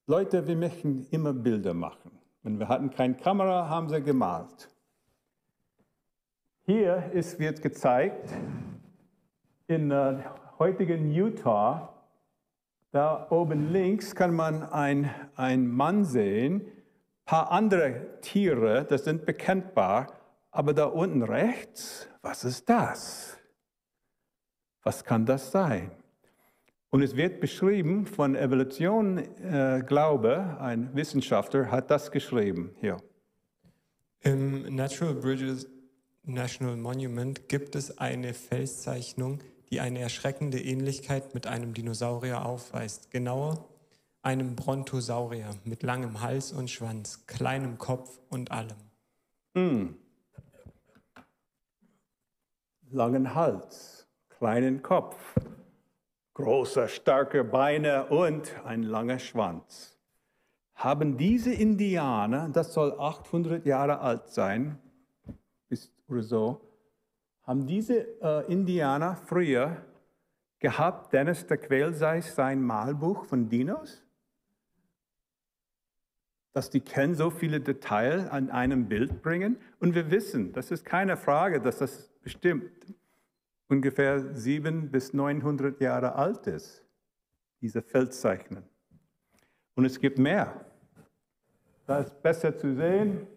Leute, 0.07 0.45
wir 0.45 0.57
möchten 0.57 1.07
immer 1.09 1.31
Bilder 1.31 1.73
machen. 1.73 2.19
Wenn 2.43 2.59
wir 2.59 2.67
hatten 2.67 2.89
keine 2.89 3.13
Kamera, 3.13 3.69
haben 3.69 3.87
sie 3.87 4.01
gemalt. 4.01 4.67
Hier 6.63 7.11
ist, 7.13 7.39
wird 7.39 7.61
gezeigt, 7.61 8.29
in 9.67 9.89
äh, 9.89 10.17
heutigen 10.59 11.09
Utah, 11.11 11.90
da 12.91 13.27
oben 13.29 13.71
links 13.71 14.15
kann 14.15 14.35
man 14.35 14.63
einen 14.63 15.67
Mann 15.67 16.05
sehen, 16.05 16.61
ein 16.61 17.25
paar 17.25 17.51
andere 17.51 18.19
Tiere, 18.21 18.85
das 18.87 19.05
sind 19.05 19.25
bekennbar, 19.25 20.07
aber 20.51 20.73
da 20.73 20.85
unten 20.85 21.23
rechts, 21.23 22.07
was 22.21 22.43
ist 22.43 22.69
das? 22.69 23.37
Was 24.83 25.03
kann 25.03 25.25
das 25.25 25.51
sein? 25.51 25.91
Und 26.89 27.01
es 27.01 27.15
wird 27.15 27.39
beschrieben 27.39 28.05
von 28.05 28.35
Evolution 28.35 29.17
äh, 29.17 29.81
Glaube, 29.87 30.57
ein 30.59 30.93
Wissenschaftler 30.93 31.71
hat 31.71 31.89
das 31.89 32.11
geschrieben 32.11 32.75
hier. 32.81 32.97
Im 34.19 34.75
Natural 34.75 35.15
Bridges 35.15 35.67
National 36.23 36.75
Monument 36.75 37.47
gibt 37.47 37.75
es 37.75 37.97
eine 37.97 38.33
Felszeichnung, 38.33 39.39
die 39.71 39.79
eine 39.79 39.99
erschreckende 39.99 40.59
Ähnlichkeit 40.61 41.33
mit 41.33 41.47
einem 41.47 41.73
Dinosaurier 41.73 42.45
aufweist. 42.45 43.09
Genauer 43.09 43.69
einem 44.21 44.55
Brontosaurier 44.55 45.55
mit 45.63 45.81
langem 45.81 46.21
Hals 46.21 46.51
und 46.51 46.69
Schwanz, 46.69 47.25
kleinem 47.25 47.77
Kopf 47.77 48.19
und 48.29 48.51
allem. 48.51 48.77
Mm. 49.53 49.95
Langen 52.91 53.33
Hals, 53.33 54.05
kleinen 54.29 54.81
Kopf, 54.81 55.15
große, 56.33 56.89
starke 56.89 57.43
Beine 57.43 58.07
und 58.07 58.53
ein 58.65 58.83
langer 58.83 59.19
Schwanz. 59.19 59.97
Haben 60.75 61.17
diese 61.17 61.53
Indianer, 61.53 62.49
das 62.49 62.73
soll 62.73 62.99
800 62.99 63.65
Jahre 63.65 63.99
alt 63.99 64.27
sein, 64.27 64.77
oder 66.07 66.23
so, 66.23 66.70
haben 67.51 67.67
diese 67.67 68.07
äh, 68.21 68.49
Indianer 68.49 69.17
früher 69.17 69.75
gehabt, 70.59 71.11
Dennis 71.11 71.45
der 71.47 71.57
Quälseis 71.57 72.33
sein 72.33 72.61
Malbuch 72.61 73.25
von 73.25 73.49
Dinos, 73.49 74.01
dass 76.53 76.69
die 76.69 76.79
kennen 76.79 77.13
so 77.13 77.29
viele 77.29 77.59
Details 77.59 78.25
an 78.29 78.51
einem 78.51 78.87
Bild 78.87 79.21
bringen. 79.21 79.57
Und 79.81 79.95
wir 79.95 80.09
wissen, 80.11 80.53
das 80.53 80.71
ist 80.71 80.85
keine 80.85 81.17
Frage, 81.17 81.59
dass 81.59 81.79
das 81.79 82.07
bestimmt 82.23 82.71
ungefähr 83.67 84.33
700 84.33 84.89
bis 84.89 85.13
900 85.13 85.81
Jahre 85.81 86.15
alt 86.15 86.47
ist, 86.47 86.85
diese 87.59 87.81
Feldzeichen. 87.81 88.63
Und 89.75 89.83
es 89.83 89.99
gibt 89.99 90.17
mehr. 90.17 90.65
Da 91.85 91.99
ist 91.99 92.21
besser 92.23 92.57
zu 92.57 92.73
sehen. 92.75 93.27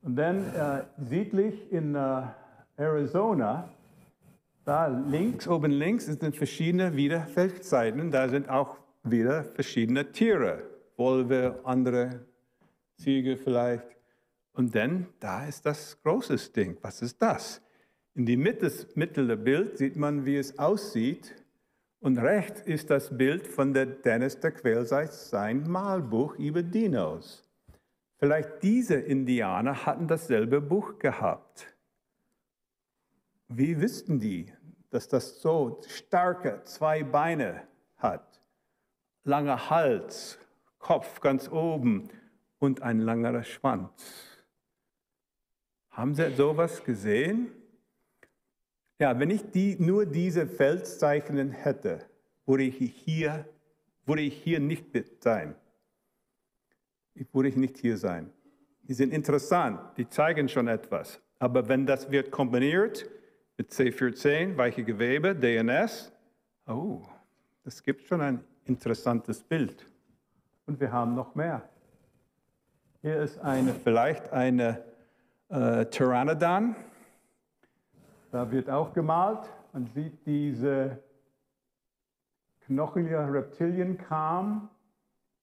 Und 0.00 0.16
dann 0.16 0.42
äh, 0.54 0.84
südlich 0.96 1.70
in 1.70 1.94
äh, 1.94 2.22
Arizona, 2.76 3.68
Da 4.64 4.86
links, 4.86 5.48
oben 5.48 5.72
links 5.72 6.06
sind 6.06 6.36
verschiedene 6.36 6.94
wieder 6.94 7.26
Feldseiten. 7.26 8.12
Da 8.12 8.28
sind 8.28 8.48
auch 8.48 8.76
wieder 9.02 9.42
verschiedene 9.42 10.12
Tiere. 10.12 10.62
Wolve, 10.96 11.60
andere 11.64 12.24
Ziege 12.96 13.36
vielleicht. 13.36 13.96
Und 14.52 14.74
dann, 14.74 15.08
da 15.18 15.46
ist 15.46 15.66
das 15.66 16.00
große 16.02 16.36
Ding. 16.52 16.76
Was 16.82 17.02
ist 17.02 17.20
das? 17.20 17.60
In 18.14 18.26
die 18.26 18.36
Mitte, 18.36 18.70
Mitte 18.94 19.26
der 19.26 19.36
Bild 19.36 19.78
sieht 19.78 19.96
man, 19.96 20.24
wie 20.26 20.36
es 20.36 20.58
aussieht. 20.58 21.34
Und 21.98 22.18
rechts 22.18 22.60
ist 22.60 22.90
das 22.90 23.16
Bild 23.16 23.46
von 23.46 23.72
der 23.74 23.86
Dennis 23.86 24.38
der 24.38 24.52
Quälseits, 24.52 25.30
sein 25.30 25.68
Malbuch 25.68 26.36
über 26.36 26.62
Dinos. 26.62 27.48
Vielleicht 28.18 28.62
diese 28.62 28.94
Indianer 28.94 29.86
hatten 29.86 30.06
dasselbe 30.06 30.60
Buch 30.60 30.98
gehabt. 30.98 31.66
Wie 33.54 33.78
wüssten 33.78 34.18
die, 34.18 34.50
dass 34.90 35.08
das 35.08 35.42
so 35.42 35.80
starke 35.86 36.62
zwei 36.64 37.02
Beine 37.02 37.62
hat, 37.98 38.40
langer 39.24 39.68
Hals, 39.68 40.38
Kopf 40.78 41.20
ganz 41.20 41.50
oben 41.50 42.08
und 42.58 42.80
ein 42.80 42.98
langer 43.00 43.42
Schwanz? 43.44 43.90
Haben 45.90 46.14
Sie 46.14 46.34
sowas 46.34 46.82
gesehen? 46.82 47.52
Ja, 48.98 49.18
wenn 49.18 49.28
ich 49.28 49.50
die, 49.50 49.76
nur 49.78 50.06
diese 50.06 50.46
Feldzeichen 50.46 51.50
hätte, 51.50 52.06
würde 52.46 52.62
ich 52.62 52.76
hier, 52.76 53.46
würde 54.06 54.22
ich 54.22 54.42
hier 54.42 54.60
nicht 54.60 54.86
sein. 55.20 55.54
Würde 57.32 57.50
ich 57.50 57.56
nicht 57.56 57.76
hier 57.76 57.98
sein. 57.98 58.30
Die 58.84 58.94
sind 58.94 59.12
interessant, 59.12 59.78
die 59.98 60.08
zeigen 60.08 60.48
schon 60.48 60.68
etwas. 60.68 61.20
Aber 61.38 61.68
wenn 61.68 61.84
das 61.84 62.10
wird 62.10 62.30
kombiniert 62.30 63.06
mit 63.56 63.70
C14, 63.70 64.56
weiche 64.56 64.84
Gewebe, 64.84 65.34
DNS, 65.34 66.12
oh, 66.66 67.02
das 67.64 67.82
gibt 67.82 68.02
schon 68.02 68.20
ein 68.20 68.44
interessantes 68.64 69.42
Bild. 69.42 69.86
Und 70.66 70.80
wir 70.80 70.90
haben 70.92 71.14
noch 71.14 71.34
mehr. 71.34 71.68
Hier 73.02 73.20
ist 73.20 73.38
eine, 73.38 73.74
vielleicht 73.74 74.32
eine 74.32 74.82
äh, 75.48 75.84
Pteranodon. 75.84 76.74
Da 78.30 78.50
wird 78.50 78.70
auch 78.70 78.92
gemalt. 78.92 79.50
Man 79.72 79.86
sieht 79.94 80.24
diese 80.24 80.98
knochige 82.66 83.18
Reptilienkram, 83.32 84.68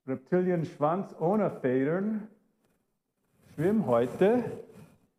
Reptilienschwanz 0.08 1.16
ohne 1.20 1.52
Federn, 1.52 2.28
Schwimmhäute 3.54 4.44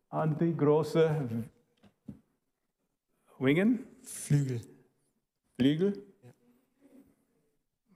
an 0.09 0.37
die 0.37 0.55
große 0.55 1.09
Wingen? 3.41 3.87
Flügel. 4.03 4.61
Flügel? 5.55 5.93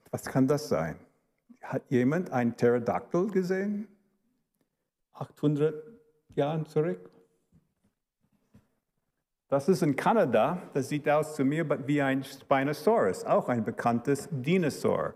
Was 0.10 0.26
kann 0.26 0.48
das 0.48 0.70
sein? 0.70 0.96
Hat 1.62 1.84
jemand 1.90 2.32
einen 2.32 2.54
Pterodactyl 2.54 3.28
gesehen? 3.30 3.88
800 5.14 5.76
Jahren 6.34 6.66
zurück? 6.66 7.12
Das 9.48 9.70
ist 9.70 9.84
in 9.84 9.96
Kanada, 9.96 10.64
das 10.74 10.90
sieht 10.90 11.08
aus 11.08 11.36
zu 11.36 11.46
mir 11.46 11.88
wie 11.88 12.02
ein 12.02 12.24
Spinosaurus, 12.24 13.24
auch 13.24 13.48
ein 13.48 13.64
bekanntes 13.64 14.28
Dinosaur, 14.32 15.14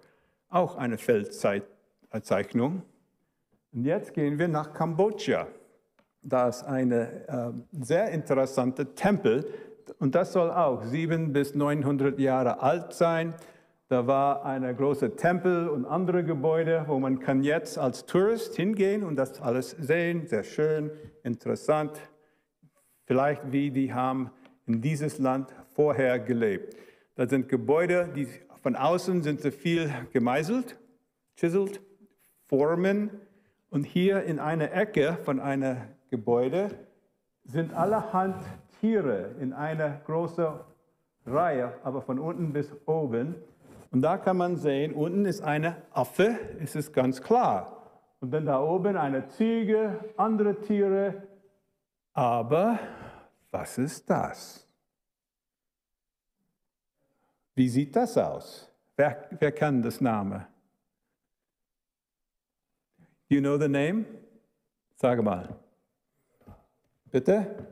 auch 0.49 0.75
eine 0.75 0.99
Feldzeichnung. 0.99 2.83
Und 3.71 3.83
jetzt 3.83 4.13
gehen 4.13 4.37
wir 4.37 4.47
nach 4.47 4.73
Kambodscha. 4.73 5.47
Da 6.21 6.49
ist 6.49 6.63
ein 6.63 6.91
äh, 6.91 7.51
sehr 7.71 8.11
interessanter 8.11 8.93
Tempel 8.93 9.68
und 9.99 10.15
das 10.15 10.33
soll 10.33 10.51
auch 10.51 10.83
700 10.83 11.33
bis 11.33 11.55
900 11.55 12.19
Jahre 12.19 12.61
alt 12.61 12.93
sein. 12.93 13.33
Da 13.87 14.05
war 14.05 14.45
ein 14.45 14.75
großer 14.77 15.15
Tempel 15.15 15.67
und 15.67 15.85
andere 15.85 16.23
Gebäude, 16.23 16.83
wo 16.87 16.99
man 16.99 17.19
kann 17.19 17.41
jetzt 17.41 17.79
als 17.79 18.05
Tourist 18.05 18.55
hingehen 18.55 19.03
und 19.03 19.15
das 19.15 19.41
alles 19.41 19.71
sehen. 19.71 20.27
Sehr 20.27 20.43
schön, 20.43 20.91
interessant. 21.23 21.99
Vielleicht 23.05 23.51
wie 23.51 23.71
die 23.71 23.91
haben 23.91 24.29
in 24.67 24.81
dieses 24.81 25.17
Land 25.17 25.55
vorher 25.73 26.19
gelebt. 26.19 26.75
Da 27.15 27.27
sind 27.27 27.49
Gebäude, 27.49 28.07
die 28.15 28.27
von 28.61 28.75
außen 28.75 29.23
sind 29.23 29.41
sie 29.41 29.51
viel 29.51 29.91
gemeißelt, 30.13 30.77
chiselt, 31.35 31.81
Formen. 32.45 33.09
Und 33.71 33.83
hier 33.83 34.23
in 34.23 34.39
einer 34.39 34.71
Ecke 34.71 35.17
von 35.23 35.39
einem 35.39 35.77
Gebäude 36.09 36.69
sind 37.43 37.73
allerhand 37.73 38.35
Tiere 38.79 39.35
in 39.39 39.53
einer 39.53 40.01
großen 40.05 40.47
Reihe, 41.25 41.73
aber 41.83 42.01
von 42.01 42.19
unten 42.19 42.53
bis 42.53 42.73
oben. 42.85 43.35
Und 43.91 44.01
da 44.01 44.17
kann 44.17 44.37
man 44.37 44.55
sehen, 44.55 44.93
unten 44.93 45.25
ist 45.25 45.41
eine 45.41 45.81
Affe, 45.91 46.37
ist 46.59 46.75
es 46.75 46.91
ganz 46.91 47.21
klar. 47.21 47.83
Und 48.19 48.31
dann 48.31 48.45
da 48.45 48.61
oben 48.61 48.97
eine 48.97 49.27
Ziege, 49.29 49.99
andere 50.17 50.59
Tiere. 50.61 51.23
Aber 52.13 52.79
was 53.51 53.77
ist 53.77 54.09
das? 54.09 54.67
Wie 57.55 57.67
sieht 57.67 57.95
das 57.95 58.17
aus? 58.17 58.71
Wer, 58.95 59.29
wer 59.39 59.51
kann 59.51 59.81
das 59.81 59.99
Name? 60.01 60.47
You 63.27 63.39
know 63.39 63.57
the 63.57 63.67
name? 63.67 64.05
Sag 64.95 65.21
mal. 65.23 65.55
Bitte? 67.11 67.67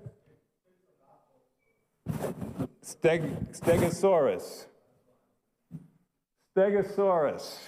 Steg 2.83 3.23
Stegosaurus. 3.53 4.67
Stegosaurus. 6.51 7.59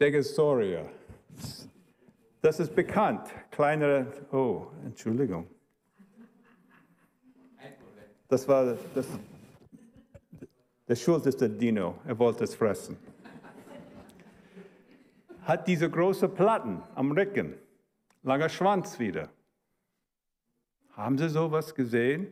Stegosauria. 0.00 0.88
Das 2.40 2.60
ist 2.60 2.74
bekannt. 2.74 3.28
Kleinere, 3.50 4.06
oh, 4.32 4.66
Entschuldigung. 4.84 5.46
Das 8.28 8.46
war, 8.46 8.76
das, 8.94 9.06
der 10.88 10.94
Schuld 10.94 11.26
ist 11.26 11.40
der 11.40 11.48
Dino, 11.48 11.98
er 12.06 12.18
wollte 12.18 12.44
es 12.44 12.54
fressen. 12.54 12.96
Hat 15.42 15.66
diese 15.66 15.90
große 15.90 16.28
Platten 16.28 16.82
am 16.94 17.12
Rücken, 17.12 17.54
langer 18.22 18.48
Schwanz 18.48 18.98
wieder. 18.98 19.28
Haben 21.00 21.16
Sie 21.16 21.30
sowas 21.30 21.74
gesehen? 21.74 22.30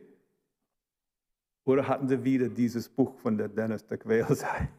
Oder 1.65 1.87
hatten 1.87 2.07
Sie 2.07 2.23
wieder 2.23 2.49
dieses 2.49 2.87
Buch 2.87 3.15
von 3.15 3.35
der 3.35 3.47
Dennis 3.47 3.83
der 3.87 3.97
Quälsei? 3.97 4.69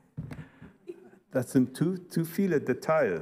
Das 1.32 1.50
sind 1.50 1.76
zu, 1.76 1.98
zu 2.06 2.24
viele 2.24 2.60
Details. 2.60 3.20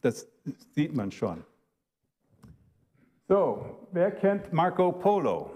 Das 0.00 0.28
sieht 0.76 0.94
man 0.94 1.10
schon. 1.10 1.42
So, 3.26 3.88
wer 3.90 4.12
kennt 4.12 4.52
Marco 4.52 4.92
Polo? 4.92 5.50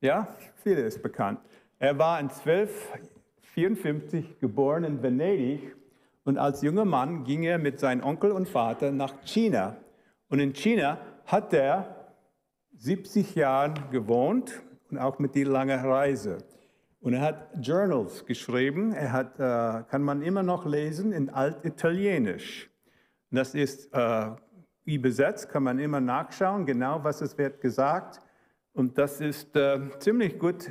Ja, 0.00 0.34
viele 0.62 0.86
ist 0.86 1.02
bekannt. 1.02 1.40
Er 1.78 1.98
war 1.98 2.18
in 2.18 2.30
1254 2.30 4.38
geboren 4.38 4.84
in 4.84 5.02
Venedig 5.02 5.76
und 6.24 6.38
als 6.38 6.62
junger 6.62 6.86
Mann 6.86 7.24
ging 7.24 7.42
er 7.42 7.58
mit 7.58 7.78
seinem 7.78 8.02
Onkel 8.02 8.32
und 8.32 8.48
Vater 8.48 8.90
nach 8.90 9.22
China. 9.26 9.76
Und 10.30 10.38
in 10.38 10.54
China 10.54 10.98
hat 11.26 11.52
er 11.52 12.14
70 12.76 13.34
Jahren 13.34 13.74
gewohnt 13.90 14.62
und 14.90 14.98
auch 14.98 15.18
mit 15.18 15.34
die 15.34 15.44
lange 15.44 15.82
Reise. 15.82 16.38
Und 17.00 17.14
er 17.14 17.20
hat 17.20 17.50
Journals 17.60 18.24
geschrieben, 18.24 18.92
er 18.92 19.12
hat, 19.12 19.38
äh, 19.38 19.84
kann 19.88 20.02
man 20.02 20.22
immer 20.22 20.42
noch 20.42 20.66
lesen 20.66 21.12
in 21.12 21.30
Altitalienisch. 21.30 22.70
Das 23.30 23.54
ist 23.54 23.92
äh, 23.92 24.30
übersetzt, 24.84 25.48
kann 25.50 25.64
man 25.64 25.78
immer 25.78 26.00
nachschauen, 26.00 26.64
genau 26.64 27.02
was 27.02 27.20
es 27.20 27.36
wird 27.36 27.60
gesagt. 27.60 28.20
Und 28.72 28.98
das 28.98 29.20
ist 29.20 29.54
äh, 29.56 29.80
ziemlich 29.98 30.38
gut 30.38 30.70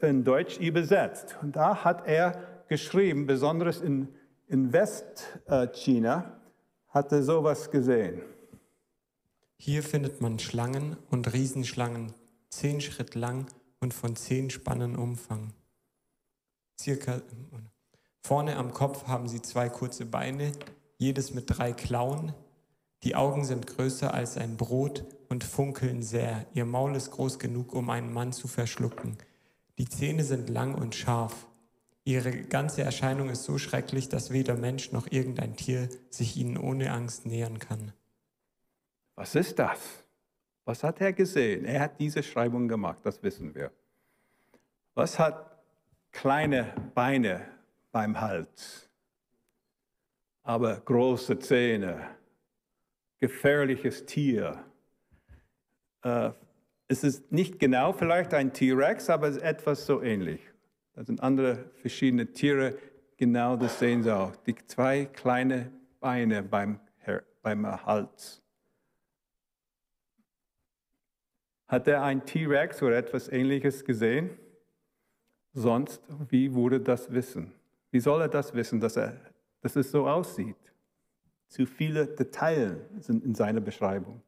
in 0.00 0.24
Deutsch 0.24 0.58
übersetzt. 0.58 1.36
Und 1.42 1.56
da 1.56 1.84
hat 1.84 2.06
er 2.06 2.64
geschrieben, 2.68 3.26
besonders 3.26 3.80
in, 3.80 4.08
in 4.46 4.72
Westchina, 4.72 6.40
hat 6.88 7.12
er 7.12 7.22
sowas 7.22 7.70
gesehen. 7.70 8.22
Hier 9.58 9.82
findet 9.82 10.20
man 10.20 10.38
Schlangen 10.38 10.96
und 11.10 11.32
Riesenschlangen, 11.32 12.12
zehn 12.50 12.80
Schritt 12.80 13.14
lang 13.14 13.46
und 13.80 13.94
von 13.94 14.14
zehn 14.14 14.50
Spannen 14.50 14.96
Umfang. 14.96 15.52
Circa, 16.78 17.22
vorne 18.22 18.56
am 18.56 18.72
Kopf 18.72 19.06
haben 19.06 19.28
sie 19.28 19.42
zwei 19.42 19.68
kurze 19.68 20.04
Beine, 20.04 20.52
jedes 20.98 21.32
mit 21.32 21.44
drei 21.48 21.72
Klauen. 21.72 22.32
Die 23.02 23.16
Augen 23.16 23.44
sind 23.44 23.66
größer 23.66 24.12
als 24.12 24.36
ein 24.36 24.56
Brot 24.56 25.04
und 25.28 25.42
funkeln 25.42 26.02
sehr. 26.02 26.46
Ihr 26.52 26.64
Maul 26.64 26.94
ist 26.94 27.10
groß 27.10 27.38
genug, 27.38 27.74
um 27.74 27.90
einen 27.90 28.12
Mann 28.12 28.32
zu 28.32 28.48
verschlucken. 28.48 29.16
Die 29.78 29.88
Zähne 29.88 30.24
sind 30.24 30.48
lang 30.48 30.74
und 30.74 30.94
scharf. 30.94 31.46
Ihre 32.04 32.30
ganze 32.44 32.82
Erscheinung 32.82 33.30
ist 33.30 33.44
so 33.44 33.58
schrecklich, 33.58 34.08
dass 34.08 34.30
weder 34.30 34.54
Mensch 34.54 34.92
noch 34.92 35.10
irgendein 35.10 35.56
Tier 35.56 35.88
sich 36.08 36.36
ihnen 36.36 36.56
ohne 36.56 36.92
Angst 36.92 37.26
nähern 37.26 37.58
kann. 37.58 37.92
Was 39.16 39.34
ist 39.34 39.58
das? 39.58 40.04
Was 40.64 40.84
hat 40.84 41.00
er 41.00 41.12
gesehen? 41.12 41.64
Er 41.64 41.80
hat 41.80 41.98
diese 41.98 42.22
Schreibung 42.22 42.68
gemacht, 42.68 42.98
das 43.02 43.22
wissen 43.22 43.54
wir. 43.54 43.70
Was 44.94 45.18
hat 45.18 45.58
kleine 46.12 46.72
Beine 46.94 47.48
beim 47.92 48.20
Hals, 48.20 48.88
aber 50.42 50.80
große 50.80 51.38
Zähne, 51.38 52.16
gefährliches 53.18 54.04
Tier? 54.06 54.64
Äh, 56.02 56.30
es 56.88 57.02
ist 57.02 57.32
nicht 57.32 57.58
genau 57.58 57.92
vielleicht 57.92 58.32
ein 58.34 58.52
T-Rex, 58.52 59.10
aber 59.10 59.28
es 59.28 59.36
ist 59.36 59.42
etwas 59.42 59.86
so 59.86 60.02
ähnlich. 60.02 60.40
Das 60.94 61.06
sind 61.06 61.22
andere 61.22 61.70
verschiedene 61.80 62.32
Tiere, 62.32 62.78
genau 63.16 63.56
das 63.56 63.78
sehen 63.78 64.02
Sie 64.02 64.14
auch. 64.14 64.34
Die 64.36 64.54
zwei 64.66 65.06
kleine 65.06 65.70
Beine 66.00 66.42
beim, 66.42 66.80
beim 67.42 67.66
Hals. 67.84 68.42
Hat 71.68 71.88
er 71.88 72.02
ein 72.02 72.24
T-Rex 72.24 72.82
oder 72.82 72.96
etwas 72.96 73.28
Ähnliches 73.28 73.84
gesehen? 73.84 74.30
Sonst, 75.52 76.02
wie 76.28 76.54
würde 76.54 76.80
das 76.80 77.10
wissen? 77.10 77.52
Wie 77.90 78.00
soll 78.00 78.20
er 78.20 78.28
das 78.28 78.54
wissen, 78.54 78.78
dass, 78.78 78.96
er, 78.96 79.20
dass 79.62 79.74
es 79.74 79.90
so 79.90 80.06
aussieht? 80.06 80.56
Zu 81.48 81.66
viele 81.66 82.06
Details 82.06 82.78
sind 83.00 83.24
in 83.24 83.34
seiner 83.34 83.60
Beschreibung. 83.60 84.22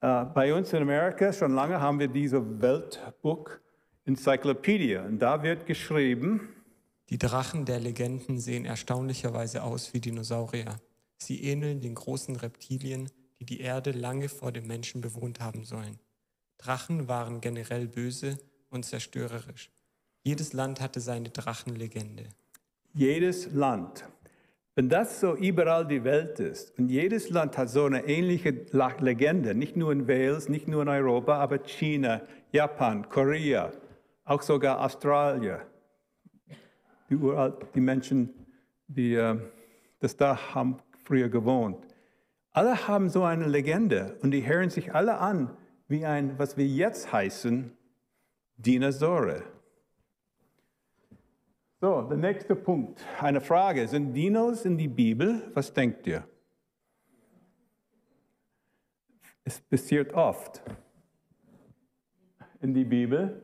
Uh, 0.00 0.26
bei 0.32 0.54
uns 0.54 0.72
in 0.72 0.82
Amerika 0.82 1.32
schon 1.32 1.54
lange 1.54 1.80
haben 1.80 1.98
wir 1.98 2.06
diese 2.06 2.60
Weltbook 2.60 3.60
Encyclopedia 4.04 5.04
und 5.04 5.18
da 5.18 5.42
wird 5.42 5.66
geschrieben, 5.66 6.48
die 7.10 7.18
Drachen 7.18 7.64
der 7.64 7.80
Legenden 7.80 8.38
sehen 8.38 8.64
erstaunlicherweise 8.64 9.62
aus 9.62 9.92
wie 9.94 10.00
Dinosaurier. 10.00 10.76
Sie 11.16 11.42
ähneln 11.42 11.80
den 11.80 11.94
großen 11.94 12.36
Reptilien, 12.36 13.10
die 13.40 13.46
die 13.46 13.60
Erde 13.60 13.92
lange 13.92 14.28
vor 14.28 14.52
dem 14.52 14.66
Menschen 14.66 15.00
bewohnt 15.00 15.40
haben 15.40 15.64
sollen. 15.64 15.98
Drachen 16.58 17.08
waren 17.08 17.40
generell 17.40 17.86
böse 17.86 18.38
und 18.70 18.84
zerstörerisch. 18.84 19.70
Jedes 20.22 20.52
Land 20.52 20.80
hatte 20.80 21.00
seine 21.00 21.30
Drachenlegende. 21.30 22.24
Jedes 22.94 23.52
Land. 23.52 24.04
Wenn 24.74 24.88
das 24.88 25.20
so 25.20 25.34
überall 25.34 25.86
die 25.86 26.04
Welt 26.04 26.38
ist 26.38 26.78
und 26.78 26.88
jedes 26.88 27.30
Land 27.30 27.58
hat 27.58 27.68
so 27.68 27.84
eine 27.84 28.06
ähnliche 28.06 28.50
Legende, 29.00 29.54
nicht 29.54 29.76
nur 29.76 29.90
in 29.90 30.06
Wales, 30.06 30.48
nicht 30.48 30.68
nur 30.68 30.82
in 30.82 30.88
Europa, 30.88 31.36
aber 31.36 31.58
China, 31.58 32.22
Japan, 32.52 33.08
Korea, 33.08 33.72
auch 34.24 34.42
sogar 34.42 34.80
Australien, 34.84 35.58
die, 37.10 37.18
die 37.74 37.80
Menschen, 37.80 38.46
die 38.86 39.14
äh, 39.14 39.36
das 39.98 40.16
da 40.16 40.54
haben 40.54 40.76
früher 41.04 41.28
gewohnt. 41.28 41.87
Alle 42.58 42.88
haben 42.88 43.08
so 43.08 43.22
eine 43.22 43.46
Legende 43.46 44.18
und 44.20 44.32
die 44.32 44.44
hören 44.44 44.68
sich 44.68 44.92
alle 44.92 45.18
an 45.18 45.56
wie 45.86 46.04
ein, 46.04 46.40
was 46.40 46.56
wir 46.56 46.66
jetzt 46.66 47.12
heißen, 47.12 47.70
Dinosaurier. 48.56 49.44
So, 51.80 52.02
der 52.02 52.18
nächste 52.18 52.56
Punkt. 52.56 53.00
Eine 53.20 53.40
Frage. 53.40 53.86
Sind 53.86 54.12
Dinos 54.12 54.64
in 54.64 54.76
die 54.76 54.88
Bibel? 54.88 55.52
Was 55.54 55.72
denkt 55.72 56.04
ihr? 56.08 56.26
Es 59.44 59.60
passiert 59.60 60.12
oft 60.14 60.60
in 62.60 62.74
die 62.74 62.84
Bibel. 62.84 63.40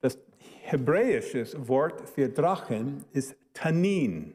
Das 0.00 0.18
hebräische 0.62 1.46
Wort 1.68 2.10
für 2.10 2.28
Drachen 2.28 3.04
ist 3.12 3.36
Tanin. 3.54 4.34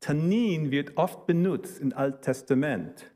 Tannin 0.00 0.70
wird 0.70 0.96
oft 0.96 1.26
benutzt 1.26 1.80
im 1.80 1.92
Alten 1.92 2.22
Testament. 2.22 3.10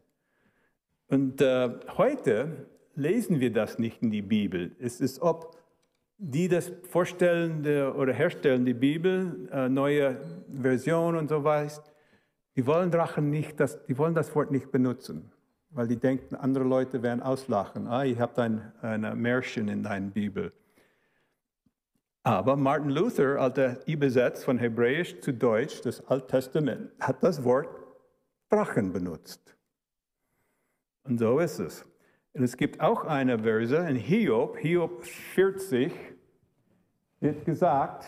Und 1.09 1.41
äh, 1.41 1.71
heute 1.97 2.69
lesen 2.95 3.41
wir 3.41 3.53
das 3.53 3.79
nicht 3.79 4.03
in 4.03 4.11
die 4.11 4.23
Bibel. 4.23 4.77
Es 4.79 5.01
ist, 5.01 5.21
ob 5.21 5.57
die 6.19 6.49
das 6.49 6.73
vorstellen 6.89 7.61
oder 7.95 8.13
herstellen, 8.13 8.65
die 8.65 8.75
Bibel, 8.75 9.49
äh, 9.53 9.69
neue 9.69 10.21
Version 10.53 11.17
und 11.17 11.29
so 11.29 11.43
weiter, 11.45 11.83
die 12.57 12.67
wollen 12.67 12.91
Drachen 12.91 13.31
nicht, 13.31 13.59
das, 13.59 13.85
die 13.87 13.99
wollen 13.99 14.15
das 14.15 14.35
Wort 14.35 14.51
nicht 14.51 14.71
benutzen, 14.71 15.33
weil 15.71 15.89
die 15.89 15.97
denken, 15.97 16.37
andere 16.37 16.65
Leute 16.65 17.03
werden 17.03 17.21
auslachen. 17.21 17.89
Ah, 17.89 18.05
ihr 18.05 18.19
habt 18.19 18.39
ein, 18.39 18.73
ein 18.81 19.21
Märchen 19.21 19.69
in 19.69 19.83
deiner 19.83 20.11
Bibel. 20.11 20.53
Aber 22.25 22.57
Martin 22.57 22.89
Luther, 22.89 23.39
als 23.39 23.59
er 23.59 23.87
übersetzt 23.87 24.45
von 24.45 24.59
Hebräisch 24.59 25.21
zu 25.21 25.33
Deutsch, 25.33 25.83
das 25.83 26.01
Alte 26.07 26.27
Testament, 26.27 26.91
hat 26.99 27.23
das 27.23 27.45
Wort 27.45 27.69
Drachen 28.49 28.93
benutzt. 28.93 29.57
Und 31.05 31.19
so 31.19 31.39
ist 31.39 31.59
es. 31.59 31.85
Und 32.33 32.43
es 32.43 32.57
gibt 32.57 32.81
auch 32.81 33.05
eine 33.05 33.39
Verse 33.39 33.77
in 33.77 33.97
Hiob, 33.97 34.57
Hiob 34.59 35.05
40, 35.05 35.93
wird 37.21 37.45
gesagt, 37.45 38.07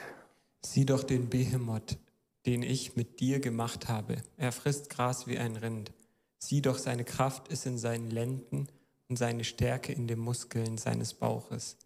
Sieh 0.64 0.86
doch 0.86 1.04
den 1.04 1.28
Behemoth, 1.28 1.98
den 2.46 2.62
ich 2.62 2.96
mit 2.96 3.20
dir 3.20 3.38
gemacht 3.38 3.88
habe. 3.88 4.16
Er 4.36 4.50
frisst 4.50 4.90
Gras 4.90 5.28
wie 5.28 5.38
ein 5.38 5.56
Rind. 5.56 5.92
Sieh 6.38 6.62
doch, 6.62 6.78
seine 6.78 7.04
Kraft 7.04 7.48
ist 7.48 7.66
in 7.66 7.78
seinen 7.78 8.10
Lenden 8.10 8.66
und 9.08 9.16
seine 9.16 9.44
Stärke 9.44 9.92
in 9.92 10.08
den 10.08 10.18
Muskeln 10.18 10.76
seines 10.78 11.14
Bauches. 11.14 11.76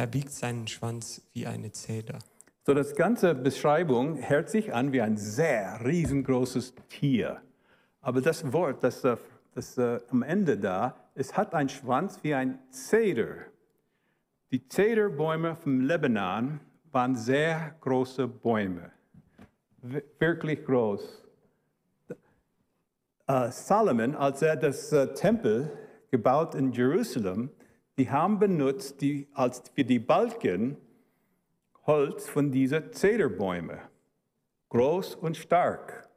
Er 0.00 0.06
biegt 0.06 0.30
seinen 0.30 0.66
Schwanz 0.66 1.20
wie 1.34 1.46
eine 1.46 1.72
Zeder. 1.72 2.20
So, 2.64 2.72
das 2.72 2.94
ganze 2.94 3.34
Beschreibung 3.34 4.16
hört 4.16 4.48
sich 4.48 4.72
an 4.72 4.94
wie 4.94 5.02
ein 5.02 5.18
sehr 5.18 5.78
riesengroßes 5.84 6.74
Tier. 6.88 7.42
Aber 8.00 8.22
das 8.22 8.50
Wort, 8.50 8.82
das, 8.82 9.04
äh, 9.04 9.18
das 9.54 9.76
uh, 9.76 9.98
am 10.08 10.22
Ende 10.22 10.56
da, 10.56 10.96
es 11.14 11.36
hat 11.36 11.54
einen 11.54 11.68
Schwanz 11.68 12.18
wie 12.22 12.32
ein 12.32 12.58
Zeder. 12.70 13.44
Die 14.50 14.66
Zederbäume 14.66 15.54
vom 15.54 15.82
Lebanon 15.82 16.60
waren 16.92 17.14
sehr 17.14 17.74
große 17.82 18.26
Bäume, 18.26 18.92
wirklich 20.18 20.64
groß. 20.64 21.22
Uh, 23.30 23.50
Solomon, 23.50 24.14
als 24.14 24.40
er 24.40 24.56
das 24.56 24.94
Tempel 25.14 25.70
gebaut 26.10 26.54
in 26.54 26.72
Jerusalem, 26.72 27.50
die 28.00 28.10
haben 28.10 28.38
benutzt 28.38 29.02
die, 29.02 29.28
als 29.34 29.62
für 29.74 29.84
die 29.84 29.98
Balken 29.98 30.78
Holz 31.84 32.26
von 32.30 32.50
diesen 32.50 32.94
Zederbäumen. 32.94 33.78
Groß 34.70 35.16
und 35.16 35.36
stark. 35.36 36.08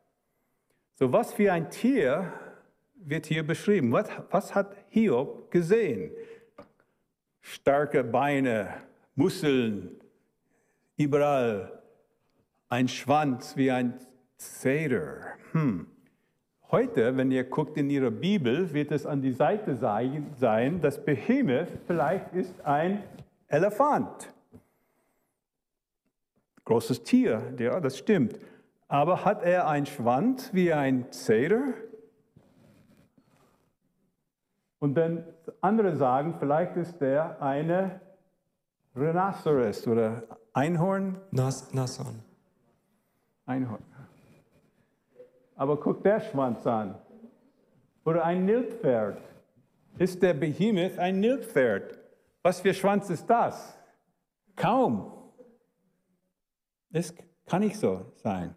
So 0.94 1.12
was 1.12 1.34
für 1.34 1.52
ein 1.52 1.70
Tier 1.70 2.32
wird 2.96 3.26
hier 3.26 3.46
beschrieben. 3.46 3.92
Was, 3.92 4.10
was 4.30 4.56
hat 4.56 4.78
Hiob 4.92 5.52
gesehen? 5.52 6.12
Starke 7.42 8.02
Beine, 8.06 8.76
Muskeln, 9.16 10.00
überall. 10.96 11.84
Ein 12.70 12.88
Schwanz 12.88 13.58
wie 13.58 13.72
ein 13.72 14.00
Zeder. 14.38 15.34
Hm. 15.52 15.88
Heute, 16.74 17.16
wenn 17.18 17.30
ihr 17.30 17.44
guckt 17.44 17.78
in 17.78 17.88
ihrer 17.92 18.10
Bibel, 18.10 18.74
wird 18.74 18.92
es 18.92 19.06
an 19.06 19.22
die 19.22 19.32
Seite 19.32 19.76
sein, 19.76 20.82
dass 20.82 21.06
Behemoth 21.06 21.68
vielleicht 21.86 22.34
ist 22.34 22.66
ein 22.66 23.04
Elefant. 23.48 24.34
Großes 26.66 27.04
Tier, 27.04 27.54
ja, 27.60 27.80
das 27.80 28.00
stimmt. 28.00 28.40
Aber 28.88 29.24
hat 29.24 29.44
er 29.44 29.68
einen 29.68 29.86
Schwanz 29.86 30.52
wie 30.52 30.74
ein 30.74 31.12
Zeder? 31.12 31.76
Und 34.80 34.96
dann 34.96 35.26
andere 35.62 35.96
sagen, 35.96 36.38
vielleicht 36.40 36.76
ist 36.76 36.98
der 36.98 37.40
eine 37.40 38.02
Rhinoceros 38.96 39.88
oder 39.88 40.24
Einhorn. 40.54 41.22
Nas 41.30 41.72
Nashorn. 41.72 42.24
Einhorn. 43.46 43.93
Aber 45.56 45.80
guck 45.80 46.04
der 46.04 46.20
Schwanz 46.20 46.66
an. 46.66 46.96
Oder 48.06 48.26
ein 48.26 48.46
Nilpferd. 48.46 49.22
Ist 49.98 50.22
der 50.22 50.34
Behemoth 50.34 50.98
ein 50.98 51.20
Nilpferd? 51.20 52.00
Was 52.42 52.62
für 52.62 52.74
Schwanz 52.74 53.10
ist 53.10 53.30
das? 53.30 53.78
Kaum. 54.56 55.32
Das 56.90 57.14
kann 57.46 57.62
nicht 57.62 57.78
so 57.78 58.12
sein. 58.16 58.56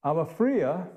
Aber 0.00 0.26
früher, 0.26 0.90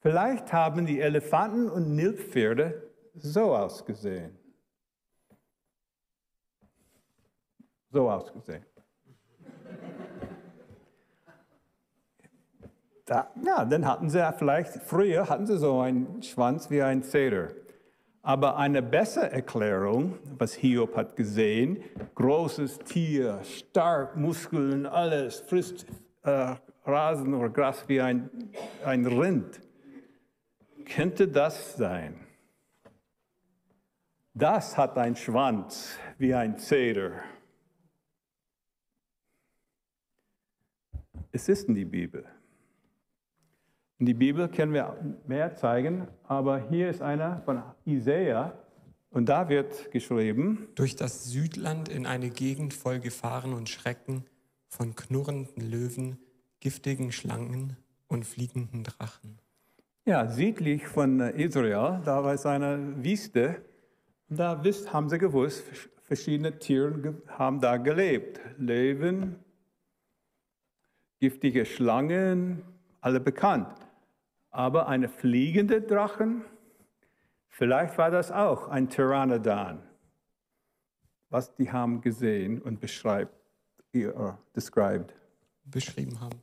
vielleicht 0.00 0.52
haben 0.52 0.86
die 0.86 1.00
Elefanten 1.00 1.68
und 1.68 1.94
Nilpferde 1.94 2.90
so 3.14 3.54
ausgesehen. 3.56 4.38
So 7.90 8.10
ausgesehen. 8.10 8.64
Da, 13.10 13.28
ja, 13.44 13.64
dann 13.64 13.86
hatten 13.86 14.08
sie 14.08 14.32
vielleicht, 14.38 14.84
früher 14.84 15.28
hatten 15.28 15.44
sie 15.44 15.58
so 15.58 15.80
einen 15.80 16.22
Schwanz 16.22 16.70
wie 16.70 16.80
ein 16.80 17.02
Zeder. 17.02 17.48
Aber 18.22 18.56
eine 18.56 18.82
bessere 18.82 19.32
Erklärung, 19.32 20.16
was 20.38 20.54
Hiob 20.54 20.96
hat 20.96 21.16
gesehen, 21.16 21.82
großes 22.14 22.78
Tier, 22.78 23.40
stark, 23.42 24.14
Muskeln, 24.14 24.86
alles, 24.86 25.40
frisst 25.40 25.86
äh, 26.22 26.54
Rasen 26.84 27.34
oder 27.34 27.48
Gras 27.48 27.82
wie 27.88 28.00
ein, 28.00 28.30
ein 28.84 29.04
Rind. 29.04 29.60
Könnte 30.84 31.26
das 31.26 31.76
sein? 31.76 32.14
Das 34.34 34.78
hat 34.78 34.96
einen 34.96 35.16
Schwanz 35.16 35.98
wie 36.16 36.32
ein 36.32 36.58
Zeder. 36.58 37.10
Es 41.32 41.48
ist 41.48 41.68
in 41.68 41.74
die 41.74 41.84
Bibel. 41.84 42.24
In 44.00 44.06
die 44.06 44.14
Bibel 44.14 44.48
können 44.48 44.72
wir 44.72 44.96
mehr 45.26 45.54
zeigen, 45.56 46.08
aber 46.24 46.58
hier 46.70 46.88
ist 46.88 47.02
einer 47.02 47.42
von 47.42 47.62
Isaiah 47.84 48.54
und 49.10 49.28
da 49.28 49.50
wird 49.50 49.90
geschrieben: 49.90 50.68
Durch 50.74 50.96
das 50.96 51.24
Südland 51.26 51.90
in 51.90 52.06
eine 52.06 52.30
Gegend 52.30 52.72
voll 52.72 52.98
Gefahren 52.98 53.52
und 53.52 53.68
Schrecken, 53.68 54.24
von 54.68 54.94
knurrenden 54.94 55.70
Löwen, 55.70 56.16
giftigen 56.60 57.12
Schlangen 57.12 57.76
und 58.08 58.24
fliegenden 58.24 58.84
Drachen. 58.84 59.38
Ja, 60.06 60.26
südlich 60.28 60.86
von 60.86 61.20
Israel, 61.20 62.00
da 62.02 62.24
war 62.24 62.32
es 62.32 62.46
eine 62.46 63.04
Wüste. 63.04 63.62
Da 64.30 64.62
haben 64.94 65.10
sie 65.10 65.18
gewusst, 65.18 65.62
verschiedene 66.04 66.58
Tiere 66.58 67.20
haben 67.28 67.60
da 67.60 67.76
gelebt. 67.76 68.40
Löwen, 68.56 69.36
giftige 71.18 71.66
Schlangen, 71.66 72.62
alle 73.02 73.20
bekannt. 73.20 73.89
Aber 74.50 74.88
eine 74.88 75.08
fliegende 75.08 75.80
Drachen, 75.80 76.44
vielleicht 77.48 77.96
war 77.98 78.10
das 78.10 78.32
auch 78.32 78.68
ein 78.68 78.88
Tyrannodon, 78.88 79.80
was 81.28 81.54
die 81.54 81.70
haben 81.70 82.00
gesehen 82.00 82.60
und 82.60 82.80
beschreibt, 82.80 83.34
uh, 83.94 84.32
described. 84.54 85.14
beschrieben 85.64 86.20
haben. 86.20 86.42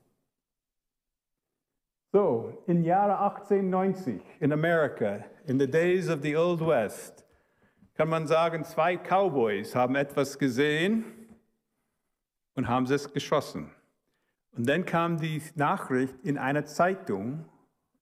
So, 2.13 2.63
im 2.67 2.83
Jahre 2.83 3.19
1890 3.19 4.21
in 4.39 4.53
Amerika, 4.53 5.25
in 5.45 5.59
the 5.59 5.69
days 5.69 6.09
of 6.09 6.21
the 6.21 6.37
Old 6.37 6.65
West, 6.65 7.25
kann 7.95 8.09
man 8.09 8.27
sagen, 8.27 8.63
zwei 8.63 8.95
Cowboys 8.95 9.75
haben 9.75 9.95
etwas 9.95 10.39
gesehen 10.39 11.03
und 12.55 12.67
haben 12.67 12.85
es 12.85 13.11
geschossen. 13.11 13.71
Und 14.55 14.69
dann 14.69 14.85
kam 14.85 15.17
die 15.17 15.41
Nachricht 15.55 16.15
in 16.23 16.37
einer 16.37 16.65
Zeitung 16.65 17.45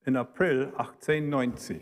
in 0.06 0.16
April 0.16 0.74
1890. 0.78 1.82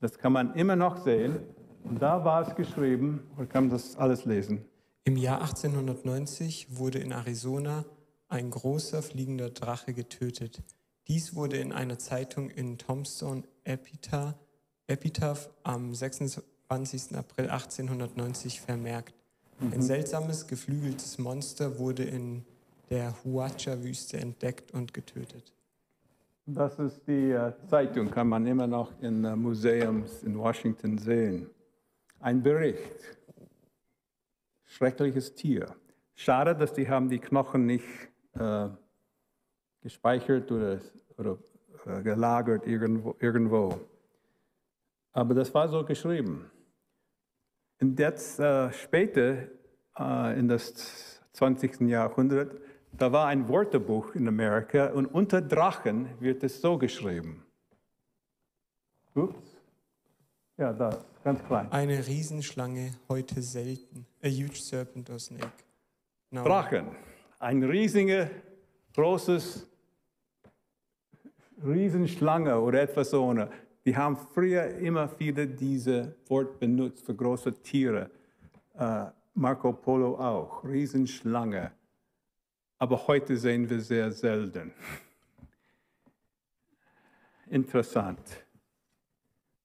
Das 0.00 0.18
kann 0.18 0.32
man 0.32 0.54
immer 0.54 0.76
noch 0.76 1.04
sehen. 1.04 1.38
Und 1.84 2.00
da 2.00 2.24
war 2.24 2.46
es 2.46 2.54
geschrieben, 2.54 3.28
man 3.36 3.48
kann 3.48 3.68
das 3.68 3.96
alles 3.96 4.24
lesen. 4.24 4.64
Im 5.04 5.16
Jahr 5.16 5.40
1890 5.40 6.78
wurde 6.78 6.98
in 6.98 7.12
Arizona 7.12 7.84
ein 8.28 8.50
großer 8.50 9.02
fliegender 9.02 9.50
Drache 9.50 9.92
getötet. 9.92 10.62
Dies 11.08 11.34
wurde 11.34 11.56
in 11.56 11.72
einer 11.72 11.98
Zeitung 11.98 12.50
in 12.50 12.78
Tombstone 12.78 13.42
Epitaph, 13.64 14.36
Epitaph 14.86 15.50
am 15.64 15.94
26. 15.94 17.16
April 17.16 17.50
1890 17.50 18.60
vermerkt. 18.60 19.14
Ein 19.60 19.70
mhm. 19.70 19.82
seltsames 19.82 20.46
geflügeltes 20.46 21.18
Monster 21.18 21.78
wurde 21.78 22.04
in 22.04 22.44
der 22.90 23.14
Huacha-Wüste 23.24 24.18
entdeckt 24.18 24.72
und 24.72 24.94
getötet. 24.94 25.52
Das 26.46 26.76
ist 26.80 27.06
die 27.06 27.30
äh, 27.30 27.52
Zeitung, 27.68 28.10
kann 28.10 28.28
man 28.28 28.44
immer 28.46 28.66
noch 28.66 29.00
in 29.00 29.24
äh, 29.24 29.36
Museums 29.36 30.24
in 30.24 30.36
Washington 30.36 30.98
sehen. 30.98 31.48
Ein 32.18 32.42
Bericht. 32.42 33.16
Schreckliches 34.64 35.36
Tier. 35.36 35.72
Schade, 36.16 36.56
dass 36.56 36.72
die 36.72 36.88
haben 36.88 37.08
die 37.08 37.20
Knochen 37.20 37.66
nicht 37.66 37.86
äh, 38.32 38.68
gespeichert 39.82 40.50
oder, 40.50 40.80
oder 41.16 41.38
äh, 41.86 42.02
gelagert 42.02 42.66
irgendwo, 42.66 43.14
irgendwo. 43.20 43.78
Aber 45.12 45.34
das 45.34 45.54
war 45.54 45.68
so 45.68 45.84
geschrieben. 45.84 46.50
Und 47.80 48.00
jetzt 48.00 48.40
äh, 48.40 48.72
später, 48.72 49.48
in 49.94 50.48
das 50.48 51.20
20. 51.34 51.82
Jahrhundert, 51.82 52.56
da 52.92 53.12
war 53.12 53.28
ein 53.28 53.48
Wörterbuch 53.48 54.14
in 54.14 54.28
Amerika 54.28 54.86
und 54.90 55.06
unter 55.06 55.40
Drachen 55.40 56.08
wird 56.20 56.42
es 56.44 56.60
so 56.60 56.78
geschrieben. 56.78 57.44
Ups. 59.14 59.56
Ja, 60.58 60.72
das, 60.72 60.98
ganz 61.24 61.42
klein. 61.44 61.70
Eine 61.72 62.06
Riesenschlange, 62.06 62.92
heute 63.08 63.42
selten. 63.42 64.06
A 64.22 64.28
huge 64.28 64.56
serpent 64.56 65.10
or 65.10 65.18
snake. 65.18 65.50
No. 66.30 66.44
Drachen. 66.44 66.88
Ein 67.38 67.62
riesiger, 67.62 68.30
großes, 68.94 69.66
Riesenschlange 71.64 72.58
oder 72.60 72.82
etwas 72.82 73.10
so. 73.10 73.34
Die 73.84 73.96
haben 73.96 74.16
früher 74.16 74.76
immer 74.76 75.08
wieder 75.18 75.46
diese 75.46 76.14
Wort 76.28 76.58
benutzt 76.60 77.04
für 77.04 77.14
große 77.14 77.52
Tiere. 77.62 78.10
Uh, 78.74 79.06
Marco 79.34 79.72
Polo 79.72 80.16
auch. 80.16 80.64
Riesenschlange 80.64 81.72
aber 82.82 83.06
heute 83.06 83.36
sehen 83.36 83.70
wir 83.70 83.80
sehr 83.80 84.10
selten. 84.10 84.72
Interessant. 87.48 88.18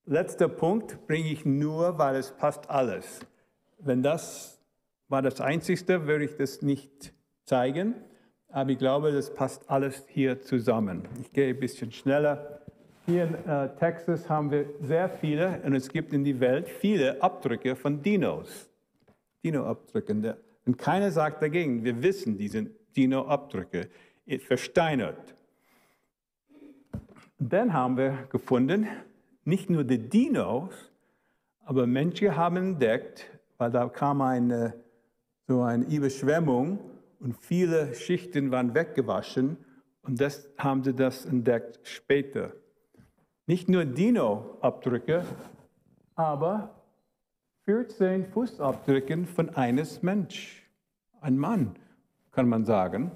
Letzter 0.06 0.48
Punkt 0.48 1.08
bringe 1.08 1.32
ich 1.32 1.44
nur, 1.44 1.98
weil 1.98 2.16
es 2.18 2.30
passt 2.30 2.70
alles. 2.70 3.22
Wenn 3.80 4.04
das 4.04 4.62
war 5.08 5.24
das 5.24 5.42
Einzigste, 5.42 6.06
würde 6.06 6.26
ich 6.26 6.36
das 6.36 6.62
nicht 6.62 7.12
zeigen, 7.44 7.96
aber 8.50 8.70
ich 8.70 8.78
glaube, 8.78 9.12
das 9.12 9.34
passt 9.34 9.68
alles 9.68 10.06
hier 10.10 10.40
zusammen. 10.40 11.08
Ich 11.20 11.34
gehe 11.34 11.56
ein 11.56 11.60
bisschen 11.60 11.92
schneller. 11.92 12.62
Hier 13.08 13.24
in 13.24 13.34
äh, 13.50 13.76
Texas 13.78 14.30
haben 14.30 14.52
wir 14.52 14.66
sehr 14.82 15.10
viele 15.10 15.60
und 15.66 15.74
es 15.74 15.90
gibt 15.90 16.14
in 16.14 16.24
der 16.24 16.40
Welt 16.40 16.70
viele 16.70 17.20
Abdrücke 17.20 17.76
von 17.76 18.00
Dinos. 18.00 18.70
Dino-Abdrücke. 19.44 20.38
Und 20.68 20.78
keiner 20.78 21.10
sagt 21.10 21.42
dagegen, 21.42 21.84
wir 21.84 22.04
wissen, 22.04 22.38
die 22.38 22.50
sind 22.50 22.70
Dino-Abdrücke, 22.98 23.90
versteinert. 24.40 25.36
Dann 27.40 27.72
haben 27.72 27.96
wir 27.96 28.28
gefunden, 28.30 28.88
nicht 29.46 29.70
nur 29.70 29.84
die 29.84 30.10
Dinos, 30.10 30.74
aber 31.64 31.86
Menschen 31.86 32.36
haben 32.36 32.58
entdeckt, 32.58 33.30
weil 33.58 33.72
da 33.72 33.88
kam 33.88 34.22
eine, 34.22 34.74
so 35.48 35.62
eine 35.62 35.86
Überschwemmung 35.86 36.80
und 37.20 37.38
viele 37.38 37.94
Schichten 37.94 38.52
waren 38.52 38.74
weggewaschen 38.74 39.58
und 40.02 40.20
das 40.20 40.50
haben 40.58 40.84
sie 40.84 40.94
das 40.94 41.26
entdeckt 41.26 41.80
später. 41.84 42.54
Nicht 43.46 43.70
nur 43.70 43.86
Dino-Abdrücke, 43.86 45.24
aber 46.16 46.82
14 47.66 48.26
Fußabdrücke 48.26 49.26
von 49.26 49.50
eines 49.52 50.02
Mensch, 50.02 50.68
ein 51.22 51.38
Mann 51.38 51.76
kann 52.38 52.50
man 52.50 52.66
sagen. 52.66 53.10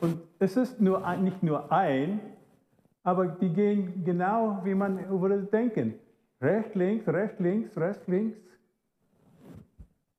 Und 0.00 0.20
es 0.40 0.56
ist 0.56 0.80
nur, 0.80 1.08
nicht 1.18 1.44
nur 1.44 1.70
ein, 1.70 2.18
aber 3.04 3.28
die 3.28 3.50
gehen 3.50 4.02
genau, 4.04 4.60
wie 4.64 4.74
man 4.74 4.98
würde 5.20 5.44
denken. 5.44 5.94
Rechts, 6.40 6.74
links, 6.74 7.06
rechts, 7.06 7.38
links, 7.38 7.76
rechts, 7.76 8.04
links. 8.08 8.36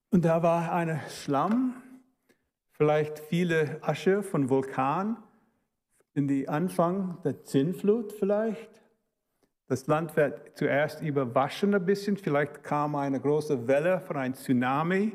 Und 0.09 0.24
da 0.24 0.41
war 0.41 0.71
ein 0.71 1.01
Schlamm, 1.09 1.74
vielleicht 2.71 3.19
viele 3.19 3.80
Asche 3.82 4.24
von 4.24 4.49
Vulkan, 4.49 5.17
in 6.13 6.26
die 6.30 6.47
Anfang 6.47 7.17
der 7.26 7.43
Zinnflut 7.43 8.13
vielleicht. 8.13 8.82
Das 9.67 9.86
Land 9.88 10.15
wird 10.15 10.57
zuerst 10.57 11.01
überwaschen 11.01 11.76
ein 11.76 11.86
bisschen, 11.86 12.15
vielleicht 12.15 12.63
kam 12.63 12.95
eine 12.95 13.19
große 13.19 13.67
Welle 13.67 13.99
von 13.99 14.15
einem 14.15 14.34
Tsunami 14.34 15.11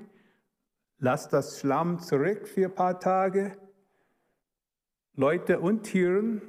Lass 1.01 1.29
das 1.29 1.61
Schlamm 1.61 2.01
zurück 2.01 2.49
für 2.49 2.67
ein 2.67 2.75
paar 2.75 2.99
Tage. 2.99 3.57
Leute 5.15 5.61
und 5.61 5.85
Tiere 5.85 6.43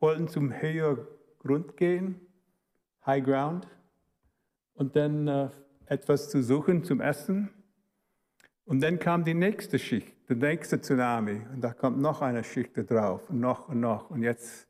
wollten 0.00 0.28
zum 0.28 0.52
höheren 0.52 1.06
Grund 1.38 1.78
gehen, 1.78 2.20
High 3.06 3.24
Ground, 3.24 3.66
und 4.74 4.96
dann 4.96 5.26
äh, 5.26 5.48
etwas 5.86 6.28
zu 6.28 6.42
suchen 6.42 6.84
zum 6.84 7.00
Essen. 7.00 7.48
Und 8.66 8.82
dann 8.82 8.98
kam 8.98 9.24
die 9.24 9.32
nächste 9.32 9.78
Schicht, 9.78 10.14
der 10.28 10.36
nächste 10.36 10.78
Tsunami. 10.78 11.46
Und 11.54 11.62
da 11.62 11.72
kommt 11.72 11.98
noch 11.98 12.20
eine 12.20 12.44
Schicht 12.44 12.72
drauf, 12.90 13.30
und 13.30 13.40
noch 13.40 13.68
und 13.68 13.80
noch. 13.80 14.10
Und 14.10 14.22
jetzt 14.22 14.68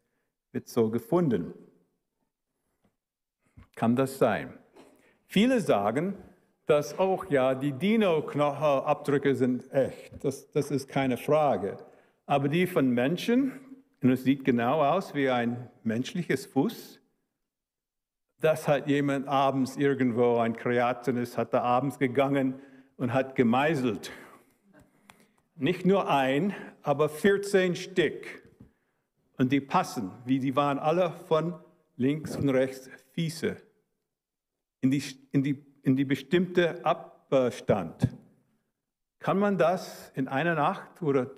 wird 0.53 0.69
so 0.69 0.89
gefunden. 0.89 1.53
Kann 3.75 3.97
das 3.97 4.19
sein? 4.19 4.57
Viele 5.27 5.61
sagen, 5.61 6.15
dass 6.67 6.99
auch 6.99 7.31
ja 7.31 7.55
die 7.55 7.73
Dino-Abdrücke 7.73 9.35
sind 9.35 9.73
echt. 9.73 10.13
Das, 10.25 10.51
das 10.51 10.71
ist 10.71 10.89
keine 10.89 11.17
Frage. 11.17 11.79
Aber 12.27 12.49
die 12.49 12.67
von 12.67 12.91
Menschen, 12.91 13.53
und 14.03 14.11
es 14.11 14.25
sieht 14.25 14.45
genau 14.45 14.83
aus 14.83 15.15
wie 15.15 15.31
ein 15.31 15.71
menschliches 15.85 16.47
Fuß, 16.47 17.01
das 18.41 18.69
hat 18.69 18.89
jemand 18.89 19.29
abends 19.29 19.77
irgendwo, 19.77 20.39
ein 20.39 20.57
Kreationist, 20.57 21.39
hat 21.39 21.55
da 21.55 21.63
abends 21.63 21.99
gegangen 21.99 22.61
und 22.97 23.13
hat 23.13 23.35
gemeißelt. 23.35 24.11
Nicht 25.55 25.87
nur 25.87 26.11
ein, 26.11 26.55
aber 26.83 27.09
14 27.09 27.77
Stück. 27.77 28.43
Und 29.39 29.53
die 29.53 29.61
passen, 29.61 30.11
wie 30.25 30.39
die 30.39 30.57
waren 30.57 30.79
alle 30.79 31.13
von 31.29 31.55
links 31.97 32.37
und 32.37 32.49
rechts 32.49 32.91
Füße. 33.15 33.57
In 34.81 34.91
die, 34.91 35.03
in 35.33 35.43
die 35.43 35.66
in 35.87 35.95
die 35.95 36.05
bestimmte 36.05 36.85
Abstand. 36.85 38.09
Kann 39.21 39.39
man 39.39 39.57
das 39.57 40.11
in 40.15 40.27
einer 40.27 40.57
Nacht 40.57 41.01
oder 41.01 41.31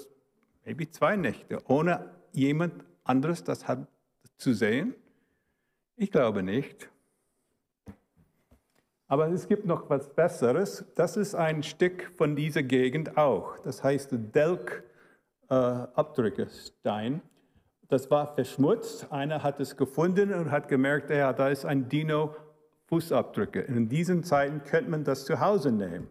maybe 0.64 0.90
zwei 0.90 1.16
Nächte, 1.16 1.60
ohne 1.68 2.10
jemand 2.32 2.82
anderes 3.04 3.44
das 3.44 3.68
hat, 3.68 3.86
zu 4.38 4.54
sehen? 4.54 4.94
Ich 5.96 6.10
glaube 6.10 6.42
nicht. 6.42 6.88
Aber 9.06 9.28
es 9.28 9.48
gibt 9.48 9.66
noch 9.66 9.90
was 9.90 10.14
Besseres. 10.14 10.84
Das 10.94 11.18
ist 11.18 11.34
ein 11.34 11.62
Stück 11.62 12.10
von 12.16 12.34
dieser 12.34 12.62
Gegend 12.62 13.18
auch. 13.18 13.58
Das 13.58 13.84
heißt 13.84 14.10
Delk 14.34 14.82
äh. 15.50 15.86
Das 17.88 18.10
war 18.10 18.34
verschmutzt. 18.34 19.12
Einer 19.12 19.42
hat 19.42 19.60
es 19.60 19.76
gefunden 19.76 20.32
und 20.32 20.50
hat 20.50 20.68
gemerkt, 20.68 21.10
ja, 21.10 21.32
da 21.34 21.48
ist 21.48 21.66
ein 21.66 21.88
Dino 21.88 22.34
Fußabdrücke. 22.88 23.60
In 23.60 23.88
diesen 23.88 24.24
Zeiten 24.24 24.62
könnte 24.64 24.90
man 24.90 25.04
das 25.04 25.24
zu 25.24 25.40
Hause 25.40 25.70
nehmen. 25.72 26.08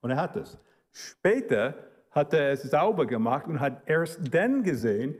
Und 0.00 0.10
er 0.10 0.16
hat 0.16 0.36
es. 0.36 0.58
Später 0.92 1.74
hat 2.10 2.32
er 2.32 2.52
es 2.52 2.62
sauber 2.62 3.06
gemacht 3.06 3.46
und 3.46 3.60
hat 3.60 3.82
erst 3.86 4.20
dann 4.32 4.62
gesehen, 4.62 5.16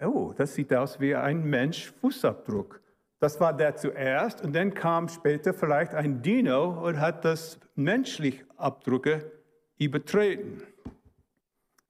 oh, 0.00 0.32
das 0.36 0.54
sieht 0.54 0.74
aus 0.74 1.00
wie 1.00 1.14
ein 1.14 1.44
Mensch 1.44 1.92
Fußabdruck. 2.00 2.80
Das 3.20 3.40
war 3.40 3.56
der 3.56 3.76
zuerst 3.76 4.42
und 4.42 4.52
dann 4.52 4.74
kam 4.74 5.08
später 5.08 5.54
vielleicht 5.54 5.94
ein 5.94 6.22
Dino 6.22 6.84
und 6.84 6.98
hat 6.98 7.24
das 7.24 7.60
menschlich 7.76 8.44
Abdrücke 8.56 9.30
übertreten. 9.78 10.62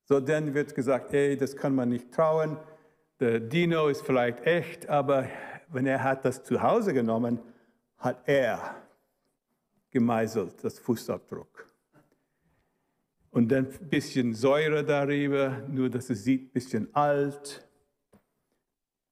So 0.05 0.21
dann 0.21 0.53
wird 0.53 0.75
gesagt, 0.75 1.15
ey, 1.15 1.37
das 1.37 1.57
kann 1.57 1.75
man 1.75 1.89
nicht 1.89 2.13
trauen. 2.13 2.59
Der 3.19 3.41
Dino 3.41 3.89
ist 3.89 4.03
vielleicht 4.03 4.45
echt, 4.47 4.91
aber 4.91 5.27
wenn 5.69 5.87
er 5.87 6.03
hat 6.03 6.27
das 6.27 6.43
zu 6.43 6.61
Hause 6.61 6.93
genommen, 6.93 7.41
hat 8.03 8.23
er 8.27 8.83
gemeißelt, 9.91 10.63
das 10.65 10.79
Fußabdruck. 10.79 11.67
Und 13.31 13.49
dann 13.51 13.67
ein 13.67 13.89
bisschen 13.89 14.35
Säure 14.35 14.85
darüber, 14.85 15.63
nur 15.69 15.89
dass 15.89 16.11
es 16.11 16.25
sieht 16.25 16.49
ein 16.49 16.53
bisschen 16.53 16.95
alt. 16.95 17.67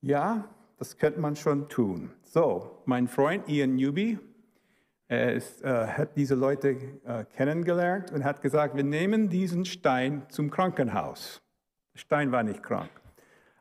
Ja, 0.03 0.53
das 0.77 0.99
könnte 0.99 1.21
man 1.21 1.37
schon 1.37 1.69
tun. 1.69 2.11
So, 2.23 2.83
mein 2.85 3.09
Freund 3.09 3.49
Ian 3.49 3.77
Newby, 3.77 4.19
ist, 5.09 5.63
äh, 5.63 5.87
hat 5.87 6.17
diese 6.17 6.35
Leute 6.35 6.77
äh, 7.05 7.25
kennengelernt 7.25 8.13
und 8.13 8.25
hat 8.25 8.43
gesagt, 8.43 8.77
wir 8.77 8.85
nehmen 8.85 9.29
diesen 9.29 9.65
Stein 9.65 10.23
zum 10.29 10.51
Krankenhaus. 10.51 11.43
Der 11.95 11.99
Stein 11.99 12.31
war 12.31 12.45
nicht 12.45 12.63
krank. 12.63 12.91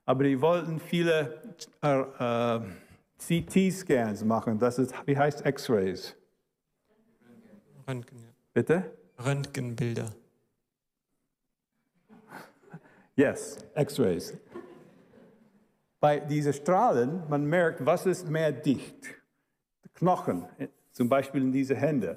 Aber 0.06 0.24
die 0.26 0.42
wollten 0.42 0.80
viele 0.80 1.42
äh, 1.82 2.02
äh 2.02 2.62
CT-Scans 3.20 4.24
machen. 4.24 4.58
Das 4.58 4.80
ist, 4.80 4.94
wie 5.06 5.18
heißt 5.18 5.46
X-Rays? 5.46 6.16
Röntgen. 7.88 8.20
Ja. 8.20 8.30
Bitte? 8.54 8.98
Röntgenbilder. 9.24 10.12
Yes, 13.16 13.58
X-Rays. 13.76 14.38
Bei 16.00 16.20
diesen 16.20 16.54
Strahlen, 16.54 17.24
man 17.28 17.46
merkt, 17.46 17.86
was 17.86 18.06
ist 18.06 18.30
mehr 18.30 18.54
dicht. 18.54 19.08
Die 19.84 19.90
Knochen, 19.90 20.46
zum 20.92 21.10
Beispiel 21.10 21.42
in 21.42 21.52
diese 21.52 21.76
Hände, 21.76 22.16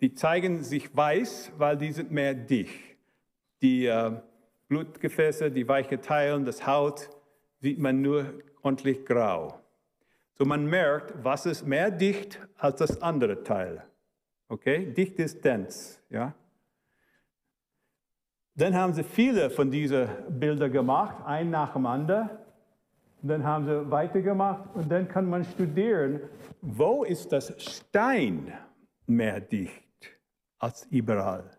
die 0.00 0.14
zeigen 0.14 0.62
sich 0.62 0.96
weiß, 0.96 1.52
weil 1.58 1.76
die 1.76 1.92
sind 1.92 2.10
mehr 2.10 2.32
dicht. 2.34 2.96
Die 3.60 3.84
äh, 3.86 4.12
Blutgefäße, 4.68 5.50
die 5.50 5.68
weiche 5.68 6.00
Teile, 6.00 6.42
das 6.42 6.66
Haut, 6.66 7.10
sieht 7.60 7.78
man 7.78 8.00
nur 8.00 8.42
ordentlich 8.62 9.04
grau. 9.04 9.60
So 10.36 10.44
man 10.44 10.66
merkt, 10.66 11.12
was 11.22 11.46
ist 11.46 11.66
mehr 11.66 11.90
dicht 11.90 12.40
als 12.58 12.76
das 12.80 13.00
andere 13.00 13.42
Teil. 13.44 13.84
Okay? 14.48 14.92
Dicht 14.92 15.18
ist 15.18 15.44
dense. 15.44 16.00
Ja? 16.10 16.34
Dann 18.56 18.74
haben 18.74 18.92
sie 18.92 19.04
viele 19.04 19.50
von 19.50 19.70
diesen 19.70 20.08
Bildern 20.28 20.72
gemacht, 20.72 21.16
ein 21.24 21.50
nach 21.50 21.72
dem 21.72 21.86
anderen. 21.86 22.30
Und 23.22 23.28
dann 23.28 23.44
haben 23.44 23.64
sie 23.64 23.90
weitergemacht 23.90 24.74
und 24.74 24.90
dann 24.90 25.08
kann 25.08 25.26
man 25.26 25.44
studieren, 25.44 26.20
wo 26.60 27.04
ist 27.04 27.32
das 27.32 27.54
Stein 27.58 28.52
mehr 29.06 29.40
dicht 29.40 29.82
als 30.58 30.86
überall. 30.90 31.50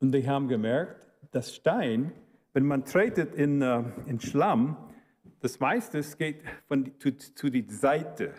Und 0.00 0.12
die 0.12 0.26
haben 0.28 0.48
gemerkt, 0.48 0.96
das 1.32 1.54
Stein, 1.54 2.12
wenn 2.52 2.64
man 2.64 2.84
tretet 2.84 3.34
in, 3.34 3.62
uh, 3.62 3.84
in 4.06 4.20
Schlamm, 4.20 4.76
das 5.42 5.58
meiste 5.58 6.00
geht 6.16 6.40
von, 6.68 6.98
zu, 7.00 7.16
zu 7.16 7.50
die 7.50 7.68
Seite. 7.68 8.32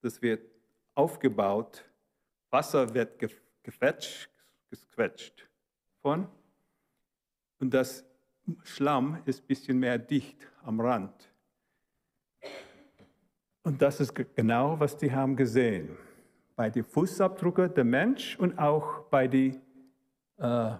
Das 0.00 0.22
wird 0.22 0.48
aufgebaut. 0.94 1.84
Wasser 2.50 2.94
wird 2.94 3.18
gefetscht, 3.64 4.30
gequetscht 4.70 5.48
von. 6.00 6.28
Und 7.58 7.74
das 7.74 8.04
Schlamm 8.62 9.20
ist 9.24 9.42
ein 9.42 9.46
bisschen 9.48 9.78
mehr 9.80 9.98
dicht 9.98 10.46
am 10.62 10.80
Rand. 10.80 11.28
Und 13.64 13.82
das 13.82 14.00
ist 14.00 14.14
genau, 14.14 14.78
was 14.78 14.96
die 14.96 15.12
haben 15.12 15.34
gesehen. 15.34 15.98
Bei 16.54 16.70
den 16.70 16.84
Fußabdrücken 16.84 17.74
der 17.74 17.84
Mensch 17.84 18.38
und 18.38 18.56
auch 18.56 19.00
bei 19.10 19.26
den 19.26 19.60
äh, 20.38 20.76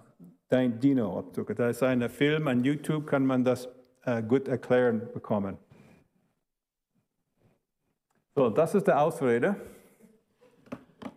Dino-Abdrücken. 0.49 1.55
Da 1.55 1.69
ist 1.69 1.83
ein 1.83 2.09
Film, 2.09 2.47
an 2.47 2.63
YouTube 2.63 3.05
kann 3.05 3.25
man 3.25 3.43
das 3.43 3.69
gut 4.27 4.47
erklären 4.47 5.07
bekommen. 5.13 5.57
So, 8.35 8.49
das 8.49 8.75
ist 8.75 8.87
der 8.87 9.01
Ausrede. 9.01 9.55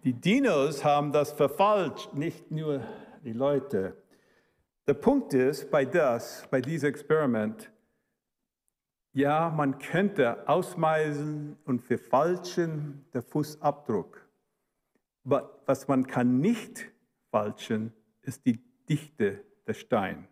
Die 0.04 0.12
Dinos 0.12 0.84
haben 0.84 1.12
das 1.12 1.32
verfalscht, 1.32 2.12
nicht 2.14 2.50
nur 2.50 2.82
die 3.22 3.32
Leute. 3.32 3.96
Der 4.86 4.94
Punkt 4.94 5.32
ist 5.32 5.70
bei 5.70 5.84
das, 5.84 6.46
bei 6.50 6.60
diesem 6.60 6.88
Experiment, 6.88 7.70
ja, 9.12 9.50
man 9.50 9.78
könnte 9.78 10.48
ausmeisen 10.48 11.56
und 11.64 11.82
verfalschen 11.82 13.04
den 13.12 13.22
Fußabdruck. 13.22 14.26
Aber 15.24 15.60
was 15.66 15.86
man 15.86 16.06
kann 16.06 16.40
nicht 16.40 16.90
falschen, 17.30 17.92
ist 18.22 18.44
die 18.46 18.58
Dichte 18.88 19.44
der 19.66 19.74
Stein. 19.74 20.26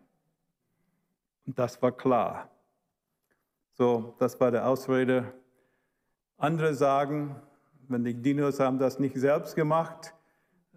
Und 1.45 1.57
das 1.57 1.81
war 1.81 1.91
klar. 1.91 2.49
So, 3.73 4.15
das 4.19 4.39
war 4.39 4.51
der 4.51 4.67
Ausrede. 4.67 5.33
Andere 6.37 6.73
sagen, 6.73 7.35
wenn 7.87 8.03
die 8.03 8.13
Dinos 8.13 8.59
haben 8.59 8.79
das 8.79 8.99
nicht 8.99 9.15
selbst 9.15 9.55
gemacht, 9.55 10.13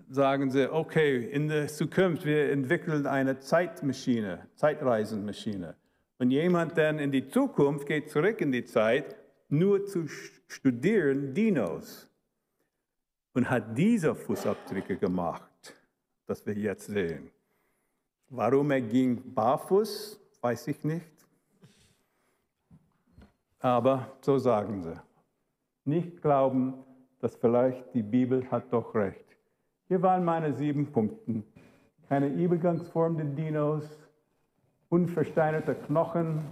sagen 0.08 0.50
sie, 0.50 0.70
okay, 0.72 1.24
in 1.24 1.48
der 1.48 1.68
Zukunft, 1.68 2.24
wir 2.24 2.50
entwickeln 2.50 3.06
eine 3.06 3.38
Zeitmaschine, 3.38 4.48
Zeitreisenmaschine. 4.54 5.76
Und 6.18 6.30
jemand 6.30 6.78
dann 6.78 6.98
in 6.98 7.10
die 7.10 7.28
Zukunft 7.28 7.86
geht 7.86 8.10
zurück 8.10 8.40
in 8.40 8.52
die 8.52 8.64
Zeit, 8.64 9.16
nur 9.48 9.84
zu 9.84 10.06
studieren 10.48 11.34
Dinos. 11.34 12.08
Und 13.32 13.50
hat 13.50 13.76
diese 13.76 14.14
Fußabdrücke 14.14 14.96
gemacht, 14.96 15.74
das 16.26 16.46
wir 16.46 16.54
jetzt 16.54 16.86
sehen. 16.86 17.30
Warum 18.28 18.70
er 18.70 18.80
ging 18.80 19.34
barfuß, 19.34 20.20
weiß 20.44 20.68
ich 20.68 20.84
nicht. 20.84 21.26
Aber 23.60 24.08
so 24.20 24.36
sagen 24.36 24.82
sie. 24.82 24.94
Nicht 25.86 26.20
glauben, 26.20 26.74
dass 27.20 27.34
vielleicht 27.34 27.94
die 27.94 28.02
Bibel 28.02 28.50
hat 28.50 28.70
doch 28.70 28.94
recht. 28.94 29.24
Hier 29.88 30.02
waren 30.02 30.22
meine 30.22 30.52
sieben 30.52 30.92
Punkte. 30.92 31.42
Keine 32.10 32.28
Übergangsform 32.28 33.16
der 33.16 33.24
Dinos, 33.24 33.88
unversteinerte 34.90 35.74
Knochen, 35.74 36.44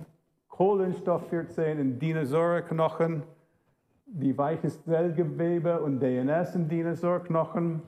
Kohlenstoff 0.48 1.28
14 1.28 1.78
in 1.78 1.98
Dinosaurknochen, 1.98 3.24
die 4.06 4.36
weiches 4.38 4.82
Zellgewebe 4.84 5.82
und 5.82 6.00
DNS 6.00 6.54
in 6.54 6.66
Dinosaurknochen. 6.66 7.82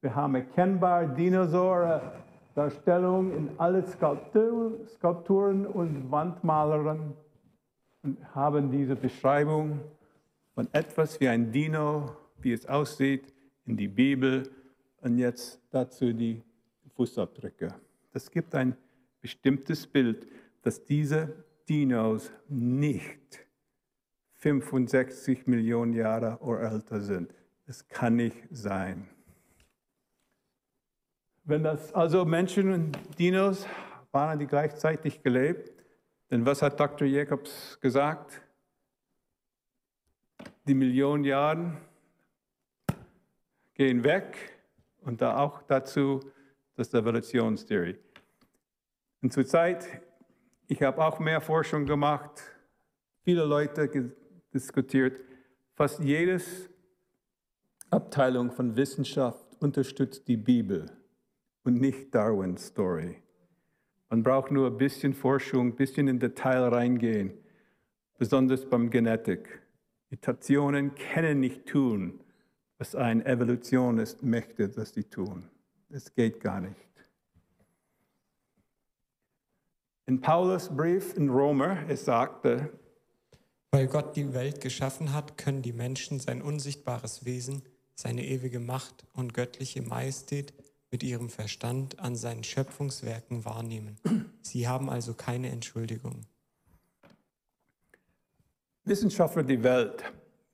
Wir 0.00 0.12
haben 0.12 0.34
erkennbar 0.34 1.06
Dinosaurier 1.06 2.02
Darstellung 2.56 3.36
in 3.36 3.50
alle 3.58 3.86
Skulpturen 3.86 5.66
und 5.66 6.10
Wandmalern 6.10 7.12
und 8.02 8.34
haben 8.34 8.70
diese 8.70 8.96
Beschreibung 8.96 9.80
von 10.54 10.66
etwas 10.72 11.20
wie 11.20 11.28
ein 11.28 11.52
Dino, 11.52 12.16
wie 12.40 12.52
es 12.52 12.64
aussieht, 12.64 13.34
in 13.66 13.76
die 13.76 13.88
Bibel 13.88 14.48
und 15.02 15.18
jetzt 15.18 15.60
dazu 15.70 16.14
die 16.14 16.42
Fußabdrücke. 16.94 17.74
Das 18.12 18.30
gibt 18.30 18.54
ein 18.54 18.74
bestimmtes 19.20 19.86
Bild, 19.86 20.26
dass 20.62 20.82
diese 20.82 21.44
Dinos 21.68 22.32
nicht 22.48 23.46
65 24.36 25.46
Millionen 25.46 25.92
Jahre 25.92 26.38
oder 26.40 26.72
älter 26.72 27.02
sind. 27.02 27.34
Es 27.66 27.86
kann 27.86 28.16
nicht 28.16 28.38
sein. 28.50 29.08
Wenn 31.48 31.62
das 31.62 31.94
also 31.94 32.24
Menschen 32.24 32.72
und 32.72 33.18
Dinos 33.20 33.68
waren, 34.10 34.36
die 34.40 34.48
gleichzeitig 34.48 35.22
gelebt, 35.22 35.72
denn 36.28 36.44
was 36.44 36.60
hat 36.60 36.80
Dr. 36.80 37.06
Jacobs 37.06 37.78
gesagt? 37.80 38.42
Die 40.66 40.74
Millionen 40.74 41.22
Jahre 41.22 41.76
gehen 43.74 44.02
weg 44.02 44.58
und 45.02 45.22
da 45.22 45.38
auch 45.38 45.62
dazu 45.62 46.18
das 46.74 46.92
Evolutionstheorie. 46.92 47.96
Und 49.22 49.32
zurzeit, 49.32 49.86
ich 50.66 50.82
habe 50.82 51.00
auch 51.04 51.20
mehr 51.20 51.40
Forschung 51.40 51.86
gemacht, 51.86 52.42
viele 53.22 53.44
Leute 53.44 54.16
diskutiert, 54.52 55.20
fast 55.74 56.00
jedes 56.00 56.68
Abteilung 57.88 58.50
von 58.50 58.74
Wissenschaft 58.74 59.46
unterstützt 59.60 60.26
die 60.26 60.36
Bibel 60.36 60.90
und 61.66 61.80
nicht 61.80 62.14
Darwins 62.14 62.66
Story. 62.66 63.16
Man 64.08 64.22
braucht 64.22 64.52
nur 64.52 64.68
ein 64.68 64.76
bisschen 64.76 65.12
Forschung, 65.12 65.68
ein 65.68 65.76
bisschen 65.76 66.06
in 66.06 66.20
Detail 66.20 66.68
reingehen, 66.68 67.32
besonders 68.18 68.68
beim 68.68 68.88
Genetik. 68.88 69.60
Mutationen 70.10 70.94
können 70.94 71.40
nicht 71.40 71.66
tun, 71.66 72.20
was 72.78 72.94
ein 72.94 73.26
Evolutionist 73.26 74.22
möchte, 74.22 74.68
dass 74.68 74.94
sie 74.94 75.04
tun. 75.04 75.50
Es 75.90 76.14
geht 76.14 76.40
gar 76.40 76.60
nicht. 76.60 76.76
In 80.06 80.20
Paulus 80.20 80.68
Brief 80.68 81.16
in 81.16 81.30
Römer, 81.30 81.78
es 81.88 82.04
sagte, 82.04 82.78
weil 83.72 83.88
Gott 83.88 84.14
die 84.14 84.32
Welt 84.32 84.60
geschaffen 84.60 85.12
hat, 85.12 85.36
können 85.36 85.62
die 85.62 85.72
Menschen 85.72 86.20
sein 86.20 86.42
unsichtbares 86.42 87.24
Wesen, 87.24 87.62
seine 87.96 88.24
ewige 88.24 88.60
Macht 88.60 89.04
und 89.14 89.34
göttliche 89.34 89.82
Majestät 89.82 90.54
mit 90.96 91.02
ihrem 91.02 91.28
Verstand 91.28 92.00
an 92.00 92.16
seinen 92.16 92.42
Schöpfungswerken 92.42 93.44
wahrnehmen. 93.44 93.98
Sie 94.40 94.66
haben 94.66 94.88
also 94.88 95.12
keine 95.12 95.50
Entschuldigung. 95.50 96.22
Wissenschaftler 98.84 99.42
der 99.42 99.62
Welt, 99.62 100.04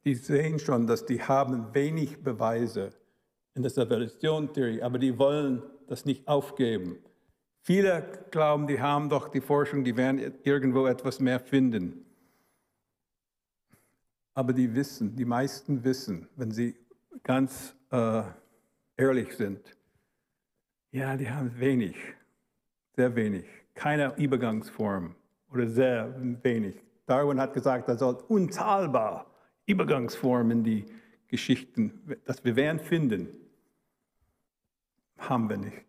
die 0.05 0.17
sehen 0.17 0.59
schon, 0.59 0.89
dass 0.89 1.07
die 1.07 1.23
haben 1.23 1.73
wenig 1.73 2.25
Beweise 2.25 2.91
in 3.55 3.63
der 3.63 3.71
Evolutionstheorie, 3.71 4.83
aber 4.83 4.99
die 4.99 5.17
wollen 5.17 5.63
das 5.87 6.07
nicht 6.07 6.27
aufgeben. 6.27 6.99
Viele 7.61 8.27
glauben, 8.33 8.67
die 8.67 8.81
haben 8.81 9.11
doch 9.11 9.29
die 9.29 9.41
Forschung, 9.41 9.85
die 9.85 9.97
werden 9.97 10.41
irgendwo 10.43 10.89
etwas 10.89 11.21
mehr 11.21 11.39
finden. 11.39 12.05
Aber 14.35 14.53
die 14.53 14.75
wissen, 14.75 15.15
die 15.15 15.25
meisten 15.25 15.85
wissen, 15.85 16.29
wenn 16.35 16.51
sie 16.51 16.75
ganz 17.23 17.77
äh, 17.93 18.25
ehrlich 18.97 19.37
sind, 19.37 19.77
ja, 20.93 21.17
die 21.17 21.29
haben 21.29 21.59
wenig, 21.59 21.97
sehr 22.95 23.17
wenig, 23.17 23.47
keine 23.75 24.15
Übergangsform 24.17 25.15
oder 25.51 25.67
sehr 25.67 26.15
wenig. 26.45 26.77
Darwin 27.07 27.41
hat 27.41 27.55
gesagt, 27.55 27.89
da 27.89 27.97
soll 27.97 28.23
unzahlbar 28.29 29.27
Übergangsformen 29.67 30.63
die 30.63 30.85
Geschichten, 31.29 32.19
dass 32.27 32.45
wir 32.45 32.57
werden 32.57 32.79
finden, 32.79 33.29
haben 35.17 35.49
wir 35.49 35.57
nicht. 35.57 35.87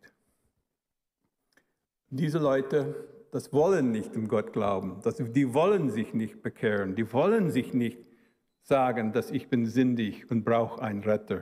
Diese 2.10 2.40
Leute, 2.40 2.96
das 3.32 3.52
wollen 3.52 3.92
nicht 3.92 4.16
im 4.16 4.30
Gott 4.30 4.54
glauben, 4.54 5.02
das, 5.04 5.18
die 5.18 5.54
wollen 5.54 5.90
sich 5.90 6.14
nicht 6.14 6.42
bekehren, 6.42 6.96
die 6.96 7.12
wollen 7.12 7.52
sich 7.52 7.74
nicht 7.74 8.08
sagen, 8.62 9.12
dass 9.12 9.32
ich 9.32 9.50
bin 9.50 9.66
sündig 9.66 10.32
und 10.32 10.46
brauche 10.46 10.82
einen 10.82 11.04
Retter. 11.04 11.42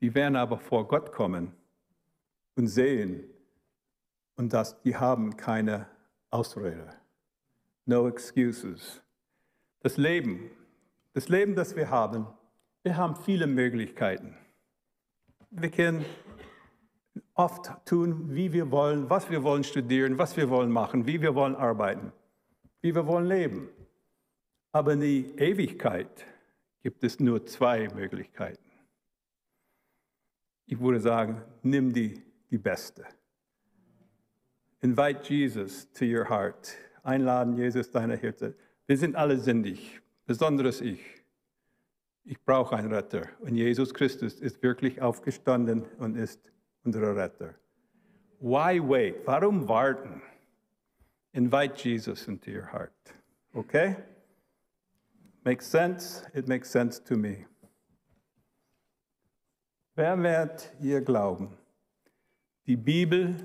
Die 0.00 0.14
werden 0.14 0.36
aber 0.36 0.58
vor 0.58 0.88
Gott 0.88 1.12
kommen 1.12 1.52
und 2.56 2.66
sehen, 2.66 3.24
und 4.36 4.52
dass 4.52 4.80
die 4.82 4.96
haben 4.96 5.36
keine 5.36 5.86
Ausrede. 6.30 6.88
No 7.86 8.08
excuses. 8.08 9.02
Das 9.80 9.96
Leben, 9.96 10.50
das 11.14 11.28
Leben, 11.28 11.54
das 11.54 11.76
wir 11.76 11.88
haben, 11.90 12.26
wir 12.82 12.96
haben 12.96 13.16
viele 13.16 13.46
Möglichkeiten. 13.46 14.36
Wir 15.50 15.70
können 15.70 16.04
oft 17.34 17.70
tun, 17.86 18.34
wie 18.34 18.52
wir 18.52 18.70
wollen, 18.70 19.08
was 19.08 19.30
wir 19.30 19.42
wollen 19.42 19.64
studieren, 19.64 20.18
was 20.18 20.36
wir 20.36 20.50
wollen 20.50 20.70
machen, 20.70 21.06
wie 21.06 21.20
wir 21.20 21.34
wollen 21.34 21.54
arbeiten, 21.54 22.12
wie 22.80 22.94
wir 22.94 23.06
wollen 23.06 23.26
leben. 23.26 23.68
Aber 24.72 24.92
in 24.92 25.00
die 25.00 25.34
Ewigkeit 25.38 26.26
gibt 26.82 27.02
es 27.04 27.18
nur 27.20 27.46
zwei 27.46 27.88
Möglichkeiten. 27.94 28.62
Ich 30.66 30.80
würde 30.80 31.00
sagen, 31.00 31.42
nimm 31.62 31.92
die, 31.92 32.25
die 32.50 32.58
beste. 32.58 33.04
Invite 34.82 35.22
Jesus 35.28 35.90
to 35.92 36.04
your 36.04 36.28
heart. 36.28 36.76
Einladen 37.02 37.56
Jesus 37.56 37.90
deine 37.90 38.16
Herzen. 38.16 38.54
Wir 38.86 38.96
sind 38.96 39.16
alle 39.16 39.38
sündig, 39.38 40.00
besonders 40.26 40.80
ich. 40.80 41.00
Ich 42.24 42.42
brauche 42.44 42.76
einen 42.76 42.92
Retter. 42.92 43.28
Und 43.40 43.54
Jesus 43.54 43.94
Christus 43.94 44.40
ist 44.40 44.62
wirklich 44.62 45.00
aufgestanden 45.00 45.84
und 45.98 46.16
ist 46.16 46.52
unser 46.84 47.16
Retter. 47.16 47.54
Why 48.40 48.80
wait? 48.80 49.26
Warum 49.26 49.68
warten? 49.68 50.20
Invite 51.32 51.74
Jesus 51.76 52.28
into 52.28 52.50
your 52.50 52.72
heart. 52.72 52.92
Okay? 53.54 53.96
Makes 55.44 55.70
sense? 55.70 56.22
It 56.34 56.48
makes 56.48 56.70
sense 56.70 57.02
to 57.04 57.16
me. 57.16 57.46
Wer 59.94 60.22
wird 60.22 60.72
hier 60.80 61.00
glauben? 61.00 61.56
Die 62.66 62.76
Bibel, 62.76 63.36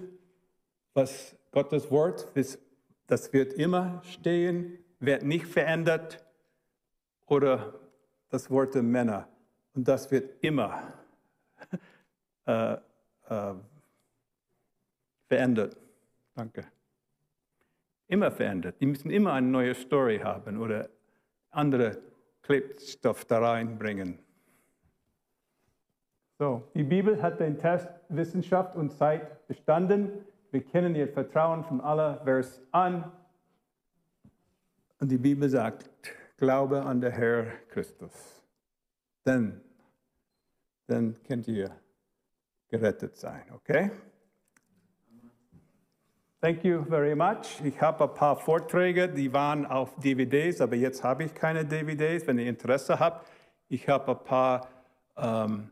was 0.93 1.35
Gottes 1.51 1.91
Wort, 1.91 2.27
das 3.07 3.33
wird 3.33 3.53
immer 3.53 4.01
stehen, 4.03 4.79
wird 4.99 5.23
nicht 5.23 5.45
verändert. 5.45 6.25
Oder 7.27 7.79
das 8.29 8.49
Wort 8.49 8.75
der 8.75 8.83
Männer, 8.83 9.27
und 9.73 9.87
das 9.87 10.09
wird 10.11 10.43
immer 10.43 10.93
äh, 12.45 12.73
äh, 12.73 13.53
verändert. 15.27 15.77
Danke. 16.33 16.65
Immer 18.07 18.31
verändert. 18.31 18.81
Die 18.81 18.85
müssen 18.85 19.11
immer 19.11 19.33
eine 19.33 19.47
neue 19.47 19.75
Story 19.75 20.19
haben 20.19 20.57
oder 20.57 20.89
andere 21.51 22.01
Klebstoff 22.41 23.23
da 23.25 23.39
reinbringen. 23.39 24.19
So, 26.41 26.63
die 26.73 26.81
Bibel 26.81 27.21
hat 27.21 27.39
den 27.39 27.55
Test 27.59 27.87
Wissenschaft 28.09 28.75
und 28.75 28.91
Zeit 28.91 29.45
bestanden. 29.47 30.25
Wir 30.49 30.63
kennen 30.63 30.95
ihr 30.95 31.07
Vertrauen 31.07 31.63
von 31.63 31.79
aller 31.81 32.19
Vers 32.23 32.59
an. 32.71 33.11
Und 34.99 35.11
die 35.11 35.19
Bibel 35.19 35.47
sagt, 35.47 35.87
Glaube 36.37 36.81
an 36.81 36.99
den 36.99 37.11
Herr 37.11 37.45
Christus. 37.69 38.41
Dann, 39.23 39.61
dann 40.87 41.15
könnt 41.27 41.47
ihr 41.47 41.69
gerettet 42.69 43.17
sein, 43.17 43.43
okay? 43.53 43.91
Thank 46.41 46.63
you 46.63 46.83
very 46.85 47.13
much. 47.13 47.61
Ich 47.63 47.79
habe 47.79 48.05
ein 48.05 48.15
paar 48.15 48.35
Vorträge, 48.35 49.07
die 49.07 49.31
waren 49.31 49.67
auf 49.67 49.93
DVDs, 49.97 50.59
aber 50.59 50.75
jetzt 50.75 51.03
habe 51.03 51.23
ich 51.23 51.35
keine 51.35 51.65
DVDs. 51.65 52.25
Wenn 52.25 52.39
ihr 52.39 52.49
Interesse 52.49 52.99
habt, 52.99 53.27
ich 53.69 53.87
habe 53.87 54.13
ein 54.13 54.23
paar 54.23 54.67
ähm, 55.17 55.69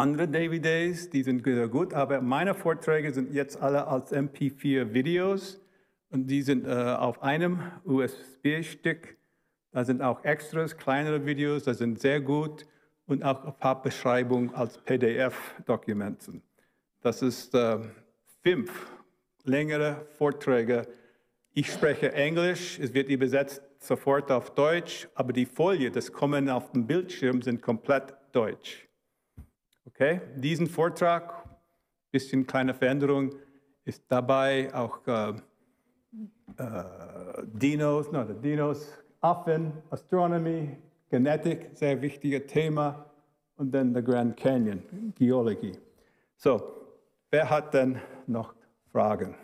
andere 0.00 0.26
DVDs, 0.26 1.10
die 1.10 1.22
sind 1.22 1.44
sehr 1.44 1.68
gut, 1.68 1.92
aber 1.92 2.22
meine 2.22 2.54
Vorträge 2.54 3.12
sind 3.12 3.34
jetzt 3.34 3.60
alle 3.60 3.86
als 3.86 4.12
MP4-Videos 4.12 5.60
und 6.08 6.26
die 6.26 6.40
sind 6.40 6.66
äh, 6.66 6.70
auf 6.70 7.22
einem 7.22 7.60
USB-Stick. 7.84 9.18
Da 9.72 9.84
sind 9.84 10.00
auch 10.00 10.24
Extras, 10.24 10.76
kleinere 10.76 11.26
Videos, 11.26 11.64
das 11.64 11.78
sind 11.78 12.00
sehr 12.00 12.20
gut 12.20 12.66
und 13.06 13.22
auch 13.22 13.44
ein 13.44 13.54
paar 13.58 13.82
Beschreibungen 13.82 14.54
als 14.54 14.78
PDF-Dokumenten. 14.78 16.42
Das 17.02 17.20
ist 17.20 17.54
äh, 17.54 17.78
fünf 18.42 18.90
längere 19.44 20.06
Vorträge. 20.16 20.88
Ich 21.52 21.70
spreche 21.70 22.12
Englisch, 22.14 22.78
es 22.78 22.94
wird 22.94 23.10
übersetzt 23.10 23.62
sofort 23.78 24.30
auf 24.32 24.54
Deutsch, 24.54 25.08
aber 25.14 25.34
die 25.34 25.46
Folie, 25.46 25.90
das 25.90 26.10
kommen 26.10 26.48
auf 26.48 26.72
dem 26.72 26.86
Bildschirm, 26.86 27.42
sind 27.42 27.60
komplett 27.60 28.14
deutsch. 28.32 28.89
Okay, 30.00 30.18
diesen 30.34 30.66
Vortrag, 30.66 31.44
bisschen 32.10 32.46
kleine 32.46 32.72
Veränderung, 32.72 33.34
ist 33.84 34.02
dabei 34.08 34.72
auch 34.72 35.06
äh, 35.06 35.34
äh, 36.56 37.44
Dinos, 37.44 38.10
no, 38.10 38.24
Dinos, 38.24 38.98
Affen, 39.20 39.74
Astronomy, 39.90 40.78
Genetik, 41.10 41.72
sehr 41.74 42.00
wichtiges 42.00 42.46
Thema, 42.46 43.10
und 43.56 43.72
dann 43.72 43.92
der 43.92 44.02
Grand 44.02 44.38
Canyon, 44.38 44.82
Geologie. 45.18 45.76
So, 46.34 46.62
wer 47.30 47.50
hat 47.50 47.74
denn 47.74 48.00
noch 48.26 48.54
Fragen? 48.90 49.34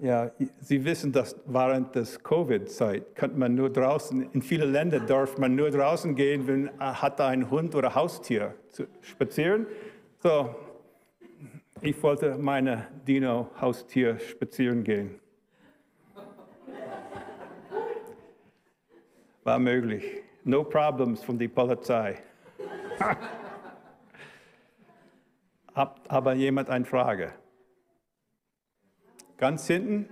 Ja, 0.00 0.30
Sie 0.60 0.84
wissen, 0.84 1.12
dass 1.12 1.36
während 1.46 1.94
der 1.94 2.04
Covid-Zeit 2.04 3.14
könnte 3.14 3.38
man 3.38 3.54
nur 3.54 3.70
draußen, 3.70 4.28
in 4.32 4.42
viele 4.42 4.64
Länder 4.64 4.98
darf 4.98 5.38
man 5.38 5.54
nur 5.54 5.70
draußen 5.70 6.16
gehen, 6.16 6.48
wenn 6.48 6.64
man 6.64 7.00
hat 7.00 7.20
ein 7.20 7.48
Hund 7.48 7.76
oder 7.76 7.94
Haustier 7.94 8.54
zu 8.70 8.88
spazieren. 9.02 9.66
So, 10.20 10.52
ich 11.80 12.02
wollte 12.02 12.36
meine 12.38 12.88
Dino-Haustier 13.06 14.18
spazieren 14.18 14.82
gehen. 14.82 15.20
War 19.44 19.58
möglich. 19.58 20.04
No 20.42 20.64
problems 20.64 21.22
von 21.22 21.38
der 21.38 21.48
Polizei. 21.48 22.18
Aber 25.74 26.34
jemand 26.34 26.68
eine 26.68 26.84
Frage? 26.84 27.32
Ganz 29.44 29.66
hinten? 29.66 30.08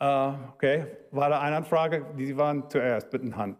Uh, 0.00 0.34
okay, 0.54 0.86
war 1.12 1.30
da 1.30 1.40
eine 1.40 1.64
Frage? 1.64 2.04
Die 2.18 2.36
waren 2.36 2.68
zuerst 2.68 3.12
mit 3.12 3.22
der 3.22 3.36
Hand. 3.36 3.58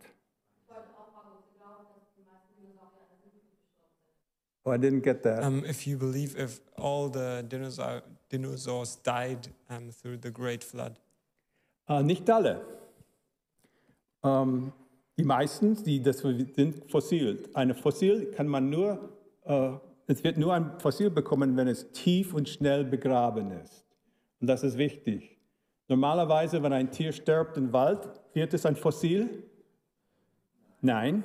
Oh, 4.65 4.73
I 4.73 4.79
didn't 4.79 5.03
get 5.03 5.23
that. 5.23 5.45
Um, 5.45 5.65
if 5.65 5.87
you 5.87 5.97
believe 5.97 6.37
if 6.37 6.61
all 6.77 7.09
the 7.09 7.45
dinosaur, 7.49 8.03
dinosaurs 8.33 9.01
died 9.05 9.49
um, 9.69 9.93
through 9.93 10.19
the 10.21 10.33
Great 10.33 10.65
Flood. 10.65 10.99
Uh, 11.89 12.03
nicht 12.03 12.29
alle. 12.29 12.61
Um, 14.23 14.73
die 15.17 15.23
meisten, 15.23 15.77
die 15.85 16.03
das 16.03 16.19
sind 16.19 16.91
fossil. 16.91 17.49
Ein 17.55 17.77
Fossil 17.77 18.33
kann 18.33 18.49
man 18.49 18.71
nur, 18.71 18.99
uh, 19.49 19.79
es 20.11 20.25
wird 20.25 20.39
nur 20.39 20.53
ein 20.55 20.79
Fossil 20.81 21.09
bekommen, 21.09 21.57
wenn 21.57 21.69
es 21.69 21.93
tief 21.93 22.35
und 22.35 22.49
schnell 22.49 22.85
begraben 22.85 23.53
ist. 23.53 23.85
Und 24.41 24.49
das 24.49 24.65
ist 24.65 24.77
wichtig. 24.77 25.39
Normalerweise, 25.87 26.63
wenn 26.63 26.73
ein 26.73 26.91
Tier 26.91 27.13
stirbt 27.13 27.57
im 27.57 27.73
Wald, 27.73 28.09
wird 28.33 28.53
es 28.53 28.67
ein 28.67 28.75
Fossil? 28.75 29.45
Nein. 30.81 31.23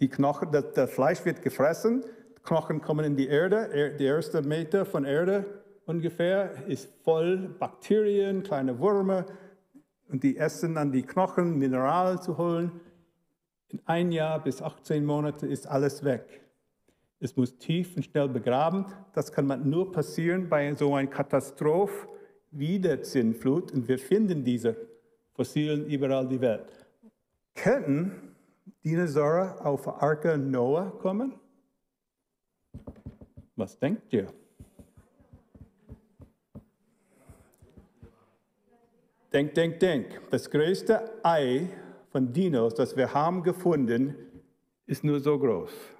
Die 0.00 0.08
Knochen, 0.08 0.52
das, 0.52 0.72
das 0.74 0.90
Fleisch 0.90 1.24
wird 1.24 1.40
gefressen, 1.40 2.04
Knochen 2.42 2.82
kommen 2.82 3.06
in 3.06 3.16
die 3.16 3.28
Erde, 3.28 3.96
die 3.98 4.04
erste 4.04 4.42
Meter 4.42 4.84
von 4.84 5.06
Erde 5.06 5.46
ungefähr 5.86 6.66
ist 6.66 6.90
voll 7.02 7.48
Bakterien, 7.58 8.42
kleine 8.42 8.78
Würmer 8.78 9.24
und 10.08 10.22
die 10.22 10.36
essen 10.36 10.74
dann 10.74 10.92
die 10.92 11.02
Knochen, 11.02 11.58
Mineralien 11.58 12.20
zu 12.20 12.36
holen. 12.36 12.80
In 13.68 13.80
ein 13.86 14.12
Jahr 14.12 14.42
bis 14.42 14.60
18 14.60 15.04
Monate 15.04 15.46
ist 15.46 15.66
alles 15.66 16.04
weg. 16.04 16.43
Es 17.24 17.34
muss 17.38 17.56
tief 17.56 17.96
und 17.96 18.02
schnell 18.02 18.28
begraben. 18.28 18.84
Das 19.14 19.32
kann 19.32 19.46
man 19.46 19.70
nur 19.70 19.90
passieren 19.90 20.46
bei 20.46 20.74
so 20.74 20.94
einer 20.94 21.08
Katastrophe 21.08 22.06
wie 22.50 22.78
der 22.78 23.02
Zinnflut. 23.02 23.72
Und 23.72 23.88
wir 23.88 23.98
finden 23.98 24.44
diese 24.44 24.76
Fossilien 25.32 25.86
überall 25.86 26.28
die 26.28 26.42
Welt. 26.42 26.86
Könnten 27.54 28.34
Dinosaurier 28.84 29.56
auf 29.64 29.88
Arke 30.02 30.36
Noah 30.36 30.98
kommen? 30.98 31.32
Was 33.56 33.78
denkt 33.78 34.12
ihr? 34.12 34.26
Denk, 39.32 39.54
denk, 39.54 39.80
denk. 39.80 40.20
Das 40.30 40.50
größte 40.50 41.24
Ei 41.24 41.70
von 42.10 42.30
Dinos, 42.34 42.74
das 42.74 42.94
wir 42.94 43.14
haben 43.14 43.42
gefunden, 43.42 44.14
ist 44.86 45.02
nur 45.02 45.20
so 45.20 45.38
groß. 45.38 45.93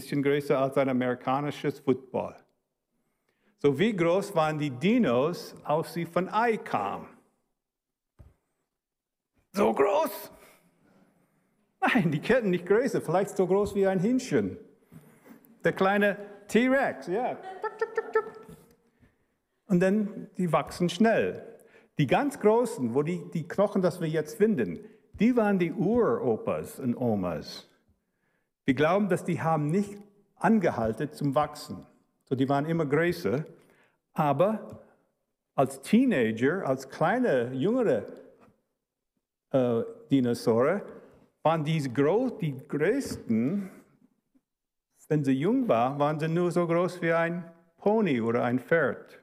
Bisschen 0.00 0.22
größer 0.22 0.58
als 0.58 0.78
ein 0.78 0.88
amerikanisches 0.88 1.78
Football. 1.78 2.34
So 3.58 3.78
wie 3.78 3.94
groß 3.94 4.34
waren 4.34 4.58
die 4.58 4.70
Dinos, 4.70 5.54
als 5.62 5.92
sie 5.92 6.06
von 6.06 6.26
Ei 6.30 6.56
kamen? 6.56 7.06
So 9.52 9.74
groß? 9.74 10.32
Nein, 11.82 12.10
die 12.10 12.18
Ketten 12.18 12.48
nicht 12.48 12.64
größer, 12.64 13.02
vielleicht 13.02 13.36
so 13.36 13.46
groß 13.46 13.74
wie 13.74 13.86
ein 13.86 14.00
Hähnchen. 14.00 14.56
Der 15.64 15.74
kleine 15.74 16.16
T-Rex, 16.48 17.08
ja. 17.08 17.36
Und 19.66 19.80
dann, 19.80 20.30
die 20.38 20.50
wachsen 20.50 20.88
schnell. 20.88 21.58
Die 21.98 22.06
ganz 22.06 22.40
großen, 22.40 22.94
wo 22.94 23.02
die, 23.02 23.30
die 23.34 23.46
Knochen, 23.46 23.82
das 23.82 24.00
wir 24.00 24.08
jetzt 24.08 24.38
finden, 24.38 24.78
die 25.12 25.36
waren 25.36 25.58
die 25.58 25.72
Uropas 25.72 26.80
und 26.80 26.96
Omas. 26.96 27.69
Wir 28.70 28.76
glauben, 28.76 29.08
dass 29.08 29.24
die 29.24 29.42
haben 29.42 29.66
nicht 29.66 29.98
angehalten 30.36 31.12
zum 31.12 31.34
Wachsen. 31.34 31.84
So, 32.22 32.36
die 32.36 32.48
waren 32.48 32.66
immer 32.66 32.86
größer. 32.86 33.44
Aber 34.12 34.84
als 35.56 35.82
Teenager, 35.82 36.64
als 36.64 36.88
kleine, 36.88 37.52
jüngere 37.52 38.04
äh, 39.50 39.82
Dinosaurier, 40.08 40.82
waren 41.42 41.64
die, 41.64 41.92
groß, 41.92 42.38
die 42.38 42.56
größten, 42.68 43.68
wenn 45.08 45.24
sie 45.24 45.32
jung 45.32 45.66
waren, 45.66 45.98
waren 45.98 46.20
sie 46.20 46.28
nur 46.28 46.52
so 46.52 46.64
groß 46.64 47.02
wie 47.02 47.12
ein 47.12 47.44
Pony 47.76 48.20
oder 48.20 48.44
ein 48.44 48.60
Pferd. 48.60 49.18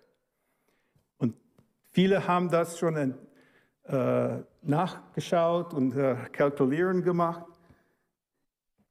Und 1.20 1.34
viele 1.92 2.28
haben 2.28 2.50
das 2.50 2.78
schon 2.78 3.16
äh, 3.84 4.44
nachgeschaut 4.62 5.74
und 5.74 5.96
äh, 5.96 6.18
kalkulieren 6.34 7.02
gemacht. 7.02 7.57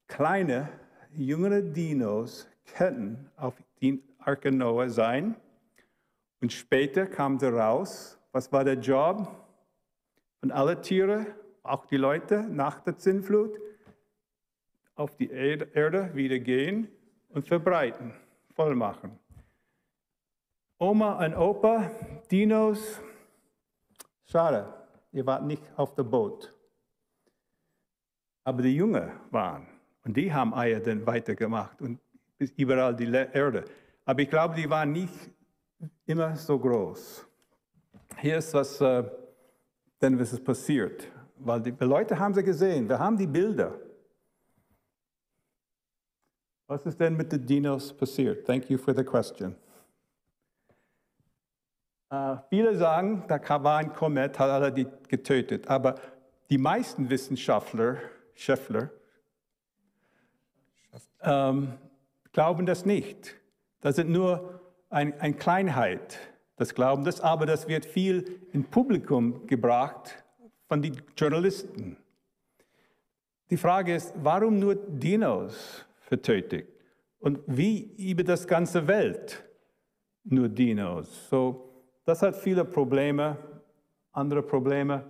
Kleine, 0.08 0.68
jüngere 1.12 1.62
Dinos 1.62 2.48
könnten 2.76 3.30
auf 3.36 3.54
die 3.80 4.02
Arke 4.18 4.52
Noah 4.52 4.88
sein. 4.88 5.36
Und 6.40 6.52
später 6.52 7.06
kam 7.06 7.38
sie 7.38 7.52
raus. 7.52 8.18
Was 8.32 8.52
war 8.52 8.64
der 8.64 8.74
Job 8.74 9.28
von 10.40 10.50
allen 10.50 10.82
Tieren? 10.82 11.26
auch 11.66 11.86
die 11.86 11.96
Leute 11.96 12.42
nach 12.42 12.80
der 12.80 12.96
Zinnflut 12.96 13.58
auf 14.94 15.16
die 15.16 15.30
Erde 15.30 16.14
wieder 16.14 16.38
gehen 16.38 16.88
und 17.28 17.46
verbreiten, 17.46 18.14
voll 18.54 18.74
machen. 18.74 19.18
Oma 20.78 21.24
und 21.24 21.34
Opa, 21.34 21.90
Dinos, 22.30 23.00
schade, 24.24 24.72
ihr 25.12 25.26
wart 25.26 25.44
nicht 25.44 25.62
auf 25.76 25.94
dem 25.94 26.10
Boot. 26.10 26.52
Aber 28.44 28.62
die 28.62 28.76
Jünger 28.76 29.12
waren 29.30 29.66
und 30.06 30.16
die 30.16 30.32
haben 30.32 30.54
Eier 30.54 30.80
dann 30.80 31.04
weitergemacht 31.06 31.82
und 31.82 32.00
überall 32.56 32.96
die 32.96 33.12
Erde. 33.12 33.64
Aber 34.04 34.20
ich 34.20 34.30
glaube, 34.30 34.54
die 34.54 34.70
waren 34.70 34.92
nicht 34.92 35.12
immer 36.06 36.34
so 36.36 36.58
groß. 36.58 37.26
Hier 38.18 38.38
ist 38.38 38.54
was, 38.54 38.80
äh, 38.80 39.04
dann 39.98 40.18
was 40.18 40.32
ist 40.32 40.44
passiert 40.44 41.08
weil 41.38 41.60
die 41.60 41.74
Leute 41.80 42.18
haben 42.18 42.34
sie 42.34 42.42
gesehen, 42.42 42.88
wir 42.88 42.98
haben 42.98 43.16
die 43.16 43.26
Bilder. 43.26 43.74
Was 46.66 46.84
ist 46.84 46.98
denn 46.98 47.16
mit 47.16 47.30
den 47.30 47.46
Dinos 47.46 47.92
passiert? 47.92 48.46
Thank 48.46 48.68
you 48.70 48.78
for 48.78 48.94
the 48.94 49.04
question. 49.04 49.54
Uh, 52.12 52.36
viele 52.48 52.76
sagen, 52.76 53.24
da 53.28 53.40
war 53.62 53.78
ein 53.78 53.92
Komet, 53.92 54.38
hat 54.38 54.50
alle 54.50 54.72
die 54.72 54.86
getötet. 55.08 55.68
Aber 55.68 55.96
die 56.50 56.58
meisten 56.58 57.08
Wissenschaftler, 57.10 57.96
Schäffler, 58.34 58.90
ähm, 61.22 61.74
glauben 62.32 62.66
das 62.66 62.84
nicht. 62.84 63.36
Das 63.80 63.98
ist 63.98 64.06
nur 64.06 64.60
eine 64.90 65.18
ein 65.20 65.36
Kleinheit, 65.36 66.18
das 66.56 66.74
Glauben 66.74 67.04
das, 67.04 67.20
aber 67.20 67.46
das 67.46 67.68
wird 67.68 67.84
viel 67.84 68.40
in 68.52 68.64
Publikum 68.64 69.46
gebracht 69.46 70.24
von 70.68 70.82
den 70.82 71.00
Journalisten. 71.16 71.96
Die 73.50 73.56
Frage 73.56 73.94
ist, 73.94 74.12
warum 74.16 74.58
nur 74.58 74.74
Dinos 74.74 75.86
vertötigt? 76.00 76.68
Und 77.20 77.40
wie 77.46 77.94
über 78.10 78.24
das 78.24 78.46
ganze 78.46 78.86
Welt 78.86 79.44
nur 80.24 80.48
Dinos? 80.48 81.28
So, 81.28 81.84
das 82.04 82.22
hat 82.22 82.36
viele 82.36 82.64
Probleme, 82.64 83.36
andere 84.12 84.42
Probleme. 84.42 85.04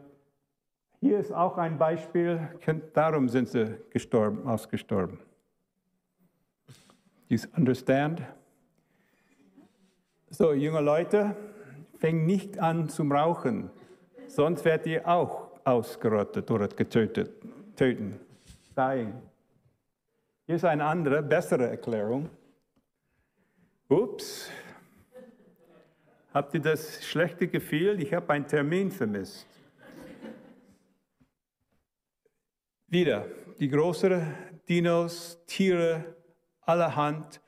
Hier 1.01 1.19
ist 1.19 1.33
auch 1.33 1.57
ein 1.59 1.79
Beispiel, 1.79 2.49
darum 2.93 3.29
sind 3.29 3.49
sie 3.49 3.79
gestorben, 3.91 4.47
ausgestorben. 4.47 5.19
You 7.28 7.39
understand? 7.57 8.23
So, 10.31 10.53
junge 10.53 10.81
Leute, 10.81 11.36
fängt 11.98 12.27
nicht 12.27 12.59
an 12.59 12.89
zu 12.89 13.03
rauchen, 13.03 13.70
sonst 14.28 14.65
werdet 14.65 14.86
ihr 14.86 15.09
auch 15.09 15.51
ausgerottet 15.65 16.51
oder 16.51 16.69
getötet, 16.69 17.31
töten. 17.74 18.20
Dying. 18.77 19.15
Hier 20.47 20.57
ist 20.57 20.65
eine 20.65 20.85
andere, 20.85 21.23
bessere 21.23 21.69
Erklärung. 21.69 22.28
Ups. 23.89 24.51
Habt 26.32 26.55
ihr 26.55 26.61
das 26.61 27.05
schlechte 27.05 27.48
Gefühl? 27.48 28.01
Ich 28.01 28.12
habe 28.12 28.32
einen 28.32 28.47
Termin 28.47 28.90
vermisst. 28.90 29.47
Wieder, 32.89 33.27
die 33.59 33.69
größeren 33.69 34.35
Dinos, 34.69 35.40
Tiere 35.47 36.15
allerhand. 36.66 37.40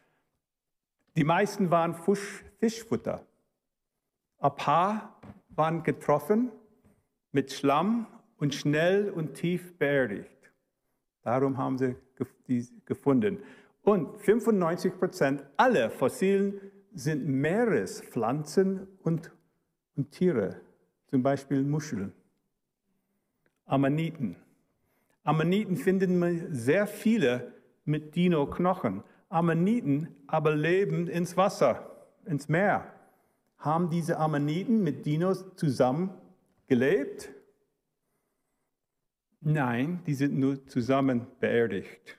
Die 1.16 1.24
meisten 1.24 1.70
waren 1.70 1.94
Fisch, 1.94 2.44
Fischfutter. 2.58 3.26
Ein 4.38 4.54
paar 4.54 5.20
waren 5.50 5.82
getroffen 5.82 6.52
mit 7.32 7.52
Schlamm 7.52 8.06
und 8.38 8.54
schnell 8.54 9.10
und 9.10 9.34
tief 9.34 9.76
beerdigt. 9.76 10.52
Darum 11.22 11.58
haben 11.58 11.76
sie 11.76 11.96
die 12.46 12.66
gefunden. 12.86 13.38
Und 13.82 14.18
95 14.20 14.98
Prozent 14.98 15.44
aller 15.56 15.90
Fossilen 15.90 16.60
sind 16.94 17.26
Meerespflanzen 17.26 18.86
und, 19.02 19.30
und 19.96 20.10
Tiere, 20.10 20.60
zum 21.06 21.22
Beispiel 21.22 21.62
Muscheln. 21.62 22.12
Ammoniten. 23.66 24.36
Ammoniten 25.24 25.76
finden 25.76 26.18
wir 26.18 26.46
sehr 26.50 26.86
viele 26.86 27.52
mit 27.88 28.14
Dino-Knochen. 28.14 29.02
Ammoniten 29.28 30.14
aber 30.26 30.54
leben 30.54 31.08
ins 31.08 31.36
Wasser, 31.36 31.90
ins 32.24 32.48
Meer. 32.48 32.92
Haben 33.58 33.90
diese 33.90 34.18
Ammoniten 34.18 34.82
mit 34.84 35.04
Dinos 35.04 35.44
zusammen 35.56 36.10
gelebt? 36.68 37.30
Nein, 39.40 40.02
die 40.06 40.14
sind 40.14 40.38
nur 40.38 40.64
zusammen 40.66 41.26
beerdigt 41.40 42.18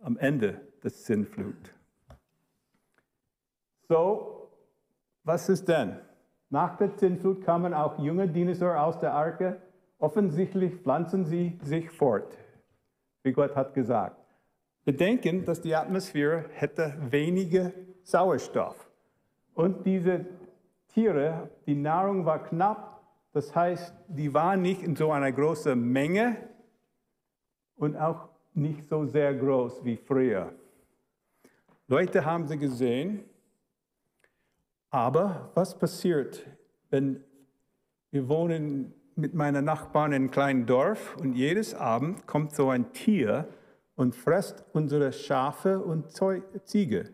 am 0.00 0.16
Ende 0.18 0.60
der 0.82 0.90
Sinnflut. 0.90 1.74
So, 3.88 4.50
was 5.24 5.48
ist 5.48 5.66
denn? 5.68 5.98
Nach 6.50 6.76
der 6.76 6.90
Sinnflut 6.96 7.44
kamen 7.44 7.74
auch 7.74 7.98
junge 7.98 8.28
Dinosaurier 8.28 8.82
aus 8.82 8.98
der 8.98 9.12
Arke. 9.12 9.60
Offensichtlich 9.98 10.74
pflanzen 10.76 11.24
sie 11.24 11.58
sich 11.62 11.90
fort, 11.90 12.36
wie 13.22 13.32
Gott 13.32 13.56
hat 13.56 13.74
gesagt. 13.74 14.25
Wir 14.86 14.96
denken, 14.96 15.44
dass 15.44 15.60
die 15.60 15.74
Atmosphäre 15.74 16.44
hätte 16.52 16.96
weniger 17.10 17.72
Sauerstoff. 18.04 18.88
Und 19.52 19.84
diese 19.84 20.26
Tiere, 20.94 21.50
die 21.66 21.74
Nahrung 21.74 22.24
war 22.24 22.44
knapp, 22.44 23.02
das 23.32 23.52
heißt, 23.52 23.92
die 24.06 24.32
waren 24.32 24.62
nicht 24.62 24.84
in 24.84 24.94
so 24.94 25.10
einer 25.10 25.32
großen 25.32 25.76
Menge 25.76 26.36
und 27.74 27.96
auch 27.96 28.28
nicht 28.54 28.88
so 28.88 29.04
sehr 29.06 29.34
groß 29.34 29.84
wie 29.84 29.96
früher. 29.96 30.52
Leute 31.88 32.24
haben 32.24 32.46
sie 32.46 32.56
gesehen, 32.56 33.24
aber 34.90 35.50
was 35.54 35.76
passiert, 35.76 36.46
wenn 36.90 37.24
wir 38.12 38.28
wohnen 38.28 38.94
mit 39.16 39.34
meiner 39.34 39.62
Nachbarn 39.62 40.12
in 40.12 40.22
einem 40.22 40.30
kleinen 40.30 40.64
Dorf 40.64 41.16
und 41.16 41.32
jedes 41.32 41.74
Abend 41.74 42.28
kommt 42.28 42.54
so 42.54 42.70
ein 42.70 42.92
Tier 42.92 43.48
und 43.96 44.14
frisst 44.14 44.64
unsere 44.72 45.12
Schafe 45.12 45.80
und 45.80 46.12
Ziege? 46.64 47.12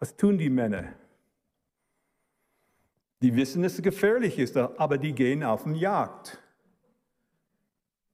Was 0.00 0.16
tun 0.16 0.38
die 0.38 0.50
Männer? 0.50 0.94
Die 3.20 3.34
wissen, 3.34 3.62
dass 3.62 3.74
es 3.74 3.82
gefährlich 3.82 4.38
ist, 4.38 4.56
aber 4.56 4.96
die 4.96 5.12
gehen 5.12 5.42
auf 5.42 5.64
den 5.64 5.74
Jagd. 5.74 6.38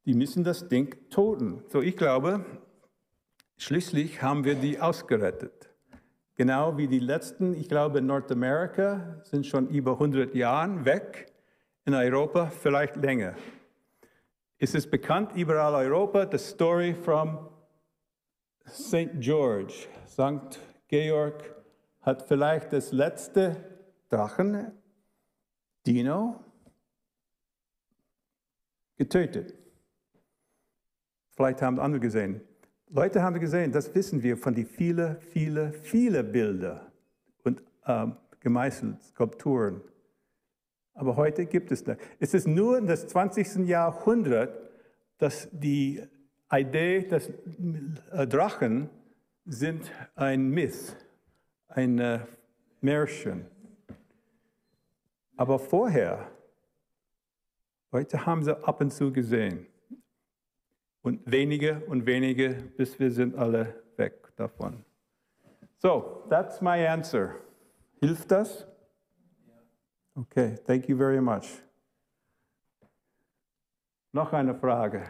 Die 0.06 0.14
müssen 0.14 0.44
das 0.44 0.68
Ding 0.68 0.97
toten. 1.10 1.62
So, 1.68 1.81
ich 1.81 1.97
glaube, 1.97 2.44
schließlich 3.56 4.22
haben 4.22 4.44
wir 4.44 4.55
die 4.55 4.81
ausgerettet. 4.81 5.70
Genau 6.36 6.76
wie 6.76 6.89
die 6.89 6.98
letzten, 6.98 7.55
ich 7.55 7.68
glaube, 7.68 7.98
in 7.98 8.06
Nordamerika 8.06 9.20
sind 9.22 9.47
schon 9.47 9.68
über 9.68 9.93
100 9.93 10.35
Jahre 10.35 10.85
weg, 10.85 11.32
in 11.85 11.94
Europa 11.94 12.47
vielleicht 12.47 12.97
länger. 12.97 13.35
Es 14.65 14.74
ist 14.74 14.91
bekannt 14.91 15.32
überall 15.36 15.74
Europa, 15.74 16.24
die 16.24 16.39
Story 16.39 16.95
from 16.95 17.51
St. 18.66 19.11
George. 19.20 19.74
St. 20.09 20.59
Georg 20.89 21.55
hat 22.01 22.27
vielleicht 22.27 22.73
das 22.73 22.91
letzte 22.91 23.57
Drachen 24.09 24.73
Dino 25.86 26.43
getötet. 28.97 29.53
Vielleicht 31.32 31.61
haben 31.61 31.78
andere 31.78 32.01
gesehen. 32.01 32.41
Leute 32.89 33.20
haben 33.20 33.39
gesehen, 33.39 33.70
das 33.70 33.95
wissen 33.95 34.23
wir 34.23 34.39
von 34.39 34.55
den 34.55 34.65
vielen, 34.65 35.20
vielen, 35.20 35.74
vielen 35.74 36.32
Bilder 36.32 36.91
und 37.43 37.62
ähm, 37.86 38.16
gemeißelten 38.41 38.99
Skulpturen. 39.03 39.82
Aber 40.95 41.16
heute 41.16 41.45
gibt 41.47 41.73
es 41.73 41.83
das. 41.83 41.99
Es 42.21 42.35
ist 42.35 42.47
nur 42.47 42.79
in 42.79 42.87
das 42.87 43.09
20. 43.09 43.66
Jahrhundert, 43.66 44.71
dass 45.19 45.49
die 45.51 46.03
Idee, 46.51 47.03
dass 47.03 47.29
äh, 48.12 48.27
Drachen 48.27 48.89
sind 49.45 49.91
ein 50.15 50.51
Myth, 50.51 50.97
ein 51.69 51.99
äh, 51.99 52.21
Märchen. 52.81 53.47
Aber 55.37 55.59
vorher, 55.59 56.31
heute 57.91 58.25
haben 58.25 58.45
sie 58.45 58.57
ab 58.57 58.81
und 58.81 58.93
zu 58.93 59.12
gesehen. 59.12 59.66
Und 61.03 61.21
wenige 61.31 61.83
und 61.87 62.07
wenige, 62.07 62.51
bis 62.77 62.99
wir 62.99 63.11
sind 63.11 63.35
alle 63.35 63.83
weg 63.97 64.33
davon. 64.37 64.85
So, 65.79 66.25
that's 66.31 66.62
my 66.62 66.87
answer. 66.87 67.35
Hilft 68.01 68.31
das? 68.31 68.66
Okay, 70.16 70.57
thank 70.65 70.89
you 70.89 70.97
very 70.97 71.20
much. 71.20 71.61
Noch 74.12 74.32
eine 74.32 74.55
Frage. 74.55 75.03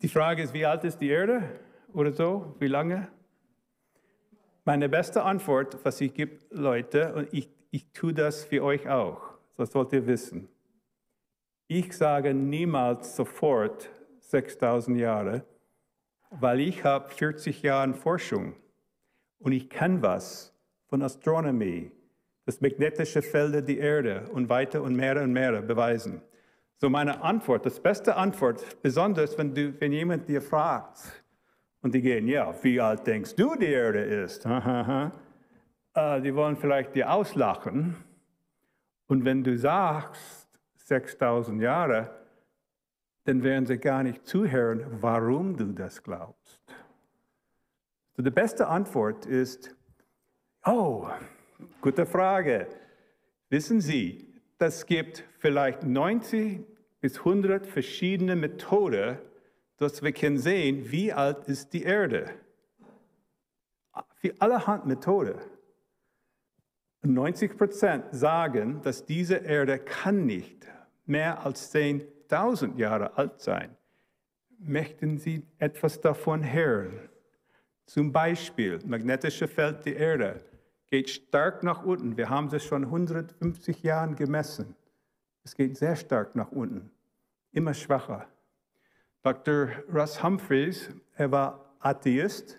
Die 0.00 0.08
Frage 0.08 0.42
ist, 0.42 0.54
wie 0.54 0.64
alt 0.64 0.84
ist 0.84 0.98
die 0.98 1.08
Erde 1.08 1.42
oder 1.92 2.12
so? 2.12 2.54
Wie 2.60 2.68
lange? 2.68 3.08
Meine 4.64 4.88
beste 4.88 5.24
Antwort, 5.24 5.84
was 5.84 6.00
ich 6.00 6.14
gebe, 6.14 6.38
Leute, 6.50 7.12
und 7.12 7.34
ich, 7.34 7.50
ich 7.72 7.92
tue 7.92 8.14
das 8.14 8.44
für 8.44 8.62
euch 8.62 8.88
auch, 8.88 9.20
das 9.56 9.72
sollt 9.72 9.92
ihr 9.92 10.06
wissen. 10.06 10.48
Ich 11.66 11.92
sage 11.96 12.34
niemals 12.34 13.16
sofort 13.16 13.90
6000 14.20 14.96
Jahre, 14.98 15.44
weil 16.30 16.60
ich 16.60 16.84
habe 16.84 17.10
40 17.10 17.62
Jahre 17.62 17.94
Forschung 17.94 18.54
und 19.42 19.52
ich 19.52 19.68
kann 19.68 20.02
was 20.02 20.54
von 20.88 21.02
Astronomie, 21.02 21.90
das 22.44 22.60
magnetische 22.60 23.22
Felder 23.22 23.62
der 23.62 23.78
Erde 23.78 24.24
und 24.32 24.48
weiter 24.48 24.82
und 24.82 24.96
mehr 24.96 25.20
und 25.22 25.32
mehr 25.32 25.62
beweisen. 25.62 26.22
So 26.76 26.90
meine 26.90 27.22
Antwort, 27.22 27.64
das 27.64 27.80
beste 27.80 28.16
Antwort, 28.16 28.82
besonders 28.82 29.38
wenn, 29.38 29.54
du, 29.54 29.80
wenn 29.80 29.92
jemand 29.92 30.28
dir 30.28 30.42
fragt, 30.42 31.22
und 31.82 31.94
die 31.94 32.00
gehen, 32.00 32.28
ja, 32.28 32.54
wie 32.62 32.80
alt 32.80 33.06
denkst 33.06 33.34
du, 33.34 33.56
die 33.56 33.66
Erde 33.66 34.02
ist? 34.02 34.46
äh, 35.94 36.20
die 36.20 36.34
wollen 36.34 36.56
vielleicht 36.56 36.94
dir 36.94 37.12
auslachen. 37.12 37.96
Und 39.08 39.24
wenn 39.24 39.42
du 39.42 39.58
sagst, 39.58 40.48
6000 40.76 41.60
Jahre, 41.60 42.10
dann 43.24 43.42
werden 43.42 43.66
sie 43.66 43.78
gar 43.78 44.02
nicht 44.02 44.26
zuhören, 44.26 44.86
warum 45.00 45.56
du 45.56 45.72
das 45.72 46.02
glaubst. 46.02 46.60
So, 48.16 48.22
die 48.22 48.30
beste 48.30 48.68
Antwort 48.68 49.24
ist, 49.24 49.74
oh, 50.66 51.08
gute 51.80 52.04
Frage. 52.04 52.68
Wissen 53.48 53.80
Sie, 53.80 54.34
es 54.58 54.86
gibt 54.86 55.24
vielleicht 55.38 55.82
90 55.82 56.60
bis 57.00 57.18
100 57.18 57.66
verschiedene 57.66 58.36
Methoden, 58.36 59.18
dass 59.78 60.02
wir 60.02 60.12
können 60.12 60.38
sehen, 60.38 60.90
wie 60.92 61.12
alt 61.12 61.48
ist 61.48 61.72
die 61.72 61.82
Erde. 61.82 62.30
Für 64.14 64.34
allerhand 64.40 64.86
Methode. 64.86 65.40
90 67.02 67.56
Prozent 67.56 68.04
sagen, 68.12 68.80
dass 68.82 69.04
diese 69.04 69.36
Erde 69.36 69.78
kann 69.78 70.24
nicht 70.26 70.68
mehr 71.06 71.44
als 71.44 71.74
10.000 71.74 72.76
Jahre 72.76 73.16
alt 73.16 73.40
sein. 73.40 73.76
Möchten 74.58 75.18
Sie 75.18 75.44
etwas 75.58 76.00
davon 76.00 76.44
hören? 76.52 77.08
Zum 77.86 78.12
Beispiel, 78.12 78.78
magnetische 78.86 79.48
Feld 79.48 79.84
der 79.84 79.96
Erde 79.96 80.44
geht 80.86 81.10
stark 81.10 81.62
nach 81.62 81.84
unten. 81.84 82.16
Wir 82.16 82.28
haben 82.28 82.48
es 82.54 82.64
schon 82.64 82.84
150 82.84 83.82
Jahren 83.82 84.14
gemessen. 84.14 84.76
Es 85.44 85.54
geht 85.54 85.76
sehr 85.76 85.96
stark 85.96 86.36
nach 86.36 86.52
unten, 86.52 86.90
immer 87.50 87.74
schwacher. 87.74 88.26
Dr. 89.22 89.68
Russ 89.92 90.22
Humphreys, 90.22 90.90
er 91.14 91.30
war 91.30 91.76
Atheist. 91.80 92.58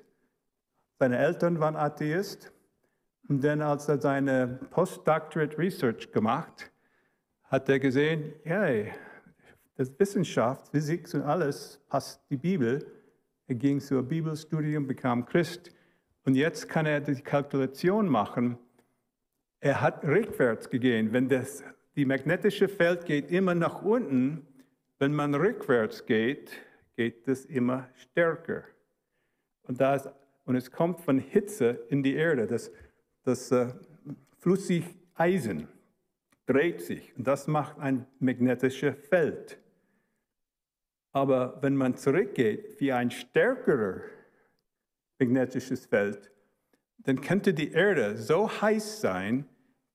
Seine 0.99 1.17
Eltern 1.17 1.59
waren 1.59 1.75
Atheist. 1.75 2.51
Und 3.29 3.43
dann, 3.43 3.61
als 3.61 3.87
er 3.87 3.99
seine 3.99 4.59
Postdoctorate 4.69 5.57
Research 5.57 6.11
gemacht, 6.11 6.71
hat 7.43 7.69
er 7.69 7.79
gesehen, 7.79 8.33
hey, 8.43 8.93
das 9.75 9.91
Wissenschaft, 9.99 10.69
Physik 10.69 11.13
und 11.13 11.21
alles 11.21 11.79
passt 11.87 12.21
die 12.29 12.37
Bibel. 12.37 12.85
Er 13.47 13.55
ging 13.55 13.79
zur 13.79 14.03
Bibelstudium, 14.03 14.87
bekam 14.87 15.25
Christ. 15.25 15.71
Und 16.25 16.35
jetzt 16.35 16.69
kann 16.69 16.85
er 16.85 17.01
die 17.01 17.21
Kalkulation 17.21 18.07
machen. 18.07 18.57
Er 19.59 19.81
hat 19.81 20.03
rückwärts 20.03 20.69
gegeben. 20.69 21.11
Wenn 21.11 21.27
das 21.27 21.63
die 21.95 22.05
magnetische 22.05 22.67
Feld 22.67 23.05
geht 23.05 23.29
immer 23.29 23.53
nach 23.53 23.81
unten, 23.81 24.47
wenn 24.99 25.13
man 25.13 25.35
rückwärts 25.35 26.05
geht, 26.05 26.51
geht 26.95 27.27
es 27.27 27.45
immer 27.45 27.89
stärker. 27.95 28.63
Und, 29.63 29.81
das, 29.81 30.09
und 30.45 30.55
es 30.55 30.71
kommt 30.71 31.01
von 31.01 31.19
Hitze 31.19 31.85
in 31.89 32.03
die 32.03 32.15
Erde. 32.15 32.47
Das, 32.47 32.71
das 33.23 33.51
äh, 33.51 33.67
flüssig 34.39 34.85
Eisen 35.15 35.67
dreht 36.45 36.81
sich 36.81 37.15
und 37.17 37.27
das 37.27 37.47
macht 37.47 37.79
ein 37.79 38.05
magnetisches 38.19 38.95
Feld. 39.07 39.59
Aber 41.13 41.61
wenn 41.61 41.75
man 41.75 41.95
zurückgeht 41.95 42.79
wie 42.79 42.91
ein 42.91 43.11
stärkerer 43.11 44.01
magnetisches 45.19 45.85
Feld, 45.85 46.31
dann 46.97 47.21
könnte 47.21 47.53
die 47.53 47.71
Erde 47.71 48.17
so 48.17 48.49
heiß 48.49 48.99
sein, 48.99 49.45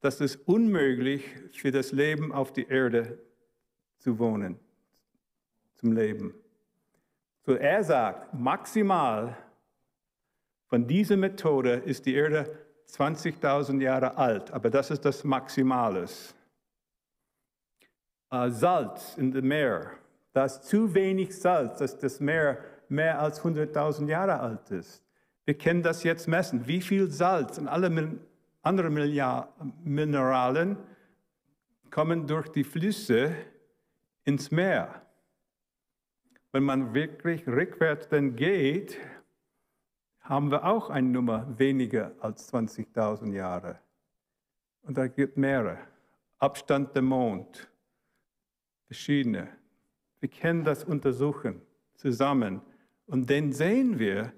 dass 0.00 0.20
es 0.20 0.36
unmöglich 0.36 1.24
für 1.52 1.72
das 1.72 1.92
Leben 1.92 2.32
auf 2.32 2.52
der 2.52 2.70
Erde 2.70 3.18
zu 3.98 4.18
wohnen, 4.18 4.58
zum 5.74 5.92
Leben. 5.92 6.34
So 7.44 7.54
er 7.54 7.82
sagt, 7.82 8.32
maximal 8.34 9.36
von 10.66 10.86
dieser 10.86 11.16
Methode 11.16 11.72
ist 11.72 12.06
die 12.06 12.14
Erde 12.14 12.58
20.000 12.88 13.82
Jahre 13.82 14.16
alt, 14.16 14.50
aber 14.52 14.70
das 14.70 14.90
ist 14.90 15.04
das 15.04 15.24
Maximales. 15.24 16.34
Äh, 18.30 18.50
Salz 18.50 19.16
in 19.16 19.32
dem 19.32 19.48
Meer, 19.48 19.90
da 20.38 20.44
ist 20.44 20.62
zu 20.62 20.94
wenig 20.94 21.36
Salz, 21.36 21.78
dass 21.78 21.98
das 21.98 22.20
Meer 22.20 22.64
mehr 22.88 23.20
als 23.20 23.42
100.000 23.42 24.06
Jahre 24.06 24.38
alt 24.38 24.70
ist. 24.70 25.04
Wir 25.46 25.58
können 25.58 25.82
das 25.82 26.04
jetzt 26.04 26.28
messen. 26.28 26.68
Wie 26.68 26.80
viel 26.80 27.10
Salz 27.10 27.58
und 27.58 27.66
alle 27.66 28.20
anderen 28.62 28.94
Mineralien 29.82 30.76
kommen 31.90 32.28
durch 32.28 32.46
die 32.50 32.62
Flüsse 32.62 33.34
ins 34.22 34.52
Meer. 34.52 35.02
Wenn 36.52 36.62
man 36.62 36.94
wirklich 36.94 37.44
rückwärts 37.48 38.06
dann 38.06 38.36
geht, 38.36 38.96
haben 40.20 40.52
wir 40.52 40.64
auch 40.64 40.88
eine 40.88 41.08
Nummer 41.08 41.58
weniger 41.58 42.12
als 42.20 42.54
20.000 42.54 43.32
Jahre. 43.32 43.80
Und 44.82 44.96
da 44.96 45.08
gibt 45.08 45.36
mehrere. 45.36 45.78
Abstand 46.38 46.94
der 46.94 47.02
Mond, 47.02 47.68
verschiedene. 48.86 49.57
Wir 50.20 50.28
können 50.28 50.64
das 50.64 50.84
untersuchen 50.84 51.62
zusammen. 51.94 52.60
Und 53.06 53.30
dann 53.30 53.52
sehen 53.52 53.98
wir, 53.98 54.32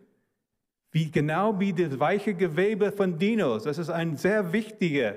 wie 0.93 1.11
genau 1.11 1.59
wie 1.61 1.73
das 1.73 1.99
weiche 1.99 2.35
Gewebe 2.35 2.91
von 2.93 3.19
Dinos. 3.19 3.65
Das 3.65 3.79
ist 3.79 3.91
ein 3.91 4.17
sehr 4.17 4.53
wichtiger 4.53 5.17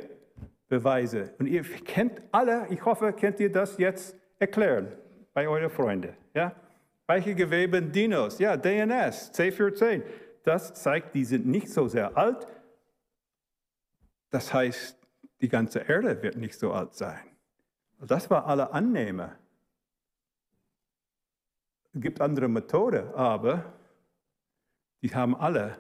Beweise. 0.68 1.34
Und 1.40 1.48
ihr 1.48 1.64
kennt 1.64 2.22
alle, 2.31 2.68
ich 2.69 2.84
hoffe, 2.85 3.14
kennt 3.14 3.40
ihr 3.40 3.52
das 3.52 3.77
jetzt 3.77 4.15
erklären 4.40 4.88
bei 5.34 5.48
euren 5.48 5.69
Freunden. 5.69 6.14
Ja? 6.34 6.56
Weiche 7.07 7.35
Gewebe 7.35 7.77
in 7.77 7.91
Dinos, 7.91 8.40
ja, 8.40 8.56
DNS, 8.56 9.34
C14. 9.34 10.03
Das 10.44 10.73
zeigt, 10.73 11.15
die 11.15 11.26
sind 11.26 11.45
nicht 11.45 11.69
so 11.69 11.88
sehr 11.88 12.15
alt. 12.18 12.48
Das 14.30 14.53
heißt, 14.53 14.98
die 15.41 15.49
ganze 15.49 15.80
Erde 15.80 16.22
wird 16.22 16.38
nicht 16.38 16.57
so 16.57 16.72
alt 16.72 16.94
sein. 16.95 17.19
Das 17.99 18.30
war 18.30 18.45
alle 18.48 18.72
Annehmer. 18.72 19.35
Es 21.94 22.02
gibt 22.02 22.20
andere 22.22 22.48
Methoden, 22.48 23.14
aber 23.14 23.72
die 25.03 25.14
haben 25.14 25.36
alle 25.36 25.78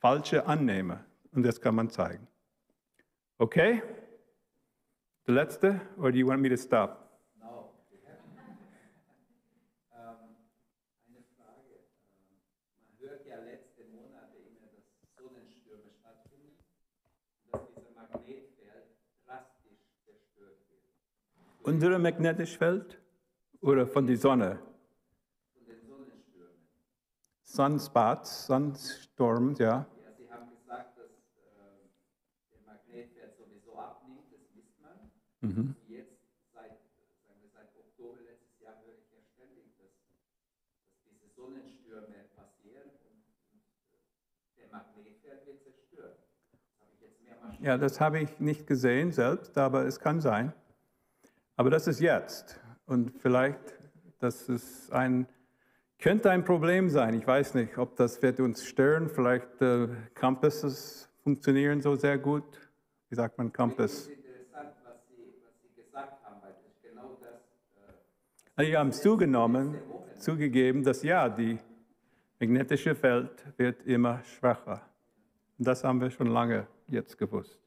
falsche 0.00 0.44
Annehmer. 0.46 1.02
Und 1.32 1.44
das 1.44 1.58
kann 1.60 1.74
man 1.74 1.88
zeigen. 1.88 2.28
Okay? 3.38 3.82
The 5.24 5.32
letzte, 5.32 5.80
or 5.96 6.12
do 6.12 6.18
you 6.18 6.26
want 6.26 6.42
me 6.42 6.50
to 6.50 6.58
stop? 6.58 6.98
Unser 21.62 21.98
magnetisches 21.98 22.56
Feld 22.56 23.00
oder 23.62 23.86
von 23.86 24.06
der 24.06 24.18
Sonne? 24.18 24.71
Sunspots, 27.52 28.46
Sunstorms, 28.46 29.58
ja. 29.58 29.84
ja. 30.00 30.12
Sie 30.16 30.30
haben 30.32 30.48
gesagt, 30.48 30.96
dass 30.96 31.12
äh, 31.36 31.84
der 32.50 32.60
Magnetfeld 32.64 33.36
sowieso 33.36 33.76
abnimmt, 33.76 34.32
das 34.32 34.40
misst 34.54 34.80
man. 34.80 35.12
Mhm. 35.42 35.76
Jetzt, 35.86 36.16
seit, 36.54 36.80
seit 37.52 37.76
Oktober 37.76 38.20
letztes 38.24 38.58
Jahr, 38.58 38.72
höre 38.80 38.96
ich 38.96 39.12
ja 39.12 39.20
ständig, 39.36 39.76
dass, 39.76 39.92
dass 40.00 41.04
diese 41.04 41.28
Sonnenstürme 41.36 42.24
passieren 42.34 42.88
und, 43.04 43.20
und 43.52 43.60
der 44.56 44.68
Magnetfeld 44.72 45.44
wird 45.44 45.60
zerstört. 45.62 46.24
Das 46.52 46.80
habe 46.80 46.90
ich 46.94 47.00
jetzt 47.02 47.20
mehrmals 47.20 47.60
Ja, 47.60 47.76
das 47.76 48.00
habe 48.00 48.20
ich 48.20 48.40
nicht 48.40 48.66
gesehen 48.66 49.12
selbst, 49.12 49.58
aber 49.58 49.84
es 49.84 50.00
kann 50.00 50.22
sein. 50.22 50.54
Aber 51.56 51.68
das 51.68 51.86
ist 51.86 52.00
jetzt. 52.00 52.58
Und 52.86 53.10
vielleicht, 53.20 53.60
das 54.20 54.48
ist 54.48 54.90
ein, 54.90 55.28
könnte 56.02 56.30
ein 56.30 56.44
Problem 56.44 56.90
sein. 56.90 57.14
Ich 57.14 57.26
weiß 57.26 57.54
nicht, 57.54 57.78
ob 57.78 57.96
das 57.96 58.20
wird 58.20 58.40
uns 58.40 58.66
stören. 58.66 59.08
Vielleicht 59.08 59.62
äh, 59.62 59.88
Campuses 60.14 61.08
funktionieren 61.22 61.80
so 61.80 61.94
sehr 61.94 62.18
gut. 62.18 62.44
Wie 63.08 63.14
sagt 63.14 63.38
man 63.38 63.52
Campus? 63.52 64.08
Gesagt 64.08 64.24
haben, 66.24 66.40
das 66.42 66.56
genau. 66.82 67.18
Äh, 68.56 68.88
es 68.88 69.00
zugenommen, 69.00 69.76
zugegeben, 70.18 70.82
dass 70.82 71.02
ja, 71.02 71.28
die 71.28 71.58
magnetische 72.40 72.94
Feld 72.94 73.44
wird 73.56 73.86
immer 73.86 74.22
schwächer. 74.24 74.82
Und 75.58 75.66
das 75.66 75.84
haben 75.84 76.00
wir 76.00 76.10
schon 76.10 76.26
lange 76.26 76.66
jetzt 76.88 77.16
gewusst. 77.16 77.60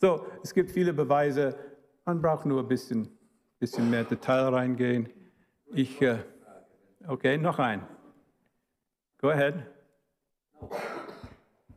So, 0.00 0.26
es 0.42 0.54
gibt 0.54 0.70
viele 0.70 0.94
Beweise. 0.94 1.54
Man 2.04 2.22
braucht 2.22 2.46
nur 2.46 2.62
ein 2.62 2.68
bisschen 2.68 3.08
bisschen 3.58 3.90
mehr 3.90 4.04
Detail 4.04 4.48
reingehen. 4.48 5.08
Ich, 5.74 6.00
äh, 6.02 6.18
okay, 7.08 7.38
noch 7.38 7.58
ein. 7.58 7.86
Go 9.18 9.30
ahead. 9.30 9.54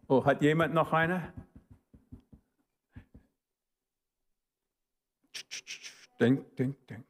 Oh, 0.07 0.23
hat 0.25 0.41
jemand 0.41 0.73
noch 0.73 0.91
eine? 0.91 1.33
Denk, 6.19 6.55
denk, 6.55 6.87
denk. 6.87 7.05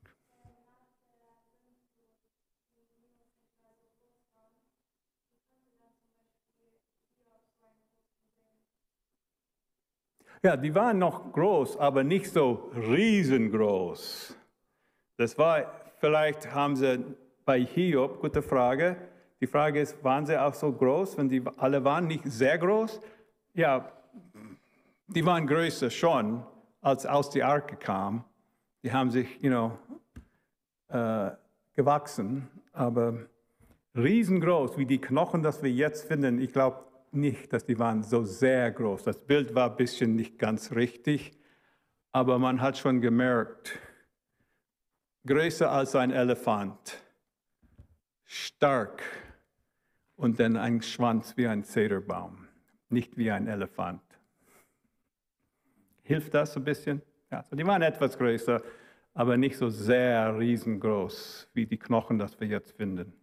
Ja, 10.41 10.55
die 10.55 10.73
waren 10.73 10.99
noch 10.99 11.33
groß, 11.33 11.77
aber 11.77 12.03
nicht 12.03 12.31
so 12.31 12.71
riesengroß. 12.73 14.37
Das 15.17 15.37
war, 15.37 15.91
vielleicht 15.99 16.53
haben 16.53 16.77
sie 16.77 17.03
bei 17.49 17.65
Hiob, 17.65 18.21
gute 18.21 18.43
Frage. 18.43 18.95
Die 19.41 19.47
Frage 19.47 19.81
ist, 19.81 20.03
waren 20.03 20.23
sie 20.23 20.39
auch 20.39 20.53
so 20.53 20.71
groß, 20.71 21.17
wenn 21.17 21.29
die 21.29 21.41
alle 21.57 21.83
waren 21.83 22.05
nicht 22.05 22.23
sehr 22.25 22.59
groß? 22.59 23.01
Ja, 23.55 23.91
die 25.07 25.25
waren 25.25 25.47
größer 25.47 25.89
schon, 25.89 26.43
als 26.79 27.07
aus 27.07 27.31
der 27.31 27.47
Arke 27.47 27.75
kam. 27.75 28.23
Die 28.83 28.93
haben 28.93 29.09
sich, 29.09 29.41
you 29.41 29.49
know, 29.49 29.79
äh, 30.89 31.31
gewachsen, 31.73 32.47
aber 32.71 33.15
riesengroß 33.95 34.77
wie 34.77 34.85
die 34.85 35.01
Knochen, 35.01 35.41
das 35.41 35.63
wir 35.63 35.71
jetzt 35.71 36.07
finden. 36.07 36.39
Ich 36.39 36.53
glaube 36.53 36.85
nicht, 37.11 37.51
dass 37.51 37.65
die 37.65 37.79
waren 37.79 38.03
so 38.03 38.25
sehr 38.25 38.71
groß. 38.71 39.01
Das 39.01 39.17
Bild 39.25 39.55
war 39.55 39.71
ein 39.71 39.75
bisschen 39.75 40.15
nicht 40.15 40.37
ganz 40.37 40.73
richtig, 40.73 41.31
aber 42.11 42.37
man 42.37 42.61
hat 42.61 42.77
schon 42.77 43.01
gemerkt, 43.01 43.79
größer 45.25 45.71
als 45.71 45.95
ein 45.95 46.11
Elefant, 46.11 47.08
stark 48.31 49.01
und 50.15 50.39
dann 50.39 50.55
ein 50.55 50.83
Schwanz 50.83 51.35
wie 51.35 51.47
ein 51.47 51.63
Zederbaum, 51.63 52.47
nicht 52.87 53.17
wie 53.17 53.31
ein 53.31 53.47
Elefant. 53.47 54.03
Hilft 56.03 56.35
das 56.35 56.55
ein 56.55 56.63
bisschen? 56.63 57.01
Ja, 57.31 57.43
so 57.43 57.55
die 57.55 57.65
waren 57.65 57.81
etwas 57.81 58.19
größer, 58.19 58.61
aber 59.15 59.35
nicht 59.35 59.57
so 59.57 59.69
sehr 59.69 60.37
riesengroß 60.37 61.49
wie 61.55 61.65
die 61.65 61.79
Knochen, 61.79 62.19
das 62.19 62.39
wir 62.39 62.47
jetzt 62.47 62.73
finden. 62.73 63.13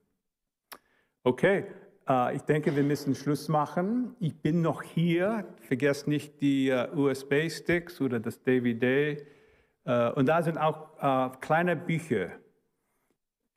Okay, 1.22 1.66
äh, 2.08 2.34
ich 2.34 2.42
denke, 2.42 2.74
wir 2.74 2.82
müssen 2.82 3.14
Schluss 3.14 3.46
machen. 3.46 4.16
Ich 4.18 4.34
bin 4.34 4.60
noch 4.60 4.82
hier. 4.82 5.46
Vergesst 5.60 6.08
nicht 6.08 6.40
die 6.40 6.72
uh, 6.72 7.00
USB-Sticks 7.00 8.00
oder 8.00 8.18
das 8.18 8.42
DVD. 8.42 9.24
Äh, 9.84 10.10
und 10.10 10.26
da 10.26 10.42
sind 10.42 10.58
auch 10.58 10.88
äh, 10.98 11.36
kleine 11.40 11.76
Bücher. 11.76 12.32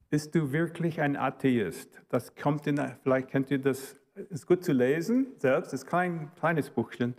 Bist 0.10 0.34
du 0.34 0.52
wirklich 0.52 1.02
ein 1.02 1.16
Atheist? 1.16 2.02
Das 2.10 2.36
kommt 2.36 2.66
in, 2.66 2.82
vielleicht 3.04 3.30
kennt 3.30 3.52
ihr 3.52 3.60
das, 3.60 3.96
ist 4.30 4.48
gut 4.48 4.64
zu 4.64 4.74
lesen 4.74 5.28
selbst, 5.38 5.74
ist 5.74 5.86
kein 5.86 6.32
kleines 6.36 6.72
Buchchen 6.72 7.14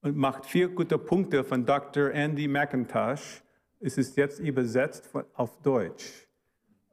und 0.00 0.16
macht 0.16 0.46
vier 0.46 0.68
gute 0.68 0.98
Punkte 0.98 1.44
von 1.44 1.66
Dr. 1.66 2.10
Andy 2.10 2.48
McIntosh. 2.48 3.42
Es 3.78 3.98
ist 3.98 4.16
jetzt 4.16 4.40
übersetzt 4.40 5.10
auf 5.34 5.60
Deutsch. 5.62 6.26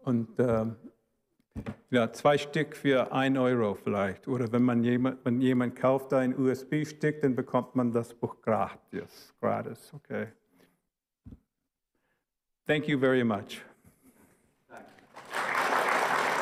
Und 0.03 0.37
äh, 0.39 0.65
ja, 1.89 2.11
zwei 2.11 2.37
Stück 2.37 2.75
für 2.75 3.11
ein 3.13 3.37
Euro 3.37 3.75
vielleicht. 3.75 4.27
Oder 4.27 4.51
wenn 4.51 4.63
man 4.63 4.83
jemand, 4.83 5.23
wenn 5.23 5.41
jemand 5.41 5.75
kauft 5.75 6.13
ein 6.13 6.37
USB-Stick, 6.37 7.21
dann 7.21 7.35
bekommt 7.35 7.75
man 7.75 7.91
das 7.91 8.13
Buch 8.13 8.41
gratis. 8.41 9.33
Gratis, 9.39 9.93
okay. 9.93 10.27
Thank 12.65 12.87
you 12.87 12.99
very 12.99 13.23
much. 13.23 13.61